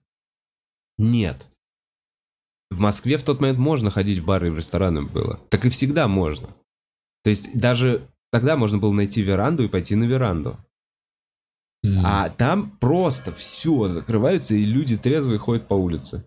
[0.97, 1.47] Нет.
[2.75, 5.39] В Москве в тот момент можно ходить в бары и в рестораны было.
[5.49, 6.49] Так и всегда можно.
[7.23, 10.57] То есть даже тогда можно было найти веранду и пойти на веранду.
[11.85, 12.05] М.
[12.05, 16.25] А там просто все закрывается, и люди трезвые ходят по улице.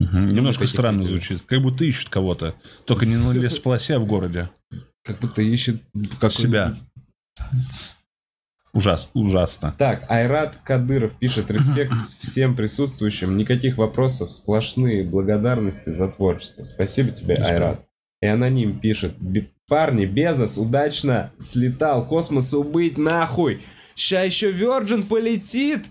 [0.00, 1.16] Мгм, Немножко странно видео.
[1.16, 1.42] звучит.
[1.42, 2.54] Как будто ищут кого-то.
[2.86, 4.48] Только не на лесополосе, а в городе.
[5.02, 5.82] Как будто ищет
[6.18, 6.78] какой- Себя.
[8.74, 9.74] Ужас, ужасно.
[9.78, 16.64] Так, Айрат Кадыров пишет, респект всем присутствующим, никаких вопросов, сплошные благодарности за творчество.
[16.64, 17.86] Спасибо тебе, Айрат.
[18.20, 23.62] И аноним пишет, «Б- парни, Безос удачно слетал, космосу быть нахуй.
[23.96, 25.84] Ща еще Virgin полетит.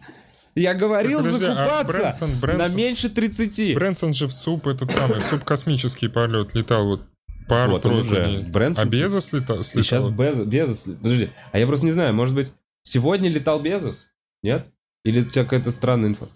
[0.55, 3.73] Я говорил Так, подожди, а закупаться Брэнсон- на Брэнсон- меньше 30.
[3.75, 7.01] Брэнсон же в суп этот самый, в субкосмический полет летал вот
[7.47, 8.41] пару Вот он уже.
[8.51, 9.61] Брэнсон А Безос летал?
[9.61, 10.77] И сейчас Безос, Безос...
[11.01, 12.51] Подожди, а я просто не знаю, может быть,
[12.83, 14.07] сегодня летал Безос?
[14.41, 14.67] Нет?
[15.03, 16.27] Или у тебя какая-то странная инфа?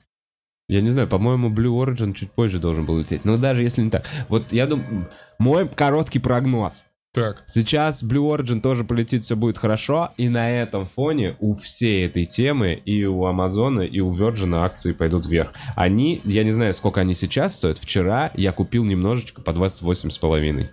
[0.69, 3.23] Я не знаю, по-моему, Blue Origin чуть позже должен был лететь.
[3.23, 4.05] Но даже если не так.
[4.27, 5.09] Вот я думаю,
[5.39, 6.85] мой короткий прогноз.
[7.13, 10.11] Так, Сейчас Blue Origin тоже полетит, все будет хорошо.
[10.17, 14.91] И на этом фоне у всей этой темы и у Амазона, и у Virgin акции
[14.91, 15.53] пойдут вверх.
[15.75, 17.79] Они, я не знаю, сколько они сейчас стоят.
[17.79, 20.67] Вчера я купил немножечко по 28,5.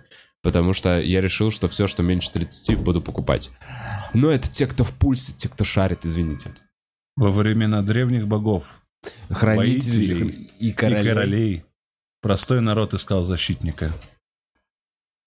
[0.45, 3.49] Потому что я решил, что все, что меньше 30, буду покупать.
[4.13, 6.51] Но это те, кто в пульсе, те, кто шарит, извините.
[7.15, 8.83] Во времена древних богов
[9.27, 11.13] Хранители Воителей и и королей.
[11.13, 11.65] королей
[12.21, 13.91] простой народ искал защитника.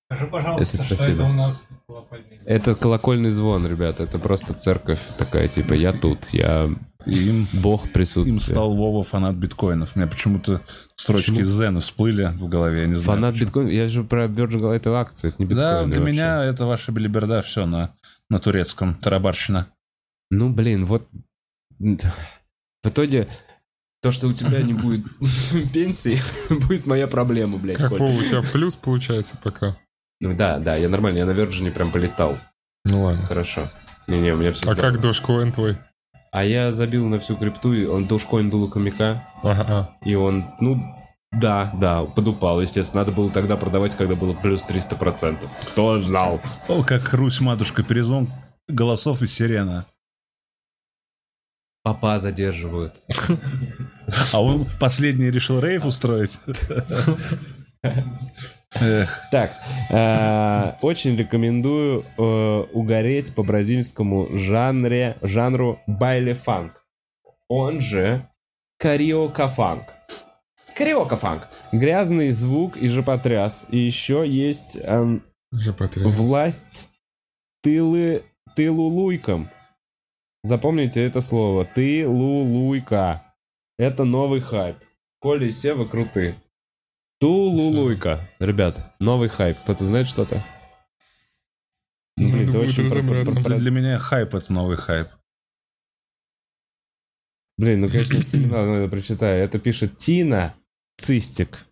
[0.07, 1.15] Скажи, пожалуйста, Это что спасибо.
[1.15, 2.57] это у нас колокольный звон.
[2.57, 4.03] Это колокольный звон, ребята.
[4.05, 6.71] Это просто церковь такая, типа, я тут, я
[7.09, 8.41] И им, бог им присутствия.
[8.41, 9.97] стал Вова фанат биткоинов.
[9.97, 10.63] У меня почему-то
[10.95, 11.41] строчки Почему?
[11.41, 13.05] из Зена всплыли в голове, я не знаю.
[13.05, 13.47] Фанат почему.
[13.47, 15.59] биткоин, я же про Virgin Galactic это акции, это не биткоин.
[15.61, 17.95] Да, для меня это ваша белиберда, все на,
[18.29, 19.69] на турецком, тарабарщина.
[20.31, 21.09] Ну, блин, вот...
[21.79, 23.29] В итоге,
[24.03, 25.05] то, что у тебя не будет
[25.73, 26.21] пенсии,
[26.51, 27.93] будет моя проблема, блядь, как.
[27.93, 29.77] Вова, у тебя в плюс получается пока?
[30.21, 32.39] Ну да, да, я нормально, я на Virgin прям полетал.
[32.85, 33.23] Ну ладно.
[33.27, 33.71] Хорошо.
[34.07, 35.79] Не-не, у меня все А как Dogecoin твой?
[36.31, 39.97] А я забил на всю крипту, и он Dogecoin был у хомяка, Ага.
[40.05, 40.83] и он, ну,
[41.33, 43.01] да, да, подупал, естественно.
[43.03, 45.47] Надо было тогда продавать, когда было плюс 300%.
[45.73, 46.41] Кто знал?
[46.69, 48.29] О, как Русь-матушка, перезвон
[48.69, 49.87] голосов и сирена.
[51.83, 53.01] Папа задерживают.
[54.33, 56.39] А он последний решил рейв устроить.
[58.75, 59.55] Эх, Так,
[59.91, 62.23] э, очень рекомендую э,
[62.73, 66.85] угореть по бразильскому жанре, жанру байле-фанк.
[67.49, 68.29] Он же
[68.79, 69.95] кариока-фанк.
[70.77, 71.49] Кариока-фанк.
[71.73, 73.67] Грязный звук и жопотряс.
[73.71, 74.77] И еще есть
[75.73, 76.15] потряс.
[76.15, 76.91] власть
[77.63, 78.25] тылы,
[78.55, 79.51] тылулуйкам.
[80.43, 81.65] Запомните это слово.
[81.65, 83.35] Тылулуйка.
[83.79, 84.77] Это новый хайп.
[85.21, 86.37] Коля и Сева круты.
[87.21, 88.29] Тулулуйка.
[88.39, 89.59] Ребят, новый хайп.
[89.61, 90.45] Кто-то знает что-то?
[92.17, 95.09] Ну, блин, будет очень про- про- про- для меня хайп это новый хайп.
[97.57, 99.45] Блин, ну, конечно, сильно надо прочитаю.
[99.45, 100.55] Это пишет Тина
[100.99, 101.65] Цистик.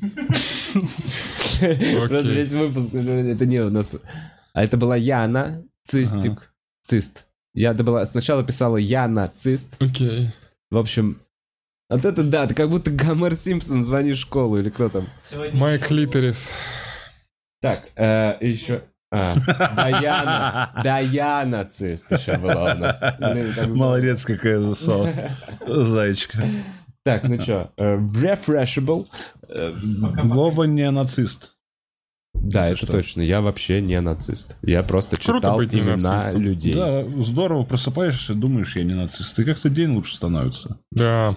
[0.00, 3.94] Просто весь выпуск, это не у нас.
[4.54, 6.52] А это была Яна Цистик.
[6.82, 7.26] Цист.
[7.54, 9.80] Я это была, сначала писала Яна Цист.
[9.80, 10.28] Окей.
[10.70, 11.21] В общем,
[11.92, 15.06] вот это да, ты как будто Гомер Симпсон звонишь в школу или кто там.
[15.30, 15.90] Сегодня Майк.
[15.90, 16.48] Литерис.
[17.60, 18.82] Так, э, еще...
[19.14, 19.34] А,
[19.76, 22.98] Даяна, Даяна Цист еще была у нас.
[23.18, 25.30] Блин, как Молодец, какая со-
[25.66, 26.42] зайчка.
[27.04, 29.06] Так, ну что, Refreshable.
[29.48, 31.52] Э, Вова не нацист.
[32.34, 32.92] Да, Если это что.
[32.92, 33.20] точно.
[33.20, 34.56] Я вообще не нацист.
[34.62, 36.40] Я просто Круто читал быть имена нацистом.
[36.42, 36.72] людей.
[36.74, 39.38] Да, здорово, просыпаешься, думаешь, я не нацист.
[39.38, 40.78] И как-то день лучше становится.
[40.90, 41.36] Да.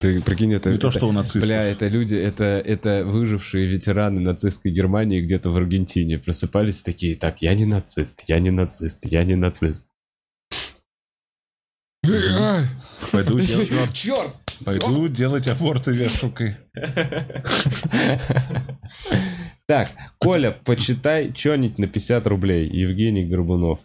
[0.00, 0.70] Ты прикинь, это...
[0.70, 1.42] Не то, это- что у нацистов.
[1.42, 6.18] Бля, это люди, это, это выжившие ветераны нацистской Германии где-то в Аргентине.
[6.18, 9.88] Просыпались такие, так, я не нацист, я не нацист, я не нацист.
[13.12, 14.34] Пойду делать, Черт!
[14.64, 16.56] пойду делать аборты вешалкой.
[19.66, 22.68] Так, Коля, почитай что-нибудь на 50 рублей.
[22.68, 23.80] Евгений Горбунов.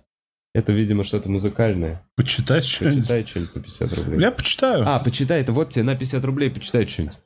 [0.53, 2.03] Это, видимо, что-то музыкальное.
[2.15, 3.07] Почитать что-нибудь.
[3.07, 4.21] Почитай что-нибудь на 50 рублей.
[4.21, 4.87] Я почитаю.
[4.87, 7.17] А, почитай, это вот тебе на 50 рублей почитай что-нибудь.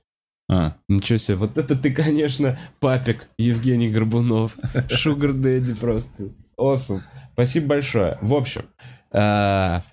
[0.50, 0.78] А.
[0.88, 4.58] Ничего себе, вот это ты, конечно, папик Евгений Горбунов.
[4.90, 6.30] Шугар Дэдди просто.
[6.58, 7.02] Awesome.
[7.34, 8.18] Спасибо большое.
[8.22, 8.66] В общем,
[9.12, 9.84] а,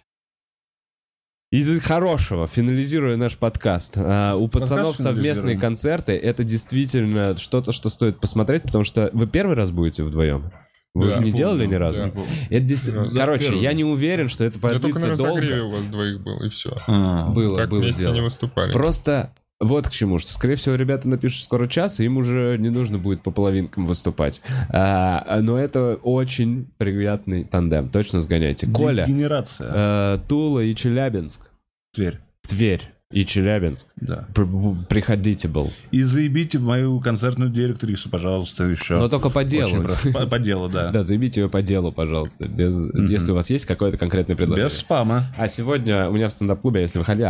[1.51, 8.21] из хорошего, финализируя наш подкаст, а, у пацанов совместные концерты, это действительно что-то, что стоит
[8.21, 10.53] посмотреть, потому что вы первый раз будете вдвоем?
[10.95, 11.99] Вы Да, не делали помню, ни разу?
[11.99, 12.23] да.
[12.51, 13.61] Это дес- Да, Короче, первый.
[13.63, 15.75] я не уверен, что это Я только на разогреве долго.
[15.75, 16.77] у вас двоих был, и все.
[16.87, 17.29] А.
[17.31, 18.15] Было, Так было вместе дело.
[18.15, 18.73] не выступали.
[18.73, 22.71] Просто вот к чему, что, скорее всего, ребята напишут скоро час, и им уже не
[22.71, 24.41] нужно будет по половинкам выступать.
[24.69, 28.69] А, но это очень приятный тандем, точно сгоняйте.
[28.69, 29.73] Коля, Генерация.
[29.75, 31.51] э, Тула и Челябинск,
[31.93, 32.21] Тверь.
[32.47, 32.83] Тверь
[33.15, 33.87] и Челябинск.
[33.97, 34.27] Да.
[34.35, 34.49] Пр-
[34.89, 35.71] Приходите был.
[35.93, 38.97] И заебите мою концертную директрису, пожалуйста, еще.
[38.97, 39.85] Но только по делу.
[40.13, 40.91] По, по делу, да.
[40.91, 42.49] Да, заебите ее по делу, пожалуйста.
[42.49, 42.75] Без,
[43.09, 44.69] Если у вас есть какое-то конкретное предложение.
[44.69, 45.33] Без спама.
[45.39, 47.25] А сегодня у меня в стендап-клубе, если вы хотели...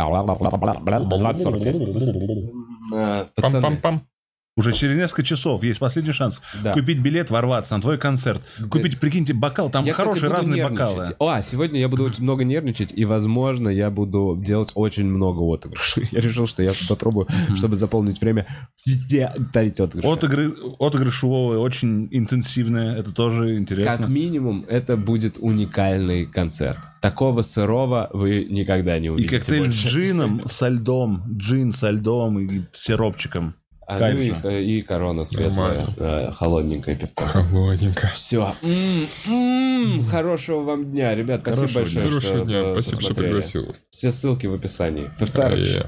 [2.95, 3.99] э, Пацаны, Пам-пам-пам.
[4.57, 6.71] Уже через несколько часов есть последний шанс Да.
[6.71, 8.41] купить билет, ворваться на твой концерт.
[8.69, 9.69] Купить, прикиньте, бокал.
[9.69, 10.79] Там Я, кстати, хорошие буду разные нервничать.
[10.87, 11.15] бокалы.
[11.19, 15.41] О, а сегодня я буду очень много нервничать, и, возможно, я буду делать очень много
[15.53, 16.07] отыгрышей.
[16.11, 18.47] Я решил, что я попробую, чтобы заполнить время,
[18.85, 20.07] везде дарить отыгрыши.
[20.07, 22.97] Отыгры, отыгрышевые очень интенсивные.
[22.97, 24.05] Это тоже Как интересно.
[24.05, 26.79] минимум, это будет уникальный концерт.
[27.01, 29.87] Такого сырого вы никогда не И увидите коктейль больше.
[29.87, 31.23] с джином, со льдом.
[31.29, 33.55] Джин со льдом и сиропчиком.
[33.87, 37.27] А, ну и, и корона светлая, э, холодненькое пивко.
[37.27, 38.11] Холодненько.
[38.15, 38.53] Все.
[40.09, 41.41] Хорошего вам дня, ребят.
[41.41, 42.19] Спасибо Хорошего большое, дня.
[42.19, 42.59] что Хорошего дня.
[42.61, 43.75] э, Спасибо, что пригласил.
[43.89, 45.11] Все ссылки в описании.
[45.17, 45.85] Феферыч, Yeah.